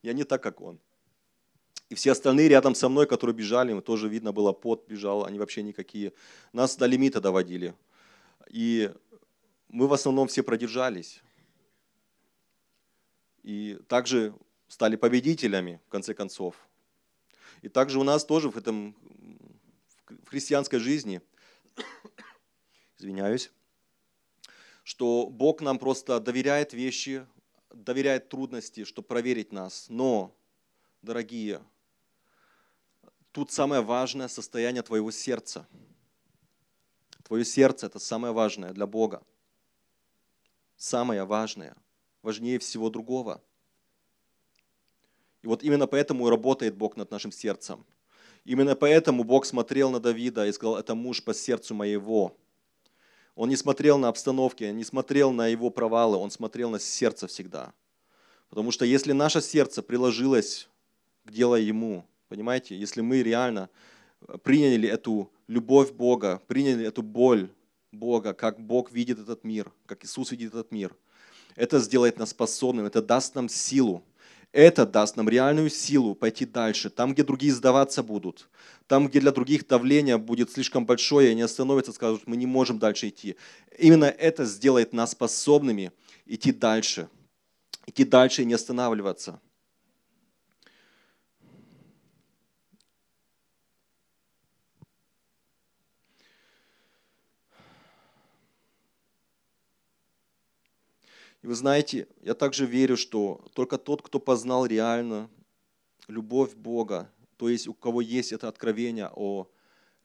Я 0.01 0.13
не 0.13 0.23
так, 0.23 0.41
как 0.41 0.61
он. 0.61 0.79
И 1.89 1.95
все 1.95 2.11
остальные 2.11 2.49
рядом 2.49 2.75
со 2.75 2.87
мной, 2.87 3.07
которые 3.07 3.35
бежали, 3.35 3.79
тоже 3.81 4.07
видно 4.07 4.31
было, 4.31 4.51
пот 4.53 4.87
бежал, 4.87 5.25
они 5.25 5.39
вообще 5.39 5.63
никакие. 5.63 6.13
Нас 6.53 6.75
до 6.75 6.85
лимита 6.85 7.19
доводили. 7.19 7.73
И 8.49 8.93
мы 9.69 9.87
в 9.87 9.93
основном 9.93 10.27
все 10.27 10.43
продержались. 10.43 11.21
И 13.43 13.79
также 13.87 14.35
стали 14.67 14.95
победителями, 14.95 15.81
в 15.87 15.89
конце 15.89 16.13
концов. 16.13 16.55
И 17.63 17.69
также 17.69 17.99
у 17.99 18.03
нас 18.03 18.23
тоже 18.23 18.49
в 18.49 18.57
этом 18.57 18.95
в 20.07 20.29
христианской 20.29 20.79
жизни, 20.79 21.21
извиняюсь, 22.97 23.51
что 24.83 25.27
Бог 25.27 25.61
нам 25.61 25.79
просто 25.79 26.19
доверяет 26.19 26.73
вещи, 26.73 27.25
доверяет 27.73 28.29
трудности, 28.29 28.83
чтобы 28.83 29.07
проверить 29.07 29.51
нас. 29.51 29.87
Но, 29.89 30.35
дорогие, 31.01 31.61
тут 33.31 33.51
самое 33.51 33.81
важное 33.81 34.27
состояние 34.27 34.83
твоего 34.83 35.11
сердца. 35.11 35.67
Твое 37.23 37.45
сердце– 37.45 37.85
это 37.87 37.99
самое 37.99 38.33
важное 38.33 38.71
для 38.71 38.87
Бога. 38.87 39.23
Самое 40.77 41.23
важное, 41.25 41.75
важнее 42.21 42.59
всего 42.59 42.89
другого– 42.89 43.41
и 45.41 45.47
вот 45.47 45.63
именно 45.63 45.87
поэтому 45.87 46.27
и 46.27 46.29
работает 46.29 46.75
Бог 46.75 46.97
над 46.97 47.11
нашим 47.11 47.31
сердцем. 47.31 47.85
Именно 48.45 48.75
поэтому 48.75 49.23
Бог 49.23 49.45
смотрел 49.45 49.89
на 49.91 49.99
Давида 49.99 50.47
и 50.47 50.51
сказал, 50.51 50.77
это 50.77 50.95
муж 50.95 51.23
по 51.23 51.33
сердцу 51.33 51.75
моего. 51.75 52.35
Он 53.35 53.49
не 53.49 53.55
смотрел 53.55 53.97
на 53.97 54.09
обстановки, 54.09 54.63
не 54.65 54.83
смотрел 54.83 55.31
на 55.31 55.47
его 55.47 55.69
провалы, 55.69 56.17
он 56.17 56.31
смотрел 56.31 56.69
на 56.69 56.79
сердце 56.79 57.27
всегда. 57.27 57.73
Потому 58.49 58.71
что 58.71 58.85
если 58.85 59.11
наше 59.11 59.41
сердце 59.41 59.81
приложилось 59.81 60.67
к 61.25 61.31
делу 61.31 61.55
ему, 61.55 62.05
понимаете, 62.27 62.77
если 62.77 63.01
мы 63.01 63.23
реально 63.23 63.69
приняли 64.43 64.89
эту 64.89 65.31
любовь 65.47 65.91
Бога, 65.91 66.41
приняли 66.47 66.85
эту 66.85 67.01
боль 67.01 67.49
Бога, 67.91 68.33
как 68.33 68.59
Бог 68.59 68.91
видит 68.91 69.19
этот 69.19 69.43
мир, 69.43 69.71
как 69.85 70.03
Иисус 70.03 70.31
видит 70.31 70.49
этот 70.49 70.71
мир, 70.71 70.95
это 71.55 71.79
сделает 71.79 72.17
нас 72.17 72.29
способным, 72.29 72.85
это 72.85 73.01
даст 73.01 73.35
нам 73.35 73.49
силу. 73.49 74.03
Это 74.51 74.87
даст 74.87 75.15
нам 75.15 75.29
реальную 75.29 75.69
силу 75.69 76.15
пойти 76.15 76.45
дальше, 76.45 76.89
там, 76.89 77.13
где 77.13 77.23
другие 77.23 77.53
сдаваться 77.53 78.01
будут, 78.01 78.49
там, 78.87 79.07
где 79.07 79.19
для 79.19 79.31
других 79.31 79.67
давление 79.67 80.17
будет 80.17 80.51
слишком 80.51 80.87
большое, 80.87 81.27
и 81.27 81.31
они 81.31 81.43
остановятся, 81.43 81.93
скажут, 81.93 82.23
мы 82.25 82.35
не 82.35 82.47
можем 82.47 82.79
дальше 82.79 83.09
идти. 83.09 83.35
Именно 83.77 84.05
это 84.05 84.45
сделает 84.45 84.91
нас 84.91 85.11
способными 85.11 85.91
идти 86.25 86.51
дальше, 86.51 87.09
идти 87.85 88.03
дальше 88.03 88.41
и 88.41 88.45
не 88.45 88.55
останавливаться. 88.55 89.39
И 101.41 101.47
вы 101.47 101.55
знаете, 101.55 102.07
я 102.21 102.33
также 102.33 102.65
верю, 102.65 102.97
что 102.97 103.45
только 103.53 103.77
тот, 103.77 104.01
кто 104.01 104.19
познал 104.19 104.65
реально 104.65 105.29
любовь 106.07 106.53
Бога, 106.55 107.09
то 107.37 107.47
есть 107.47 107.67
у 107.67 107.73
кого 107.73 108.01
есть 108.01 108.33
это 108.33 108.47
откровение 108.47 109.09
о 109.15 109.47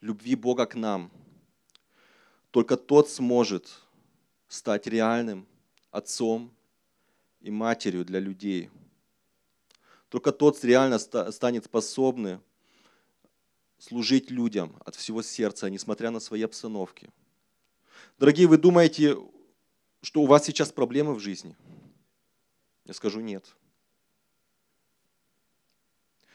любви 0.00 0.36
Бога 0.36 0.66
к 0.66 0.76
нам, 0.76 1.10
только 2.50 2.76
тот 2.76 3.10
сможет 3.10 3.82
стать 4.46 4.86
реальным 4.86 5.46
отцом 5.90 6.54
и 7.40 7.50
матерью 7.50 8.04
для 8.04 8.20
людей. 8.20 8.70
Только 10.08 10.30
тот 10.30 10.62
реально 10.62 11.00
станет 11.00 11.64
способным 11.64 12.40
служить 13.78 14.30
людям 14.30 14.76
от 14.84 14.94
всего 14.94 15.22
сердца, 15.22 15.68
несмотря 15.68 16.10
на 16.10 16.20
свои 16.20 16.42
обстановки. 16.42 17.10
Дорогие, 18.18 18.46
вы 18.46 18.56
думаете, 18.56 19.16
что 20.04 20.20
у 20.20 20.26
вас 20.26 20.44
сейчас 20.44 20.70
проблемы 20.70 21.14
в 21.14 21.18
жизни? 21.18 21.56
Я 22.84 22.92
скажу 22.92 23.20
нет. 23.20 23.44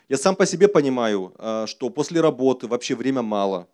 Я 0.09 0.17
сам 0.17 0.35
по 0.35 0.47
себе 0.47 0.67
понимаю, 0.67 1.33
а, 1.37 1.67
что 1.67 1.91
после 1.91 2.19
работы 2.19 2.67
вообще 2.67 2.95
время 2.95 3.21
мало. 3.21 3.67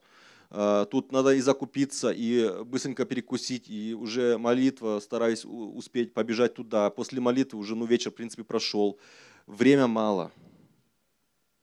А, 0.50 0.84
тут 0.86 1.14
надо 1.14 1.30
и 1.30 1.40
закупиться, 1.40 2.12
и 2.12 2.64
быстренько 2.66 3.06
перекусить, 3.06 3.70
и 3.70 3.94
уже 3.94 4.38
молитва, 4.38 5.00
стараюсь 5.00 5.46
успеть 5.46 6.14
побежать 6.14 6.56
туда. 6.56 6.90
После 6.90 7.22
молитвы 7.22 7.58
уже 7.60 7.76
ну, 7.76 7.86
вечер, 7.86 8.12
в 8.12 8.16
принципе, 8.16 8.44
прошел. 8.44 9.00
Время 9.48 9.88
мало. 9.88 10.34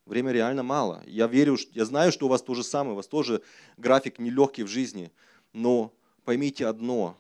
Время 0.07 0.33
реально 0.33 0.63
мало. 0.63 1.03
Я 1.07 1.27
верю, 1.27 1.59
я 1.73 1.85
знаю, 1.85 2.11
что 2.11 2.27
у 2.27 2.29
вас 2.31 2.41
то 2.41 2.55
же 2.55 2.65
самое, 2.65 2.95
у 2.95 2.97
вас 2.97 3.07
тоже 3.07 3.43
график 3.77 4.19
нелегкий 4.19 4.63
в 4.63 4.69
жизни. 4.69 5.13
Но 5.53 5.93
поймите 6.25 6.67
одно, 6.67 7.19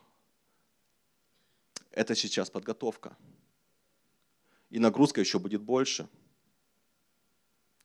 это 1.92 2.14
сейчас 2.14 2.50
подготовка. 2.50 3.16
И 4.70 4.78
нагрузка 4.78 5.20
еще 5.20 5.38
будет 5.38 5.62
больше. 5.62 6.08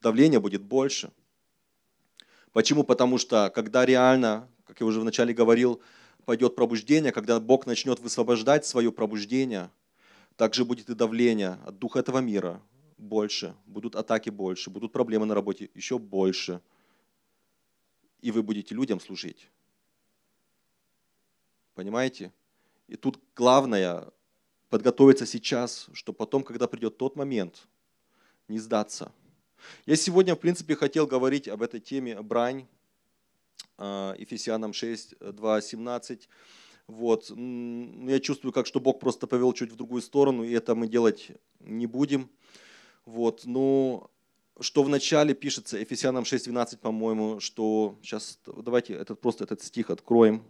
Давление 0.02 0.40
будет 0.40 0.62
больше. 0.62 1.12
Почему? 2.54 2.84
Потому 2.84 3.18
что 3.18 3.52
когда 3.54 3.86
реально, 3.86 4.50
как 4.66 4.80
я 4.80 4.86
уже 4.86 5.02
вначале 5.02 5.34
говорил, 5.34 5.82
пойдет 6.26 6.56
пробуждение, 6.56 7.12
когда 7.12 7.40
Бог 7.40 7.66
начнет 7.66 8.00
высвобождать 8.00 8.66
свое 8.66 8.92
пробуждение, 8.92 9.70
также 10.38 10.66
будет 10.66 10.90
и 10.90 10.96
давление 10.96 11.60
от 11.66 11.78
духа 11.78 12.00
этого 12.00 12.20
мира 12.20 12.62
больше, 12.98 13.56
будут 13.66 13.96
атаки 13.96 14.30
больше, 14.30 14.70
будут 14.70 14.92
проблемы 14.92 15.26
на 15.26 15.36
работе 15.36 15.70
еще 15.74 16.00
больше. 16.00 16.62
И 18.22 18.32
вы 18.32 18.44
будете 18.44 18.74
людям 18.74 19.00
служить. 19.00 19.50
Понимаете? 21.76 22.32
И 22.88 22.96
тут 22.96 23.20
главное 23.36 24.12
подготовиться 24.70 25.26
сейчас, 25.26 25.88
чтобы 25.94 26.18
потом, 26.18 26.44
когда 26.44 26.68
придет 26.68 26.98
тот 26.98 27.16
момент, 27.16 27.68
не 28.48 28.60
сдаться. 28.60 29.12
Я 29.86 29.96
сегодня, 29.96 30.36
в 30.36 30.40
принципе, 30.40 30.76
хотел 30.76 31.08
говорить 31.08 31.48
об 31.48 31.62
этой 31.62 31.80
теме 31.80 32.22
брань, 32.22 32.68
а, 33.78 34.16
Ефесянам 34.18 34.74
6, 34.74 35.16
2, 35.20 35.62
17. 35.62 36.30
Вот. 36.88 37.30
Я 37.30 38.20
чувствую, 38.20 38.54
как 38.54 38.66
что 38.66 38.80
Бог 38.80 39.00
просто 39.00 39.28
повел 39.28 39.54
чуть 39.54 39.72
в 39.72 39.76
другую 39.76 40.02
сторону, 40.02 40.44
и 40.44 40.52
это 40.52 40.74
мы 40.76 40.88
делать 40.88 41.32
не 41.60 41.86
будем. 41.88 42.30
Вот. 43.06 43.46
Но 43.46 44.10
что 44.60 44.84
в 44.84 44.90
начале 44.90 45.34
пишется, 45.34 45.78
Ефесянам 45.78 46.26
6, 46.26 46.46
12, 46.46 46.80
по-моему, 46.80 47.40
что 47.40 47.98
сейчас 48.02 48.40
давайте 48.46 48.94
этот, 48.94 49.20
просто 49.20 49.44
этот 49.44 49.62
стих 49.62 49.90
откроем. 49.90 50.44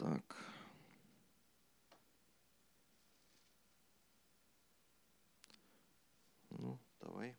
Так. 0.00 0.36
Ну, 6.58 6.78
давай. 7.00 7.36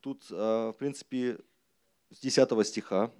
Тут, 0.00 0.24
а, 0.30 0.72
в 0.72 0.76
принципе, 0.76 1.38
с 2.10 2.20
10 2.20 2.64
стиха. 2.64 3.10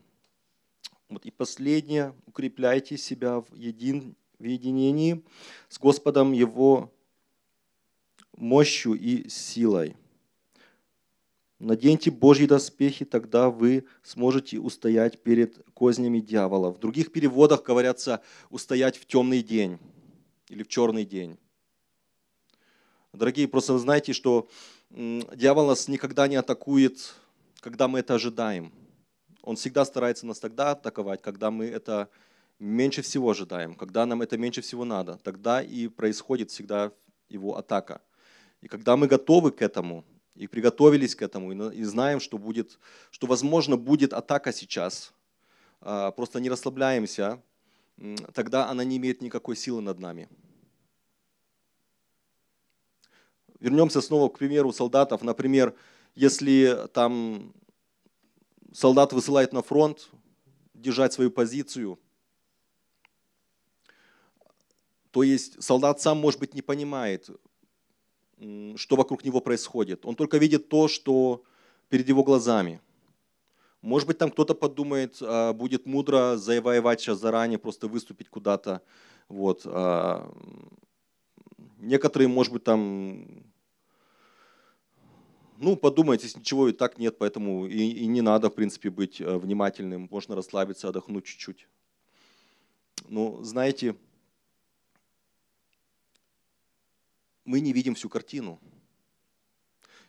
Вот, 1.10 1.26
и 1.26 1.30
последнее, 1.30 2.14
укрепляйте 2.26 2.96
себя 2.96 3.40
в, 3.40 3.54
един, 3.54 4.16
в 4.38 4.44
единении 4.44 5.22
с 5.68 5.78
Господом 5.78 6.32
Его 6.32 6.90
мощью 8.34 8.94
и 8.94 9.28
силой. 9.28 9.94
Наденьте 11.58 12.10
Божьи 12.10 12.46
доспехи, 12.46 13.04
тогда 13.04 13.50
вы 13.50 13.84
сможете 14.02 14.58
устоять 14.58 15.22
перед 15.22 15.62
кознями 15.74 16.20
дьявола. 16.20 16.70
В 16.70 16.78
других 16.78 17.12
переводах 17.12 17.62
говорятся 17.62 18.22
устоять 18.48 18.96
в 18.96 19.04
темный 19.04 19.42
день 19.42 19.78
или 20.48 20.62
в 20.62 20.68
черный 20.68 21.04
день. 21.04 21.36
Дорогие, 23.12 23.48
просто 23.48 23.74
вы 23.74 23.78
знаете, 23.80 24.14
что 24.14 24.48
дьявол 24.90 25.66
нас 25.66 25.88
никогда 25.88 26.28
не 26.28 26.36
атакует, 26.36 27.14
когда 27.60 27.88
мы 27.88 28.00
это 28.00 28.14
ожидаем. 28.14 28.72
Он 29.42 29.56
всегда 29.56 29.84
старается 29.84 30.26
нас 30.26 30.38
тогда 30.38 30.72
атаковать, 30.72 31.22
когда 31.22 31.50
мы 31.50 31.66
это 31.66 32.08
меньше 32.58 33.02
всего 33.02 33.30
ожидаем, 33.30 33.74
когда 33.74 34.04
нам 34.04 34.20
это 34.22 34.36
меньше 34.36 34.60
всего 34.60 34.84
надо. 34.84 35.18
Тогда 35.22 35.62
и 35.62 35.88
происходит 35.88 36.50
всегда 36.50 36.92
его 37.28 37.56
атака. 37.56 38.02
И 38.60 38.68
когда 38.68 38.96
мы 38.96 39.06
готовы 39.06 39.50
к 39.52 39.62
этому, 39.62 40.04
и 40.34 40.46
приготовились 40.46 41.14
к 41.14 41.22
этому, 41.22 41.70
и 41.70 41.82
знаем, 41.82 42.20
что, 42.20 42.38
будет, 42.38 42.78
что 43.10 43.26
возможно 43.26 43.76
будет 43.76 44.12
атака 44.12 44.52
сейчас, 44.52 45.12
а, 45.80 46.10
просто 46.10 46.40
не 46.40 46.50
расслабляемся, 46.50 47.42
тогда 48.34 48.68
она 48.68 48.84
не 48.84 48.96
имеет 48.98 49.22
никакой 49.22 49.56
силы 49.56 49.80
над 49.80 49.98
нами. 49.98 50.28
Вернемся 53.60 54.00
снова 54.00 54.28
к 54.28 54.38
примеру 54.38 54.72
солдатов. 54.72 55.22
Например, 55.22 55.74
если 56.14 56.88
там 56.92 57.52
солдат 58.72 59.12
высылает 59.12 59.52
на 59.52 59.62
фронт 59.62 60.08
держать 60.74 61.12
свою 61.12 61.30
позицию, 61.30 61.98
то 65.10 65.22
есть 65.22 65.62
солдат 65.62 66.00
сам, 66.00 66.18
может 66.18 66.40
быть, 66.40 66.54
не 66.54 66.62
понимает, 66.62 67.28
что 68.76 68.96
вокруг 68.96 69.24
него 69.24 69.40
происходит. 69.40 70.06
Он 70.06 70.14
только 70.14 70.38
видит 70.38 70.68
то, 70.68 70.88
что 70.88 71.42
перед 71.90 72.08
его 72.08 72.24
глазами. 72.24 72.80
Может 73.82 74.06
быть, 74.06 74.18
там 74.18 74.30
кто-то 74.30 74.54
подумает, 74.54 75.18
а, 75.20 75.52
будет 75.52 75.86
мудро 75.86 76.36
завоевать 76.36 77.00
сейчас 77.00 77.18
заранее, 77.18 77.58
просто 77.58 77.88
выступить 77.88 78.28
куда-то. 78.28 78.82
Вот. 79.28 79.66
Некоторые, 81.80 82.28
может 82.28 82.52
быть, 82.52 82.64
там 82.64 83.44
ну, 85.60 85.76
подумайте, 85.76 86.26
ничего 86.34 86.68
и 86.68 86.72
так 86.72 86.98
нет, 86.98 87.18
поэтому 87.18 87.66
и, 87.66 87.76
и 87.76 88.06
не 88.06 88.22
надо, 88.22 88.48
в 88.48 88.54
принципе, 88.54 88.88
быть 88.88 89.20
э, 89.20 89.36
внимательным. 89.36 90.08
Можно 90.10 90.34
расслабиться, 90.34 90.88
отдохнуть 90.88 91.26
чуть-чуть. 91.26 91.68
Ну, 93.08 93.42
знаете, 93.42 93.94
мы 97.44 97.60
не 97.60 97.74
видим 97.74 97.94
всю 97.94 98.08
картину. 98.08 98.58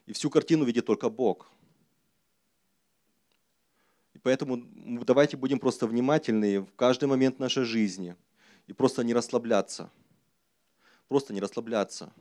И 0.05 0.13
всю 0.13 0.30
картину 0.30 0.63
видит 0.63 0.86
только 0.86 1.09
Бог. 1.09 1.51
поэтому 4.24 4.63
давайте 5.03 5.36
будем 5.36 5.59
просто 5.59 5.86
внимательны 5.88 6.61
в 6.61 6.74
каждый 6.76 7.09
момент 7.09 7.39
нашей 7.39 7.63
жизни 7.65 8.15
и 8.67 8.74
просто 8.74 9.03
не 9.03 9.13
расслабляться. 9.13 9.91
Просто 11.12 11.34
не 11.34 11.41
расслабляться. 11.41 12.14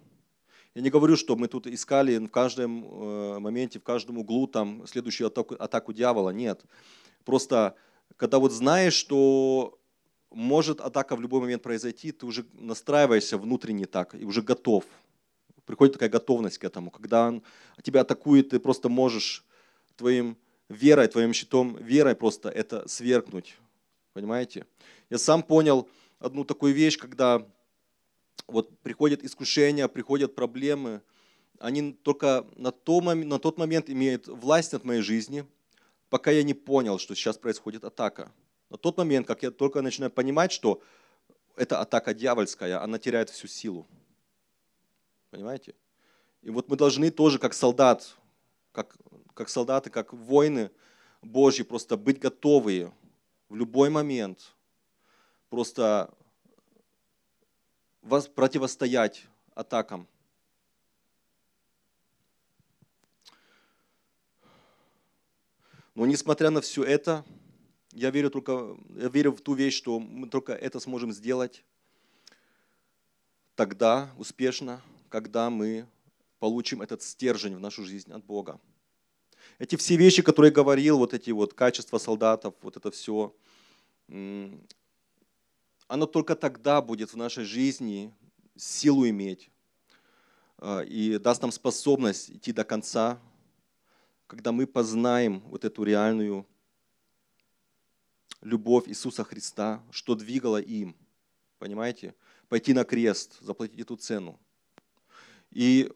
Я 0.74 0.82
не 0.82 0.90
говорю, 0.90 1.14
что 1.14 1.36
мы 1.36 1.46
тут 1.46 1.68
искали 1.68 2.18
в 2.18 2.28
каждом 2.28 2.84
э, 2.84 3.38
моменте, 3.38 3.78
в 3.78 3.84
каждом 3.84 4.18
углу 4.18 4.48
там 4.48 4.84
следующую 4.88 5.28
атаку, 5.28 5.54
атаку 5.54 5.92
дьявола. 5.92 6.30
Нет. 6.30 6.64
Просто 7.24 7.76
когда 8.16 8.40
вот 8.40 8.50
знаешь, 8.50 8.94
что 8.94 9.78
может 10.32 10.80
атака 10.80 11.14
в 11.14 11.20
любой 11.20 11.40
момент 11.40 11.62
произойти, 11.62 12.10
ты 12.10 12.26
уже 12.26 12.44
настраиваешься 12.54 13.38
внутренне 13.38 13.86
так 13.86 14.16
и 14.16 14.24
уже 14.24 14.42
готов. 14.42 14.84
Приходит 15.66 15.92
такая 15.92 16.08
готовность 16.08 16.58
к 16.58 16.64
этому. 16.64 16.90
Когда 16.90 17.28
он 17.28 17.44
тебя 17.84 18.00
атакует, 18.00 18.48
ты 18.48 18.58
просто 18.58 18.88
можешь 18.88 19.44
твоим 19.94 20.36
верой, 20.68 21.06
твоим 21.06 21.32
щитом, 21.32 21.76
верой 21.76 22.16
просто 22.16 22.48
это 22.48 22.88
свергнуть. 22.88 23.56
Понимаете? 24.14 24.66
Я 25.10 25.18
сам 25.18 25.44
понял 25.44 25.88
одну 26.18 26.42
такую 26.42 26.74
вещь, 26.74 26.98
когда 26.98 27.46
вот 28.50 28.78
приходят 28.80 29.22
искушения, 29.22 29.88
приходят 29.88 30.34
проблемы, 30.34 31.02
они 31.58 31.92
только 31.92 32.46
на, 32.56 32.72
то, 32.72 33.00
на 33.00 33.38
тот 33.38 33.58
момент 33.58 33.90
имеют 33.90 34.28
власть 34.28 34.72
над 34.72 34.84
моей 34.84 35.02
жизнью, 35.02 35.46
пока 36.08 36.30
я 36.30 36.42
не 36.42 36.54
понял, 36.54 36.98
что 36.98 37.14
сейчас 37.14 37.38
происходит 37.38 37.84
атака. 37.84 38.32
На 38.70 38.78
тот 38.78 38.96
момент, 38.96 39.26
как 39.26 39.42
я 39.42 39.50
только 39.50 39.82
начинаю 39.82 40.10
понимать, 40.10 40.52
что 40.52 40.82
это 41.56 41.80
атака 41.80 42.14
дьявольская, 42.14 42.82
она 42.82 42.98
теряет 42.98 43.30
всю 43.30 43.46
силу. 43.46 43.86
Понимаете? 45.30 45.74
И 46.42 46.50
вот 46.50 46.68
мы 46.68 46.76
должны 46.76 47.10
тоже, 47.10 47.38
как 47.38 47.52
солдат, 47.52 48.16
как, 48.72 48.96
как 49.34 49.48
солдаты, 49.48 49.90
как 49.90 50.12
воины 50.12 50.70
Божьи, 51.20 51.62
просто 51.62 51.96
быть 51.96 52.18
готовы 52.18 52.92
в 53.48 53.56
любой 53.56 53.90
момент, 53.90 54.54
просто 55.50 56.10
противостоять 58.02 59.26
атакам. 59.54 60.06
Но 65.94 66.06
несмотря 66.06 66.50
на 66.50 66.60
все 66.60 66.82
это, 66.82 67.24
я 67.92 68.10
верю, 68.10 68.30
только, 68.30 68.76
я 68.96 69.08
верю 69.08 69.32
в 69.32 69.40
ту 69.40 69.54
вещь, 69.54 69.74
что 69.74 69.98
мы 69.98 70.28
только 70.28 70.52
это 70.52 70.80
сможем 70.80 71.12
сделать 71.12 71.64
тогда 73.54 74.10
успешно, 74.16 74.80
когда 75.10 75.50
мы 75.50 75.86
получим 76.38 76.80
этот 76.80 77.02
стержень 77.02 77.56
в 77.56 77.60
нашу 77.60 77.84
жизнь 77.84 78.10
от 78.12 78.24
Бога. 78.24 78.58
Эти 79.58 79.76
все 79.76 79.96
вещи, 79.96 80.22
которые 80.22 80.50
говорил, 80.50 80.96
вот 80.96 81.12
эти 81.12 81.30
вот 81.30 81.52
качества 81.52 81.98
солдатов, 81.98 82.54
вот 82.62 82.78
это 82.78 82.90
все, 82.90 83.34
оно 85.90 86.06
только 86.06 86.36
тогда 86.36 86.80
будет 86.80 87.12
в 87.12 87.16
нашей 87.16 87.42
жизни 87.42 88.14
силу 88.54 89.08
иметь 89.08 89.50
а, 90.58 90.82
и 90.82 91.18
даст 91.18 91.42
нам 91.42 91.50
способность 91.50 92.30
идти 92.30 92.52
до 92.52 92.62
конца, 92.62 93.18
когда 94.28 94.52
мы 94.52 94.68
познаем 94.68 95.40
вот 95.40 95.64
эту 95.64 95.82
реальную 95.82 96.46
любовь 98.40 98.88
Иисуса 98.88 99.24
Христа, 99.24 99.82
что 99.90 100.14
двигало 100.14 100.60
им, 100.60 100.94
понимаете? 101.58 102.14
Пойти 102.48 102.72
на 102.72 102.84
крест, 102.84 103.38
заплатить 103.40 103.80
эту 103.80 103.96
цену. 103.96 104.38
И 105.50 105.92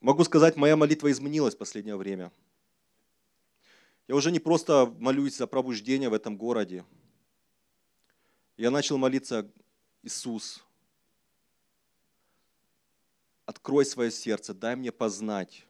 могу 0.00 0.22
сказать, 0.24 0.56
моя 0.56 0.76
молитва 0.76 1.10
изменилась 1.10 1.54
в 1.54 1.58
последнее 1.58 1.96
время. 1.96 2.30
Я 4.06 4.16
уже 4.16 4.30
не 4.30 4.38
просто 4.38 4.94
молюсь 4.98 5.38
за 5.38 5.46
пробуждение 5.46 6.10
в 6.10 6.14
этом 6.14 6.36
городе. 6.36 6.84
Я 8.56 8.70
начал 8.70 8.98
молиться, 8.98 9.50
Иисус, 10.02 10.64
открой 13.46 13.84
свое 13.84 14.10
сердце, 14.10 14.54
дай 14.54 14.76
мне 14.76 14.92
познать 14.92 15.66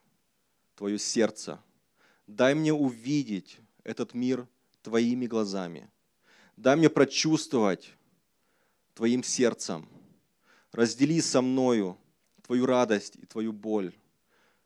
Твое 0.76 0.98
сердце, 0.98 1.62
дай 2.26 2.54
мне 2.54 2.74
увидеть 2.74 3.58
этот 3.84 4.12
мир 4.12 4.46
Твоими 4.82 5.26
глазами. 5.26 5.90
Дай 6.56 6.76
мне 6.76 6.90
прочувствовать 6.90 7.94
Твоим 8.94 9.22
сердцем. 9.22 9.88
Раздели 10.72 11.20
со 11.22 11.40
мною 11.40 11.96
Твою 12.42 12.66
радость 12.66 13.16
и 13.16 13.24
Твою 13.24 13.52
боль 13.52 13.94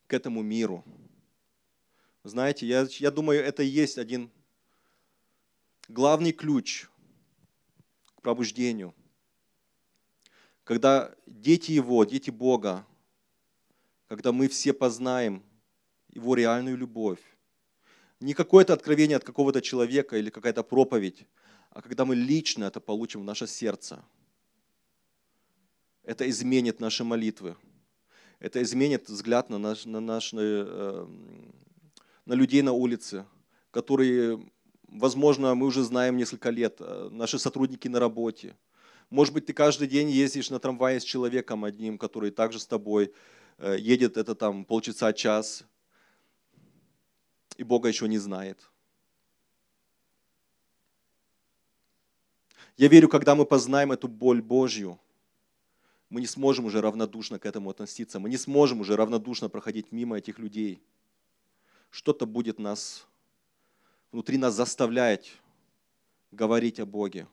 к 0.09 0.13
этому 0.13 0.43
миру. 0.43 0.85
Знаете, 2.25 2.67
я, 2.67 2.87
я 2.91 3.11
думаю, 3.13 3.45
это 3.45 3.63
и 3.63 3.67
есть 3.67 3.97
один 3.97 4.31
главный 5.87 6.33
ключ 6.33 6.88
к 8.19 8.23
пробуждению. 8.23 8.95
Когда 10.65 11.15
дети 11.27 11.71
Его, 11.71 12.05
дети 12.05 12.31
Бога, 12.31 12.85
когда 14.09 14.33
мы 14.33 14.49
все 14.49 14.73
познаем 14.73 15.45
Его 16.09 16.35
реальную 16.35 16.77
любовь, 16.77 17.21
не 18.19 18.35
какое-то 18.35 18.73
откровение 18.73 19.17
от 19.17 19.25
какого-то 19.25 19.63
человека 19.63 20.17
или 20.17 20.31
какая-то 20.31 20.65
проповедь, 20.65 21.27
а 21.71 21.81
когда 21.81 22.05
мы 22.05 22.17
лично 22.17 22.65
это 22.65 22.81
получим 22.81 23.21
в 23.21 23.25
наше 23.25 23.47
сердце. 23.47 24.05
Это 26.03 26.29
изменит 26.29 26.81
наши 26.81 27.05
молитвы. 27.05 27.57
Это 28.41 28.61
изменит 28.63 29.09
взгляд 29.09 29.49
на, 29.51 29.59
наш, 29.59 29.85
на, 29.85 30.01
наш, 30.01 30.33
на, 30.33 30.41
э, 30.43 31.07
на 32.25 32.33
людей 32.33 32.63
на 32.63 32.73
улице, 32.73 33.27
которые, 33.71 34.45
возможно, 34.89 35.55
мы 35.55 35.67
уже 35.67 35.83
знаем 35.83 36.17
несколько 36.17 36.51
лет, 36.51 36.77
э, 36.81 37.09
наши 37.13 37.39
сотрудники 37.39 37.89
на 37.89 38.01
работе. 38.01 38.57
Может 39.11 39.33
быть, 39.33 39.47
ты 39.47 39.53
каждый 39.53 39.89
день 39.89 40.11
ездишь 40.11 40.51
на 40.51 40.59
трамвае 40.59 41.01
с 41.01 41.05
человеком 41.05 41.65
одним, 41.65 41.99
который 41.99 42.31
также 42.31 42.59
с 42.59 42.67
тобой 42.67 43.13
э, 43.59 43.77
едет 43.79 44.17
это 44.17 44.35
там 44.35 44.65
полчаса, 44.65 45.13
час, 45.13 45.65
и 47.57 47.65
Бога 47.65 47.89
еще 47.89 48.07
не 48.09 48.19
знает. 48.19 48.71
Я 52.77 52.87
верю, 52.87 53.09
когда 53.09 53.35
мы 53.35 53.45
познаем 53.45 53.91
эту 53.91 54.07
боль 54.07 54.41
Божью, 54.41 55.01
мы 56.11 56.21
не 56.21 56.29
сможем 56.29 56.67
уже 56.67 56.81
равнодушно 56.81 57.41
к 57.41 57.47
этому 57.47 57.71
относиться, 57.71 58.21
мы 58.21 58.31
не 58.31 58.37
сможем 58.37 58.81
уже 58.81 58.95
равнодушно 58.95 59.49
проходить 59.49 59.91
мимо 59.91 60.17
этих 60.17 60.39
людей. 60.39 60.81
Что-то 61.91 62.25
будет 62.25 62.61
нас, 62.61 63.08
внутри 64.13 64.39
нас 64.39 64.55
заставлять 64.55 65.33
говорить 66.31 66.81
о 66.81 66.87
Боге. 66.87 67.27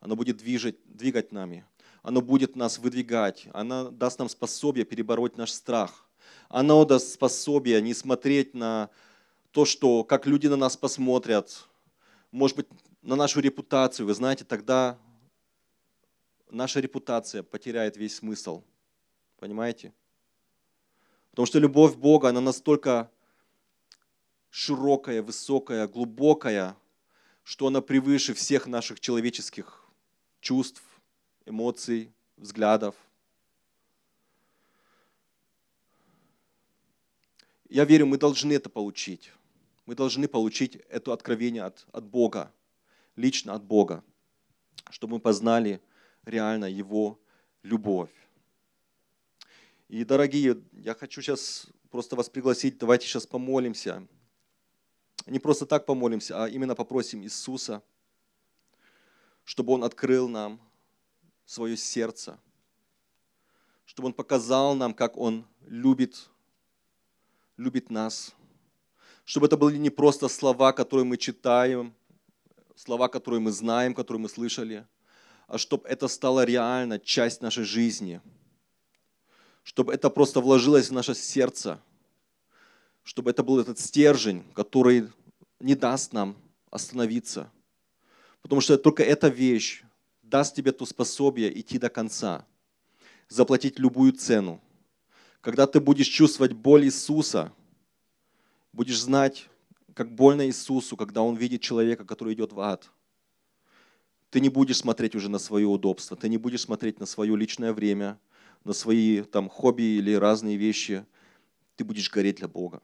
Оно 0.00 0.16
будет 0.16 0.38
движать, 0.38 0.76
двигать 0.84 1.32
нами. 1.32 1.64
Оно 2.02 2.20
будет 2.20 2.56
нас 2.56 2.78
выдвигать. 2.78 3.48
Оно 3.52 3.90
даст 3.90 4.18
нам 4.18 4.28
способие 4.28 4.84
перебороть 4.84 5.36
наш 5.36 5.52
страх. 5.52 6.08
Оно 6.48 6.84
даст 6.84 7.12
способие 7.12 7.80
не 7.80 7.94
смотреть 7.94 8.54
на 8.54 8.90
то, 9.52 9.64
что 9.64 10.02
как 10.04 10.26
люди 10.26 10.48
на 10.48 10.56
нас 10.56 10.76
посмотрят, 10.76 11.68
может 12.30 12.56
быть, 12.56 12.66
на 13.02 13.16
нашу 13.16 13.40
репутацию, 13.40 14.06
вы 14.06 14.14
знаете, 14.14 14.44
тогда 14.44 14.98
наша 16.50 16.80
репутация 16.80 17.42
потеряет 17.42 17.96
весь 17.96 18.16
смысл. 18.16 18.62
Понимаете? 19.38 19.92
Потому 21.30 21.46
что 21.46 21.58
любовь 21.58 21.96
Бога, 21.96 22.28
она 22.28 22.40
настолько 22.40 23.10
широкая, 24.52 25.22
высокая, 25.22 25.88
глубокая, 25.88 26.76
что 27.42 27.68
она 27.68 27.80
превыше 27.80 28.34
всех 28.34 28.66
наших 28.66 29.00
человеческих 29.00 29.82
чувств, 30.42 30.82
эмоций, 31.46 32.12
взглядов. 32.36 32.94
Я 37.70 37.86
верю, 37.86 38.04
мы 38.06 38.18
должны 38.18 38.52
это 38.52 38.68
получить. 38.68 39.32
Мы 39.86 39.94
должны 39.94 40.28
получить 40.28 40.76
это 40.90 41.14
откровение 41.14 41.62
от, 41.62 41.86
от 41.90 42.04
Бога, 42.04 42.52
лично 43.16 43.54
от 43.54 43.64
Бога, 43.64 44.04
чтобы 44.90 45.14
мы 45.14 45.20
познали 45.20 45.80
реально 46.26 46.66
Его 46.66 47.18
любовь. 47.62 48.12
И, 49.88 50.04
дорогие, 50.04 50.62
я 50.72 50.94
хочу 50.94 51.22
сейчас 51.22 51.68
просто 51.90 52.16
вас 52.16 52.28
пригласить, 52.28 52.76
давайте 52.76 53.06
сейчас 53.06 53.26
помолимся. 53.26 54.06
Не 55.26 55.38
просто 55.38 55.66
так 55.66 55.86
помолимся, 55.86 56.44
а 56.44 56.48
именно 56.48 56.74
попросим 56.74 57.22
Иисуса, 57.22 57.82
чтобы 59.44 59.72
Он 59.72 59.84
открыл 59.84 60.28
нам 60.28 60.60
свое 61.46 61.76
сердце, 61.76 62.38
чтобы 63.84 64.08
Он 64.08 64.12
показал 64.12 64.74
нам, 64.74 64.94
как 64.94 65.16
Он 65.16 65.46
любит, 65.66 66.28
любит 67.56 67.90
нас– 67.90 68.34
чтобы 69.24 69.46
это 69.46 69.56
были 69.56 69.78
не 69.78 69.90
просто 69.90 70.28
слова, 70.28 70.72
которые 70.72 71.04
мы 71.04 71.16
читаем, 71.16 71.94
слова, 72.74 73.08
которые 73.08 73.40
мы 73.40 73.52
знаем, 73.52 73.94
которые 73.94 74.20
мы 74.20 74.28
слышали, 74.28 74.86
а 75.46 75.58
чтобы 75.58 75.88
это 75.88 76.08
стало 76.08 76.44
реально 76.44 76.98
часть 76.98 77.40
нашей 77.40 77.64
жизни, 77.64 78.20
чтобы 79.62 79.94
это 79.94 80.10
просто 80.10 80.40
вложилось 80.40 80.88
в 80.88 80.92
наше 80.92 81.14
сердце, 81.14 81.80
чтобы 83.02 83.30
это 83.30 83.42
был 83.42 83.58
этот 83.58 83.78
стержень, 83.78 84.44
который 84.54 85.08
не 85.60 85.74
даст 85.74 86.12
нам 86.12 86.36
остановиться. 86.70 87.50
Потому 88.42 88.60
что 88.60 88.76
только 88.78 89.02
эта 89.02 89.28
вещь 89.28 89.82
даст 90.22 90.54
тебе 90.54 90.72
то 90.72 90.86
способие 90.86 91.58
идти 91.60 91.78
до 91.78 91.88
конца, 91.88 92.46
заплатить 93.28 93.78
любую 93.78 94.12
цену. 94.12 94.60
Когда 95.40 95.66
ты 95.66 95.80
будешь 95.80 96.06
чувствовать 96.06 96.52
боль 96.52 96.84
Иисуса, 96.84 97.52
будешь 98.72 99.00
знать, 99.00 99.48
как 99.94 100.14
больно 100.14 100.46
Иисусу, 100.46 100.96
когда 100.96 101.22
Он 101.22 101.36
видит 101.36 101.60
человека, 101.60 102.04
который 102.04 102.34
идет 102.34 102.52
в 102.52 102.60
ад. 102.60 102.90
Ты 104.30 104.40
не 104.40 104.48
будешь 104.48 104.78
смотреть 104.78 105.14
уже 105.14 105.28
на 105.28 105.38
свое 105.38 105.66
удобство, 105.66 106.16
ты 106.16 106.28
не 106.28 106.38
будешь 106.38 106.62
смотреть 106.62 106.98
на 106.98 107.06
свое 107.06 107.36
личное 107.36 107.74
время, 107.74 108.18
на 108.64 108.72
свои 108.72 109.22
там 109.22 109.50
хобби 109.50 109.82
или 109.82 110.14
разные 110.14 110.56
вещи. 110.56 111.04
Ты 111.82 111.86
будешь 111.86 112.12
гореть 112.12 112.36
для 112.36 112.46
Бога. 112.46 112.80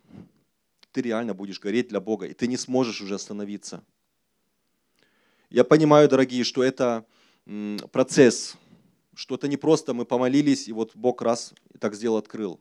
Ты 0.91 1.03
реально 1.03 1.33
будешь 1.33 1.61
гореть 1.61 1.87
для 1.87 2.01
Бога, 2.01 2.27
и 2.27 2.35
ты 2.35 2.49
не 2.49 2.57
сможешь 2.57 3.01
уже 3.01 3.15
остановиться. 3.15 3.85
Я 5.51 5.63
понимаю, 5.63 6.09
дорогие, 6.09 6.43
что 6.43 6.65
это 6.65 7.07
процесс, 7.93 8.57
что 9.15 9.37
это 9.37 9.47
не 9.47 9.57
просто 9.57 9.95
мы 9.95 10.05
помолились, 10.05 10.67
и 10.67 10.73
вот 10.73 10.97
Бог 10.97 11.23
раз 11.23 11.55
и 11.73 11.79
так 11.79 11.95
сделал, 11.95 12.17
открыл. 12.17 12.59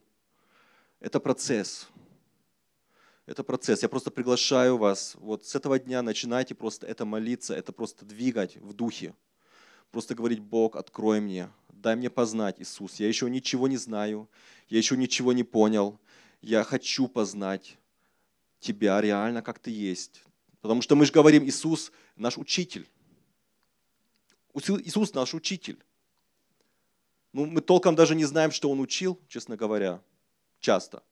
Это 0.99 1.19
процесс. 1.19 1.87
Это 3.25 3.43
процесс. 3.43 3.81
Я 3.81 3.89
просто 3.89 4.11
приглашаю 4.11 4.77
вас, 4.77 5.15
вот 5.15 5.43
с 5.43 5.55
этого 5.55 5.79
дня 5.79 6.03
начинайте 6.03 6.53
просто 6.53 6.85
это 6.85 7.03
молиться, 7.03 7.55
это 7.55 7.71
просто 7.71 8.05
двигать 8.05 8.57
в 8.57 8.73
духе. 8.73 9.15
Просто 9.89 10.13
говорить, 10.13 10.39
Бог, 10.39 10.75
открой 10.75 11.19
мне, 11.19 11.49
дай 11.69 11.95
мне 11.95 12.11
познать 12.11 12.61
Иисус. 12.61 12.99
Я 12.99 13.07
еще 13.07 13.27
ничего 13.27 13.67
не 13.67 13.77
знаю, 13.77 14.29
я 14.69 14.77
еще 14.77 14.95
ничего 14.97 15.33
не 15.33 15.43
понял. 15.43 15.97
Я 16.41 16.63
хочу 16.63 17.07
познать 17.07 17.77
Тебя 18.59 18.99
реально, 19.01 19.41
как 19.41 19.59
Ты 19.59 19.71
есть. 19.71 20.23
Потому 20.61 20.81
что 20.81 20.95
мы 20.95 21.05
же 21.05 21.11
говорим, 21.11 21.43
Иисус 21.45 21.91
наш 22.15 22.37
учитель. 22.37 22.87
Иисус 24.53 25.13
наш 25.13 25.33
учитель. 25.33 25.77
Ну, 27.33 27.45
мы 27.45 27.61
толком 27.61 27.95
даже 27.95 28.15
не 28.15 28.25
знаем, 28.25 28.51
что 28.51 28.69
Он 28.71 28.79
учил, 28.79 29.19
честно 29.27 29.55
говоря, 29.55 30.01
часто. 30.59 31.03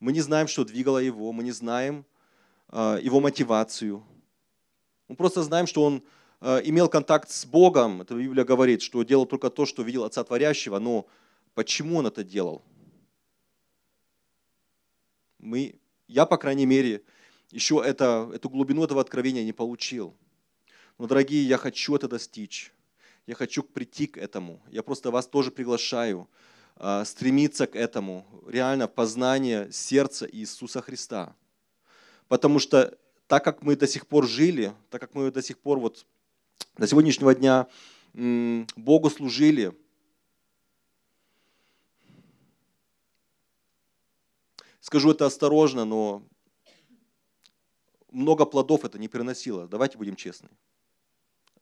Мы 0.00 0.12
не 0.12 0.20
знаем, 0.20 0.48
что 0.48 0.64
двигало 0.64 0.98
его, 0.98 1.32
мы 1.32 1.42
не 1.42 1.52
знаем 1.52 2.04
э, 2.68 2.98
его 3.02 3.20
мотивацию. 3.20 4.04
Мы 5.08 5.16
просто 5.16 5.42
знаем, 5.42 5.66
что 5.66 5.84
он 5.84 6.02
э, 6.40 6.60
имел 6.64 6.88
контакт 6.88 7.30
с 7.30 7.46
Богом. 7.46 8.02
Это 8.02 8.14
Библия 8.14 8.44
говорит, 8.44 8.82
что 8.82 9.02
делал 9.04 9.26
только 9.26 9.48
то, 9.48 9.64
что 9.64 9.82
видел 9.82 10.04
Отца 10.04 10.22
Творящего. 10.24 10.78
Но 10.78 11.06
почему 11.54 11.96
он 11.98 12.06
это 12.06 12.24
делал? 12.24 12.62
Мы, 15.46 15.76
я, 16.08 16.26
по 16.26 16.38
крайней 16.38 16.66
мере, 16.66 17.02
еще 17.52 17.80
это, 17.84 18.28
эту 18.34 18.50
глубину 18.50 18.82
этого 18.82 19.00
откровения 19.00 19.44
не 19.44 19.52
получил. 19.52 20.12
Но, 20.98 21.06
дорогие, 21.06 21.46
я 21.46 21.56
хочу 21.56 21.94
это 21.94 22.08
достичь. 22.08 22.72
Я 23.28 23.36
хочу 23.36 23.62
прийти 23.62 24.08
к 24.08 24.18
этому. 24.18 24.60
Я 24.70 24.82
просто 24.82 25.12
вас 25.12 25.28
тоже 25.28 25.52
приглашаю 25.52 26.28
а, 26.74 27.04
стремиться 27.04 27.68
к 27.68 27.76
этому, 27.76 28.26
реально 28.48 28.88
познание 28.88 29.70
сердца 29.70 30.28
Иисуса 30.30 30.82
Христа. 30.82 31.36
Потому 32.26 32.58
что 32.58 32.98
так 33.28 33.44
как 33.44 33.62
мы 33.62 33.76
до 33.76 33.86
сих 33.86 34.08
пор 34.08 34.26
жили, 34.26 34.72
так 34.90 35.00
как 35.00 35.14
мы 35.14 35.30
до 35.30 35.42
сих 35.42 35.58
пор 35.58 35.78
вот 35.78 36.06
до 36.76 36.88
сегодняшнего 36.88 37.32
дня 37.36 37.68
Богу 38.14 39.10
служили, 39.10 39.76
скажу 44.86 45.10
это 45.10 45.26
осторожно, 45.26 45.84
но 45.84 46.22
много 48.12 48.46
плодов 48.46 48.84
это 48.84 49.00
не 49.00 49.08
приносило. 49.08 49.66
Давайте 49.66 49.98
будем 49.98 50.14
честны. 50.14 50.48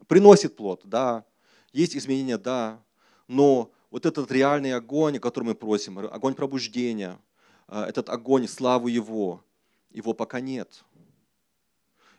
Приносит 0.07 0.57
плод, 0.57 0.83
да. 0.85 1.25
Есть 1.73 1.97
изменения, 1.97 2.37
да. 2.37 2.83
Но 3.27 3.73
вот 3.91 4.05
этот 4.05 4.31
реальный 4.31 4.75
огонь, 4.75 5.17
о 5.17 5.21
котором 5.21 5.47
мы 5.47 5.55
просим, 5.55 5.99
огонь 5.99 6.35
пробуждения, 6.35 7.19
а, 7.67 7.87
этот 7.89 8.11
огонь, 8.11 8.47
славу 8.47 8.89
Его, 8.89 9.43
его 9.91 10.13
пока 10.13 10.41
нет. 10.41 10.85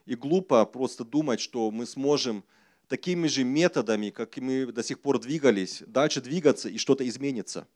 И 0.08 0.16
глупо 0.16 0.66
просто 0.66 1.06
думать, 1.06 1.40
что 1.40 1.70
мы 1.70 1.86
сможем 1.86 2.44
такими 2.88 3.28
же 3.28 3.44
методами, 3.44 4.10
как 4.10 4.38
мы 4.38 4.66
до 4.72 4.82
сих 4.82 5.00
пор 5.00 5.20
двигались, 5.20 5.84
дальше 5.86 6.20
двигаться 6.20 6.68
и 6.68 6.80
что-то 6.80 7.08
изменится. 7.08 7.68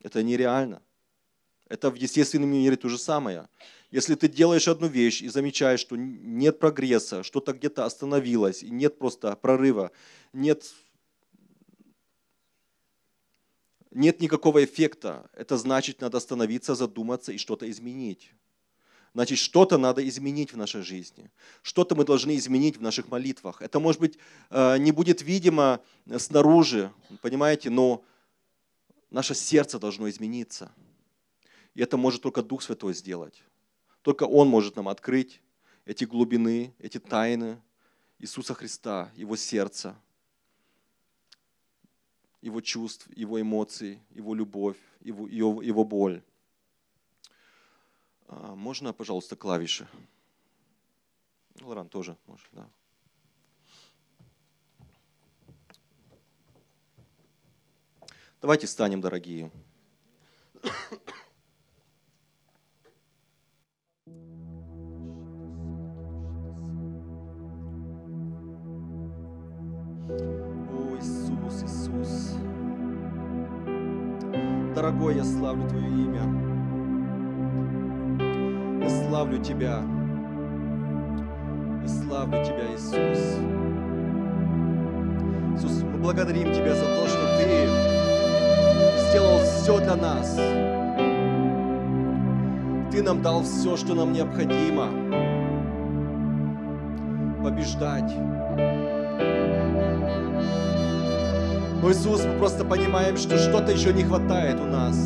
Это 0.00 0.22
нереально. 0.22 0.80
Это 1.68 1.90
в 1.90 1.94
естественном 1.94 2.50
мире 2.50 2.76
то 2.76 2.88
же 2.88 2.98
самое. 2.98 3.48
Если 3.90 4.14
ты 4.14 4.28
делаешь 4.28 4.68
одну 4.68 4.86
вещь 4.86 5.22
и 5.22 5.28
замечаешь, 5.28 5.80
что 5.80 5.96
нет 5.96 6.58
прогресса, 6.58 7.22
что-то 7.22 7.52
где-то 7.52 7.84
остановилось, 7.84 8.62
и 8.62 8.70
нет 8.70 8.98
просто 8.98 9.34
прорыва, 9.36 9.90
нет 10.32 10.64
нет 13.90 14.20
никакого 14.20 14.64
эффекта. 14.64 15.30
Это 15.34 15.56
значит, 15.56 16.00
надо 16.00 16.18
остановиться, 16.18 16.74
задуматься 16.74 17.32
и 17.32 17.38
что-то 17.38 17.68
изменить. 17.70 18.32
Значит, 19.14 19.38
что-то 19.38 19.78
надо 19.78 20.06
изменить 20.06 20.52
в 20.52 20.56
нашей 20.56 20.82
жизни. 20.82 21.30
Что-то 21.62 21.94
мы 21.94 22.04
должны 22.04 22.36
изменить 22.36 22.76
в 22.76 22.82
наших 22.82 23.08
молитвах. 23.08 23.62
Это, 23.62 23.80
может 23.80 24.00
быть, 24.00 24.18
э, 24.50 24.78
не 24.78 24.92
будет 24.92 25.22
видимо 25.22 25.80
снаружи, 26.18 26.92
понимаете, 27.22 27.70
но 27.70 28.04
наше 29.10 29.34
сердце 29.34 29.78
должно 29.78 30.08
измениться. 30.08 30.70
И 31.78 31.80
это 31.80 31.96
может 31.96 32.22
только 32.22 32.42
Дух 32.42 32.62
Святой 32.62 32.92
сделать. 32.92 33.44
Только 34.02 34.24
Он 34.24 34.48
может 34.48 34.74
нам 34.74 34.88
открыть 34.88 35.40
эти 35.84 36.02
глубины, 36.04 36.74
эти 36.80 36.98
тайны 36.98 37.62
Иисуса 38.18 38.52
Христа, 38.52 39.12
Его 39.14 39.36
сердца– 39.36 39.96
его 42.40 42.60
чувств, 42.60 43.08
его 43.16 43.40
эмоций, 43.40 44.00
его 44.10 44.34
любовь, 44.34 44.76
его, 45.00 45.26
его, 45.28 45.62
его 45.62 45.84
боль. 45.84 46.22
А, 48.26 48.54
можно, 48.54 48.92
пожалуйста, 48.92 49.36
клавиши? 49.36 49.88
Лоран 51.60 51.88
тоже 51.88 52.16
может, 52.26 52.48
да. 52.52 52.68
Давайте 58.40 58.68
станем, 58.68 59.00
дорогие. 59.00 59.50
Дорогой, 74.88 75.16
я 75.16 75.24
славлю 75.24 75.68
Твое 75.68 75.86
имя. 75.86 76.22
Я 78.80 78.88
славлю 78.88 79.38
Тебя. 79.38 79.82
Я 81.82 81.88
славлю 81.88 82.44
Тебя, 82.44 82.74
Иисус. 82.74 83.38
Иисус, 85.56 85.82
мы 85.82 85.98
благодарим 85.98 86.52
Тебя 86.52 86.74
за 86.74 86.84
то, 86.84 87.06
что 87.06 87.18
Ты 87.38 87.68
сделал 89.10 89.38
все 89.40 89.78
для 89.78 89.96
нас. 89.96 90.36
Ты 92.90 93.02
нам 93.02 93.20
дал 93.20 93.42
все, 93.42 93.76
что 93.76 93.94
нам 93.94 94.12
необходимо. 94.12 94.88
Побеждать 97.42 98.12
но, 101.80 101.92
Иисус, 101.92 102.24
мы 102.24 102.38
просто 102.38 102.64
понимаем, 102.64 103.16
что 103.16 103.38
что-то 103.38 103.72
еще 103.72 103.92
не 103.92 104.02
хватает 104.02 104.60
у 104.60 104.64
нас. 104.64 104.96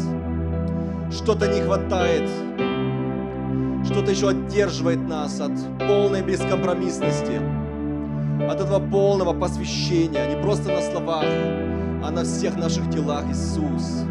Что-то 1.10 1.46
не 1.46 1.60
хватает. 1.60 2.28
Что-то 3.84 4.10
еще 4.10 4.30
отдерживает 4.30 5.06
нас 5.06 5.40
от 5.40 5.52
полной 5.78 6.22
бескомпромиссности, 6.22 7.40
от 8.48 8.60
этого 8.60 8.78
полного 8.78 9.38
посвящения, 9.38 10.34
не 10.34 10.40
просто 10.42 10.70
на 10.70 10.80
словах, 10.80 11.24
а 12.04 12.10
на 12.10 12.22
всех 12.24 12.56
наших 12.56 12.88
делах, 12.88 13.24
Иисус. 13.30 14.04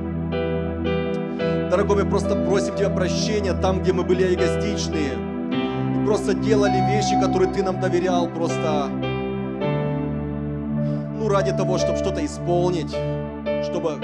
Дорогой, 1.72 2.04
мы 2.04 2.10
просто 2.10 2.36
просим 2.36 2.76
Тебя 2.76 2.90
прощения 2.90 3.54
там, 3.54 3.82
где 3.82 3.94
мы 3.94 4.04
были 4.04 4.36
эгоистичные, 4.36 5.14
и 5.96 6.06
просто 6.06 6.34
делали 6.34 6.78
вещи, 6.94 7.20
которые 7.20 7.52
Ты 7.52 7.64
нам 7.64 7.80
доверял, 7.80 8.28
просто 8.28 8.90
ради 11.32 11.52
того, 11.52 11.78
чтобы 11.78 11.98
что-то 11.98 12.26
исполнить, 12.26 12.96
чтобы 13.64 13.96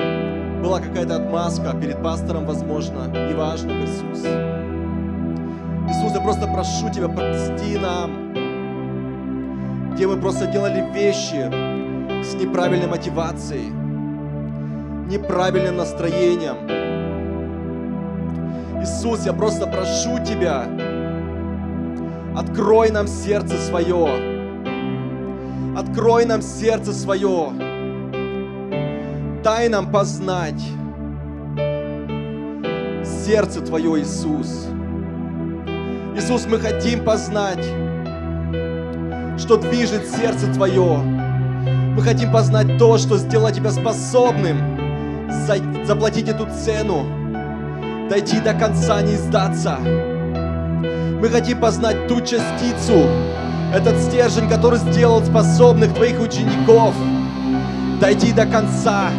была 0.62 0.80
какая-то 0.80 1.18
отмазка 1.18 1.76
перед 1.80 2.02
пастором, 2.02 2.46
возможно, 2.46 3.08
неважно, 3.08 3.72
Иисус. 3.72 4.26
Иисус, 5.90 6.14
я 6.14 6.22
просто 6.22 6.48
прошу 6.48 6.90
Тебя, 6.92 7.08
прости 7.08 7.78
нам, 7.78 8.34
где 9.94 10.08
мы 10.08 10.18
просто 10.18 10.48
делали 10.48 10.86
вещи 10.94 11.50
с 12.24 12.34
неправильной 12.36 12.88
мотивацией, 12.88 13.70
неправильным 15.10 15.78
настроением. 15.78 16.58
Иисус, 18.82 19.26
я 19.26 19.34
просто 19.34 19.68
прошу 19.68 20.24
Тебя, 20.24 20.68
Открой 22.38 22.92
нам 22.92 23.08
сердце 23.08 23.58
свое. 23.58 24.37
Открой 25.78 26.26
нам 26.26 26.42
сердце 26.42 26.92
свое. 26.92 27.52
Дай 29.44 29.70
нам 29.70 29.92
познать 29.92 30.60
сердце 33.06 33.62
Твое, 33.62 34.02
Иисус. 34.02 34.70
Иисус, 36.16 36.48
мы 36.48 36.58
хотим 36.58 37.06
познать, 37.06 37.64
что 39.40 39.58
движет 39.58 40.08
сердце 40.08 40.52
Твое. 40.52 40.98
Мы 40.98 42.02
хотим 42.02 42.32
познать 42.32 42.80
то, 42.80 42.98
что 42.98 43.18
сделало 43.18 43.52
Тебя 43.52 43.70
способным 43.70 44.58
заплатить 45.86 46.28
эту 46.28 46.48
цену, 46.48 47.06
дойти 48.10 48.40
до 48.40 48.56
конца, 48.56 49.04
не 49.04 49.16
сдаться. 49.16 49.78
Мы 49.78 51.30
хотим 51.30 51.60
познать 51.60 52.08
ту 52.08 52.20
частицу, 52.22 53.04
этот 53.74 53.98
стержень, 54.00 54.50
который 54.50 54.80
сделал 54.80 55.24
способных 55.24 55.94
Твоих 55.94 56.20
учеников 56.22 56.94
дойти 58.00 58.32
до 58.32 58.46
конца 58.46 59.10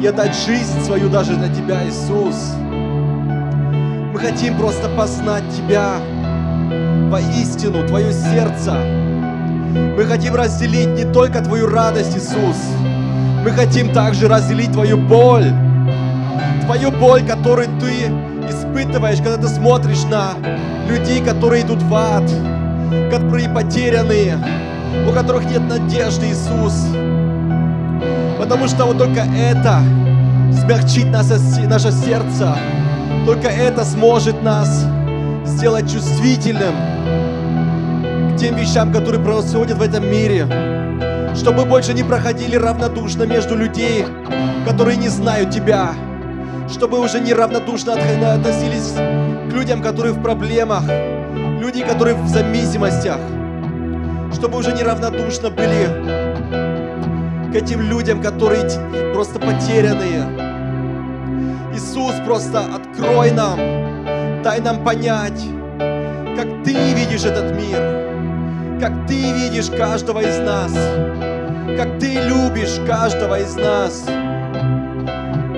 и 0.00 0.06
отдать 0.06 0.34
жизнь 0.46 0.80
свою 0.82 1.08
даже 1.08 1.34
для 1.36 1.48
Тебя, 1.48 1.86
Иисус. 1.86 2.54
Мы 4.12 4.18
хотим 4.18 4.56
просто 4.58 4.88
познать 4.90 5.44
Тебя 5.56 5.98
воистину, 7.10 7.86
Твое 7.86 8.12
сердце. 8.12 8.74
Мы 9.96 10.04
хотим 10.04 10.34
разделить 10.34 10.88
не 10.88 11.10
только 11.10 11.40
Твою 11.40 11.68
радость, 11.68 12.16
Иисус. 12.16 12.56
Мы 13.44 13.50
хотим 13.52 13.92
также 13.92 14.28
разделить 14.28 14.72
Твою 14.72 14.96
боль. 14.96 15.50
Твою 16.64 16.90
боль, 16.90 17.26
которую 17.26 17.68
Ты 17.80 18.10
испытываешь, 18.48 19.18
когда 19.18 19.36
ты 19.36 19.48
смотришь 19.48 20.04
на 20.04 20.34
людей, 20.88 21.22
которые 21.22 21.62
идут 21.62 21.82
в 21.82 21.94
ад, 21.94 22.24
которые 23.10 23.48
потерянные, 23.48 24.38
у 25.08 25.12
которых 25.12 25.44
нет 25.50 25.62
надежды, 25.68 26.26
Иисус. 26.26 26.86
Потому 28.38 28.68
что 28.68 28.86
вот 28.86 28.98
только 28.98 29.20
это 29.20 29.82
смягчит 30.52 31.10
наше, 31.10 31.92
сердце, 31.92 32.56
только 33.26 33.48
это 33.48 33.84
сможет 33.84 34.42
нас 34.42 34.86
сделать 35.44 35.92
чувствительным 35.92 36.74
к 38.32 38.36
тем 38.38 38.56
вещам, 38.56 38.92
которые 38.92 39.22
происходят 39.22 39.78
в 39.78 39.82
этом 39.82 40.10
мире. 40.10 40.46
Чтобы 41.36 41.62
мы 41.62 41.64
больше 41.66 41.94
не 41.94 42.02
проходили 42.02 42.56
равнодушно 42.56 43.22
между 43.24 43.56
людей, 43.56 44.04
которые 44.66 44.96
не 44.96 45.08
знают 45.08 45.50
Тебя. 45.50 45.90
Чтобы 46.68 46.98
уже 47.00 47.20
неравнодушно 47.20 47.94
относились 47.94 48.94
к 49.50 49.52
людям, 49.52 49.82
которые 49.82 50.12
в 50.12 50.22
проблемах, 50.22 50.84
люди, 51.60 51.82
которые 51.84 52.16
в 52.16 52.26
зависимостях. 52.26 53.18
Чтобы 54.32 54.58
уже 54.58 54.72
неравнодушно 54.72 55.50
были 55.50 55.86
к 57.52 57.54
этим 57.54 57.82
людям, 57.82 58.22
которые 58.22 58.62
просто 59.12 59.38
потерянные, 59.38 60.24
Иисус, 61.74 62.14
просто 62.24 62.60
открой 62.60 63.32
нам, 63.32 63.58
дай 64.42 64.60
нам 64.60 64.82
понять, 64.82 65.44
как 66.36 66.64
Ты 66.64 66.72
видишь 66.94 67.24
этот 67.24 67.54
мир, 67.54 68.80
как 68.80 69.06
Ты 69.06 69.32
видишь 69.32 69.68
каждого 69.68 70.20
из 70.20 70.38
нас, 70.38 70.72
как 71.76 71.98
Ты 71.98 72.14
любишь 72.22 72.80
каждого 72.86 73.38
из 73.38 73.54
нас. 73.56 74.04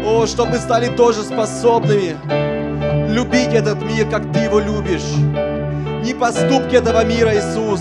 О, 0.04 0.26
чтобы 0.26 0.56
стали 0.56 0.88
тоже 0.96 1.22
способными 1.22 2.16
любить 3.12 3.54
этот 3.54 3.80
мир, 3.82 4.10
как 4.10 4.32
Ты 4.32 4.40
его 4.40 4.58
любишь. 4.58 5.51
Не 6.12 6.18
поступки 6.18 6.76
этого 6.76 7.06
мира, 7.06 7.32
Иисус, 7.34 7.80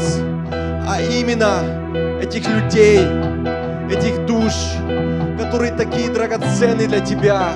а 0.88 1.01
именно 1.01 2.21
этих 2.21 2.47
людей, 2.47 3.01
этих 3.91 4.25
душ, 4.25 4.53
которые 5.38 5.73
такие 5.73 6.09
драгоценные 6.09 6.88
для 6.88 7.01
Тебя. 7.01 7.49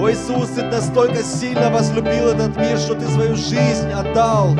О 0.00 0.10
Иисус, 0.10 0.48
Ты 0.56 0.62
настолько 0.64 1.22
сильно 1.22 1.70
возлюбил 1.70 2.30
этот 2.30 2.56
мир, 2.56 2.76
что 2.78 2.96
Ты 2.96 3.06
свою 3.06 3.36
жизнь 3.36 3.92
отдал. 3.92 4.56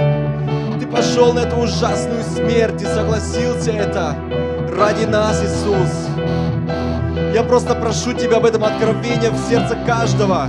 Ты 0.78 0.86
пошел 0.86 1.32
на 1.32 1.40
эту 1.40 1.57
ужасную 1.57 2.22
смерть 2.22 2.80
и 2.80 2.86
согласился 2.86 3.72
это 3.72 4.14
ради 4.78 5.07
нас, 5.07 5.42
Иисус. 5.42 5.90
Я 7.34 7.42
просто 7.42 7.74
прошу 7.74 8.12
Тебя 8.12 8.36
об 8.36 8.45
этом 8.45 8.62
откровении 8.62 9.28
в 9.28 9.49
сердце 9.49 9.76
каждого. 9.84 10.49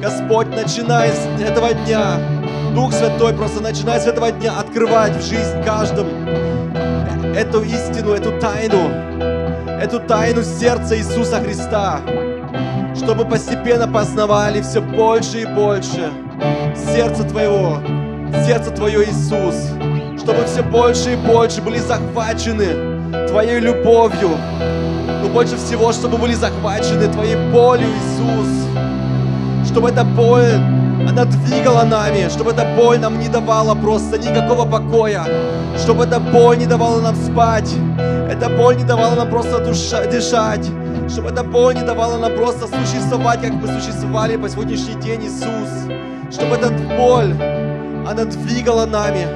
Господь, 0.00 0.46
начиная 0.46 1.10
с 1.10 1.26
этого 1.42 1.74
дня, 1.74 2.20
Дух 2.78 2.92
Святой, 2.92 3.32
просто 3.32 3.60
начиная 3.60 3.98
с 3.98 4.06
этого 4.06 4.30
дня 4.30 4.52
открывать 4.56 5.16
в 5.16 5.20
жизнь 5.20 5.64
каждому 5.64 6.10
эту 7.34 7.62
истину, 7.62 8.12
эту 8.12 8.38
тайну, 8.38 8.88
эту 9.82 9.98
тайну 9.98 10.44
сердца 10.44 10.96
Иисуса 10.96 11.40
Христа 11.40 12.00
чтобы 12.94 13.24
постепенно 13.24 13.88
познавали 13.88 14.60
все 14.60 14.80
больше 14.80 15.42
и 15.42 15.46
больше 15.46 16.12
сердце 16.94 17.24
Твоего, 17.24 17.80
сердце 18.46 18.70
Твое, 18.70 19.08
Иисус, 19.08 19.56
чтобы 20.22 20.44
все 20.44 20.62
больше 20.62 21.14
и 21.14 21.16
больше 21.16 21.60
были 21.60 21.78
захвачены 21.78 23.26
Твоей 23.26 23.58
любовью, 23.58 24.30
но 25.20 25.28
больше 25.30 25.56
всего, 25.56 25.90
чтобы 25.90 26.16
были 26.16 26.34
захвачены 26.34 27.08
Твоей 27.08 27.34
болью, 27.50 27.88
Иисус, 27.88 29.68
чтобы 29.68 29.90
эта 29.90 30.04
боль, 30.04 30.77
она 31.08 31.24
двигала 31.24 31.84
нами, 31.84 32.28
чтобы 32.28 32.50
эта 32.50 32.66
боль 32.76 32.98
нам 32.98 33.18
не 33.18 33.28
давала 33.28 33.74
просто 33.74 34.18
никакого 34.18 34.66
покоя, 34.66 35.24
чтобы 35.78 36.04
эта 36.04 36.20
боль 36.20 36.58
не 36.58 36.66
давала 36.66 37.00
нам 37.00 37.16
спать, 37.16 37.72
эта 38.30 38.50
боль 38.50 38.76
не 38.76 38.84
давала 38.84 39.14
нам 39.14 39.30
просто 39.30 39.64
душа, 39.64 40.04
дышать, 40.04 40.70
чтобы 41.08 41.30
эта 41.30 41.42
боль 41.42 41.76
не 41.76 41.82
давала 41.82 42.18
нам 42.18 42.36
просто 42.36 42.66
существовать, 42.66 43.40
как 43.40 43.52
мы 43.52 43.66
существовали 43.68 44.36
по 44.36 44.48
сегодняшний 44.50 45.00
день, 45.00 45.24
Иисус. 45.24 45.70
Чтобы 46.30 46.56
эта 46.56 46.68
боль, 46.98 47.32
она 48.06 48.24
двигала 48.26 48.84
нами, 48.84 49.26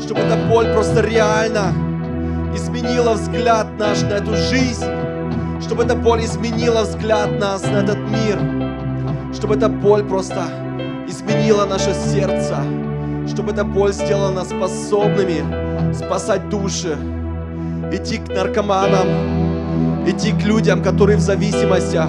чтобы 0.00 0.20
эта 0.20 0.36
боль 0.48 0.72
просто 0.72 1.02
реально 1.02 1.74
изменила 2.56 3.12
взгляд 3.12 3.66
наш 3.78 4.00
на 4.02 4.14
эту 4.14 4.34
жизнь, 4.34 4.86
чтобы 5.60 5.84
эта 5.84 5.94
боль 5.94 6.24
изменила 6.24 6.82
взгляд 6.82 7.38
нас 7.38 7.62
на 7.62 7.82
этот 7.82 7.98
мир, 7.98 9.34
чтобы 9.34 9.56
эта 9.56 9.68
боль 9.68 10.02
просто 10.02 10.46
изменила 11.10 11.66
наше 11.66 11.92
сердце, 11.92 12.56
чтобы 13.26 13.52
эта 13.52 13.64
боль 13.64 13.92
сделала 13.92 14.30
нас 14.30 14.48
способными 14.48 15.42
спасать 15.92 16.48
души, 16.48 16.96
идти 17.92 18.18
к 18.18 18.28
наркоманам, 18.28 20.06
идти 20.06 20.32
к 20.32 20.42
людям, 20.44 20.82
которые 20.82 21.16
в 21.18 21.20
зависимостях, 21.20 22.08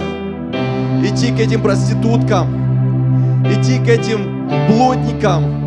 идти 1.04 1.32
к 1.32 1.40
этим 1.40 1.62
проституткам, 1.62 3.44
идти 3.52 3.80
к 3.80 3.90
этим 3.90 4.48
блудникам, 4.68 5.62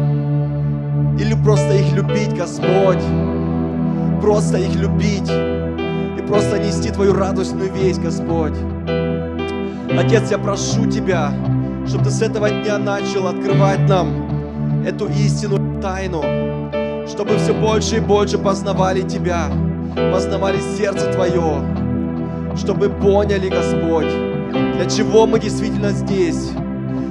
или 1.18 1.34
просто 1.34 1.74
их 1.74 1.92
любить, 1.92 2.34
Господь, 2.36 3.02
просто 4.20 4.58
их 4.58 4.74
любить 4.76 5.30
и 5.30 6.22
просто 6.26 6.58
нести 6.58 6.90
Твою 6.90 7.14
радостную 7.14 7.72
весть, 7.72 8.00
Господь. 8.00 8.54
Отец, 9.96 10.30
я 10.30 10.38
прошу 10.38 10.86
Тебя, 10.90 11.32
чтобы 11.86 12.04
Ты 12.04 12.10
с 12.10 12.22
этого 12.22 12.50
дня 12.50 12.78
начал 12.78 13.26
открывать 13.28 13.88
нам 13.88 14.84
эту 14.86 15.06
истину, 15.08 15.80
тайну, 15.80 16.22
чтобы 17.08 17.36
все 17.38 17.52
больше 17.52 17.96
и 17.96 18.00
больше 18.00 18.38
познавали 18.38 19.02
Тебя, 19.02 19.50
познавали 20.12 20.58
сердце 20.76 21.12
Твое, 21.12 21.60
чтобы 22.56 22.88
поняли, 22.88 23.48
Господь, 23.48 24.08
для 24.76 24.86
чего 24.86 25.26
мы 25.26 25.38
действительно 25.38 25.90
здесь. 25.90 26.50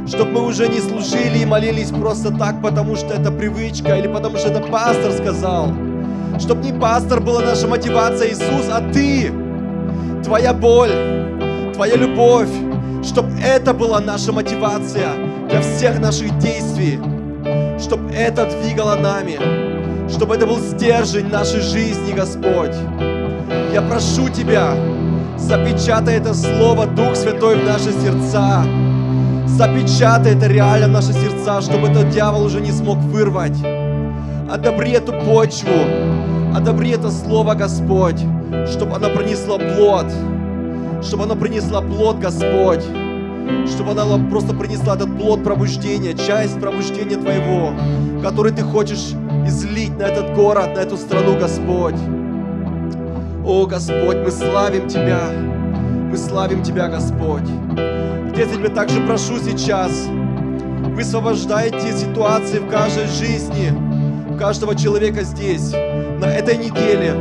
Чтобы 0.05 0.31
мы 0.31 0.45
уже 0.47 0.67
не 0.67 0.79
служили 0.79 1.39
и 1.39 1.45
молились 1.45 1.89
просто 1.89 2.29
так, 2.37 2.61
потому 2.61 2.97
что 2.97 3.13
это 3.13 3.31
привычка 3.31 3.95
или 3.95 4.07
потому 4.07 4.37
что 4.37 4.49
это 4.49 4.59
пастор 4.59 5.11
сказал. 5.13 5.71
Чтобы 6.39 6.65
не 6.65 6.77
пастор 6.77 7.21
была 7.21 7.39
наша 7.41 7.67
мотивация, 7.67 8.29
Иисус, 8.29 8.67
а 8.69 8.81
Ты, 8.91 9.31
Твоя 10.25 10.53
боль, 10.53 10.91
Твоя 11.73 11.95
любовь, 11.95 12.49
чтобы 13.03 13.29
это 13.41 13.73
была 13.73 13.99
наша 13.99 14.31
мотивация 14.31 15.09
для 15.49 15.61
всех 15.61 15.99
наших 15.99 16.37
действий, 16.39 16.99
чтобы 17.79 18.11
это 18.11 18.45
двигало 18.45 18.95
нами, 18.95 19.37
чтобы 20.09 20.35
это 20.35 20.47
был 20.47 20.59
стержень 20.59 21.27
нашей 21.27 21.61
жизни, 21.61 22.13
Господь. 22.13 22.75
Я 23.73 23.81
прошу 23.81 24.29
Тебя, 24.29 24.73
Запечатай 25.37 26.15
это 26.15 26.33
Слово, 26.33 26.85
Дух 26.85 27.15
Святой, 27.15 27.57
в 27.57 27.65
наши 27.65 27.91
сердца. 27.91 28.63
Запечатай 29.47 30.35
это 30.35 30.47
реально 30.47 30.87
в 30.87 30.91
наши 30.91 31.11
сердца, 31.13 31.61
чтобы 31.61 31.89
этот 31.89 32.09
дьявол 32.09 32.45
уже 32.45 32.61
не 32.61 32.71
смог 32.71 32.97
вырвать. 32.97 33.57
Одобри 34.49 34.91
эту 34.91 35.11
почву, 35.11 35.69
одобри 36.55 36.91
это 36.91 37.11
Слово, 37.11 37.55
Господь, 37.55 38.21
чтобы 38.71 38.95
оно 38.95 39.09
принесло 39.09 39.57
плод, 39.57 40.05
чтобы 41.03 41.23
оно 41.23 41.35
принесло 41.35 41.81
плод, 41.81 42.19
Господь, 42.19 42.83
чтобы 43.67 43.91
она 43.91 44.17
просто 44.29 44.53
принесла 44.53 44.95
этот 44.95 45.15
плод 45.17 45.43
пробуждения, 45.43 46.13
часть 46.13 46.59
пробуждения 46.59 47.17
Твоего, 47.17 47.73
который 48.21 48.51
Ты 48.51 48.63
хочешь 48.63 49.13
излить 49.45 49.97
на 49.97 50.03
этот 50.03 50.33
город, 50.35 50.75
на 50.75 50.79
эту 50.79 50.97
страну, 50.97 51.37
Господь. 51.37 51.95
О, 53.45 53.65
Господь, 53.65 54.17
мы 54.23 54.31
славим 54.31 54.87
Тебя, 54.87 55.29
мы 56.09 56.17
славим 56.17 56.63
Тебя, 56.63 56.87
Господь. 56.87 57.49
Отец, 58.31 58.49
я 58.49 58.57
Тебя 58.57 58.69
также 58.69 59.01
прошу 59.01 59.37
сейчас, 59.37 60.07
высвобождайте 60.95 61.91
ситуации 61.91 62.59
в 62.59 62.69
каждой 62.69 63.07
жизни, 63.07 63.73
у 64.29 64.37
каждого 64.37 64.75
человека 64.75 65.23
здесь, 65.23 65.73
на 65.73 66.25
этой 66.25 66.57
неделе, 66.57 67.13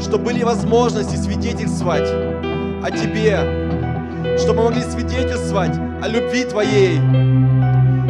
чтобы 0.00 0.24
были 0.26 0.42
возможности 0.42 1.16
свидетельствовать 1.16 2.47
о 2.82 2.90
Тебе, 2.90 4.38
чтобы 4.38 4.62
мы 4.62 4.64
могли 4.70 4.82
свидетельствовать 4.82 5.76
о 6.02 6.08
любви 6.08 6.44
Твоей, 6.44 6.98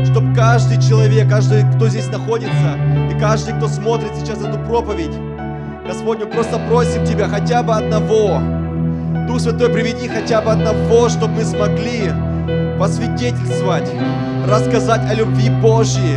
чтобы 0.04 0.34
каждый 0.34 0.80
человек, 0.80 1.28
каждый, 1.28 1.64
кто 1.74 1.88
здесь 1.88 2.08
находится, 2.08 2.76
и 3.10 3.18
каждый, 3.18 3.54
кто 3.54 3.68
смотрит 3.68 4.14
сейчас 4.14 4.40
эту 4.40 4.58
проповедь, 4.58 5.16
Господь, 5.86 6.18
мы 6.18 6.26
просто 6.26 6.58
просим 6.68 7.04
Тебя 7.04 7.28
хотя 7.28 7.62
бы 7.62 7.74
одного, 7.74 8.40
Дух 9.26 9.40
Святой, 9.40 9.70
приведи 9.70 10.08
хотя 10.08 10.42
бы 10.42 10.52
одного, 10.52 11.08
чтобы 11.08 11.34
мы 11.34 11.44
смогли 11.44 12.12
посвидетельствовать, 12.78 13.88
рассказать 14.46 15.10
о 15.10 15.14
любви 15.14 15.50
Божьей, 15.50 16.16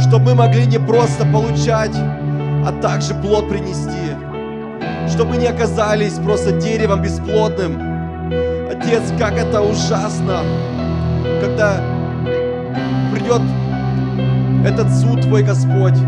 чтобы 0.00 0.26
мы 0.26 0.34
могли 0.34 0.66
не 0.66 0.78
просто 0.78 1.24
получать, 1.26 1.94
а 1.94 2.72
также 2.82 3.14
плод 3.14 3.48
принести, 3.48 4.14
чтобы 5.08 5.36
не 5.36 5.46
оказались 5.46 6.14
просто 6.14 6.52
деревом 6.52 7.02
бесплодным, 7.02 7.80
Отец, 8.70 9.02
как 9.18 9.34
это 9.34 9.60
ужасно, 9.60 10.42
когда 11.40 11.80
придет 13.12 13.42
этот 14.64 14.90
суд 14.92 15.22
Твой, 15.22 15.42
Господь, 15.42 15.98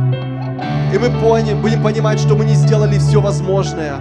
и 0.92 0.98
мы 0.98 1.10
поняли, 1.20 1.54
будем 1.54 1.82
понимать, 1.82 2.18
что 2.18 2.34
мы 2.34 2.44
не 2.44 2.54
сделали 2.54 2.98
все 2.98 3.20
возможное. 3.20 3.96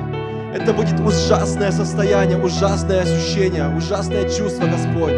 Это 0.53 0.73
будет 0.73 0.99
ужасное 0.99 1.71
состояние, 1.71 2.37
ужасное 2.37 3.01
ощущение, 3.01 3.73
ужасное 3.75 4.29
чувство, 4.29 4.65
Господь. 4.65 5.13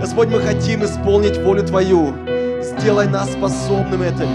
Господь, 0.00 0.28
мы 0.28 0.40
хотим 0.40 0.84
исполнить 0.84 1.36
волю 1.38 1.64
Твою. 1.64 2.14
Сделай 2.62 3.08
нас 3.08 3.32
способным 3.32 4.02
этим. 4.02 4.28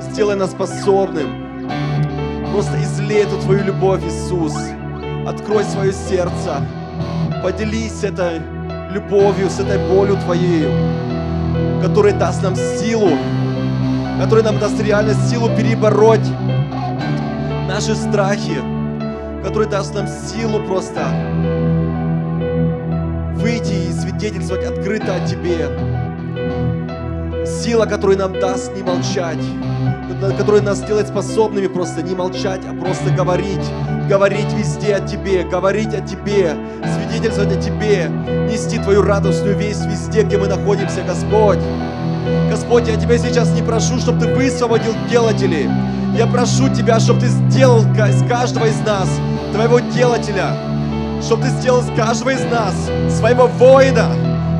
Сделай 0.00 0.36
нас 0.36 0.52
способным. 0.52 1.43
Просто 2.54 2.80
излей 2.80 3.24
эту 3.24 3.36
Твою 3.38 3.64
любовь, 3.64 4.00
Иисус. 4.04 4.54
Открой 5.26 5.64
свое 5.64 5.92
сердце. 5.92 6.64
Поделись 7.42 8.04
этой 8.04 8.40
любовью, 8.92 9.50
с 9.50 9.58
этой 9.58 9.76
болью 9.88 10.16
Твоей, 10.18 10.68
которая 11.82 12.16
даст 12.16 12.44
нам 12.44 12.54
силу, 12.54 13.10
которая 14.20 14.44
нам 14.44 14.60
даст 14.60 14.80
реально 14.80 15.14
силу 15.14 15.48
перебороть 15.48 16.28
наши 17.66 17.96
страхи, 17.96 18.62
который 19.42 19.66
даст 19.66 19.92
нам 19.92 20.06
силу 20.06 20.60
просто 20.64 21.08
выйти 23.34 23.88
и 23.88 23.92
свидетельствовать 23.92 24.64
открыто 24.64 25.16
о 25.16 25.26
Тебе. 25.26 25.70
Сила, 27.44 27.86
которая 27.86 28.16
нам 28.16 28.38
даст 28.38 28.72
не 28.76 28.84
молчать, 28.84 29.42
которая 30.36 30.62
нас 30.62 30.78
сделает 30.78 31.08
способными 31.08 31.66
просто 31.66 32.02
не 32.02 32.14
молчать, 32.14 32.62
а 32.68 32.74
просто 32.74 33.10
говорить, 33.10 33.64
говорить 34.08 34.52
везде 34.52 34.96
о 34.96 35.00
Тебе, 35.00 35.44
говорить 35.44 35.94
о 35.94 36.00
Тебе, 36.00 36.56
свидетельствовать 36.94 37.56
о 37.56 37.60
Тебе, 37.60 38.10
нести 38.50 38.78
Твою 38.78 39.02
радостную 39.02 39.56
весть 39.56 39.86
везде, 39.86 40.22
где 40.22 40.38
мы 40.38 40.46
находимся, 40.46 41.02
Господь. 41.06 41.58
Господь, 42.50 42.88
я 42.88 42.96
Тебя 42.96 43.18
сейчас 43.18 43.50
не 43.50 43.62
прошу, 43.62 43.98
чтобы 43.98 44.20
Ты 44.20 44.34
высвободил 44.34 44.94
делателей. 45.10 45.68
Я 46.16 46.26
прошу 46.26 46.68
Тебя, 46.68 47.00
чтобы 47.00 47.20
Ты 47.20 47.28
сделал 47.28 47.80
из 47.82 48.28
каждого 48.28 48.66
из 48.66 48.78
нас 48.80 49.08
Твоего 49.52 49.80
делателя, 49.80 50.56
чтобы 51.22 51.44
Ты 51.44 51.48
сделал 51.50 51.80
из 51.80 51.96
каждого 51.96 52.30
из 52.30 52.44
нас 52.44 52.74
своего 53.08 53.46
воина. 53.46 54.10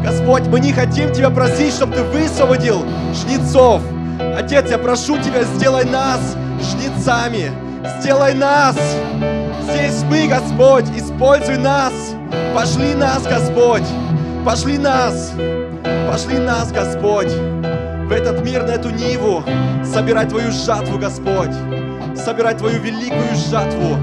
Господь, 0.04 0.46
мы 0.48 0.60
не 0.60 0.72
хотим 0.72 1.12
Тебя 1.12 1.30
просить, 1.30 1.72
чтобы 1.72 1.94
Ты 1.94 2.02
высвободил 2.02 2.84
жнецов. 3.14 3.82
Отец, 4.36 4.70
я 4.70 4.78
прошу 4.78 5.18
Тебя, 5.18 5.44
сделай 5.44 5.84
нас 5.84 6.36
жнецами. 6.60 7.50
Сделай 8.00 8.34
нас. 8.34 8.76
Здесь 9.62 10.02
мы, 10.04 10.26
Господь, 10.28 10.86
используй 10.96 11.58
нас. 11.58 11.92
Пошли 12.54 12.94
нас, 12.94 13.22
Господь. 13.24 13.84
Пошли 14.44 14.78
нас. 14.78 15.32
Пошли 16.14 16.38
нас, 16.38 16.70
Господь, 16.70 17.32
в 17.32 18.12
этот 18.12 18.44
мир, 18.44 18.62
на 18.62 18.72
эту 18.72 18.90
ниву, 18.90 19.42
собирать 19.84 20.28
Твою 20.28 20.52
жатву, 20.52 20.98
Господь, 20.98 21.50
собирать 22.14 22.58
Твою 22.58 22.80
великую 22.80 23.34
жатву. 23.50 23.96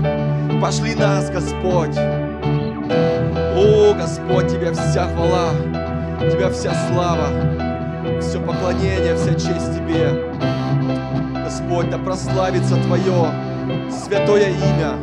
Пошли 0.59 0.95
нас, 0.95 1.29
Господь. 1.29 1.95
О, 3.55 3.93
Господь, 3.93 4.49
Тебе 4.49 4.73
вся 4.73 5.07
хвала, 5.07 5.51
Тебя 6.19 6.49
вся 6.49 6.73
слава, 6.91 7.29
все 8.21 8.39
поклонение, 8.39 9.15
вся 9.15 9.33
честь 9.33 9.75
Тебе. 9.75 10.09
Господь, 11.43 11.89
да 11.89 11.97
прославится 11.97 12.75
Твое 12.83 13.31
святое 13.89 14.49
имя 14.49 14.95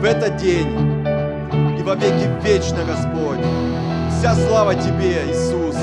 в 0.00 0.04
этот 0.04 0.36
день 0.36 0.68
и 1.78 1.82
во 1.82 1.94
веки 1.94 2.28
вечно, 2.44 2.84
Господь. 2.84 3.40
Вся 4.10 4.34
слава 4.34 4.74
Тебе, 4.74 5.22
Иисус. 5.28 5.76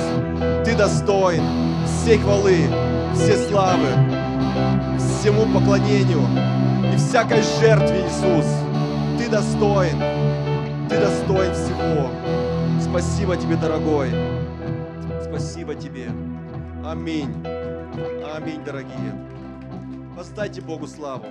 Ты 0.65 0.75
достоин 0.75 1.43
всей 1.85 2.17
хвалы, 2.17 2.57
все 3.13 3.37
славы, 3.47 3.87
всему 4.97 5.45
поклонению 5.53 6.21
и 6.93 6.97
всякой 6.97 7.41
жертве, 7.59 8.03
Иисус. 8.05 8.45
Ты 9.17 9.29
достоин, 9.29 9.97
Ты 10.89 10.99
достоин 10.99 11.53
всего. 11.53 12.09
Спасибо 12.81 13.37
Тебе, 13.37 13.55
дорогой. 13.55 14.09
Спасибо 15.23 15.75
Тебе. 15.75 16.07
Аминь. 16.86 17.34
Аминь, 18.36 18.61
дорогие. 18.65 19.15
Поставьте 20.17 20.61
Богу 20.61 20.86
славу. 20.86 21.25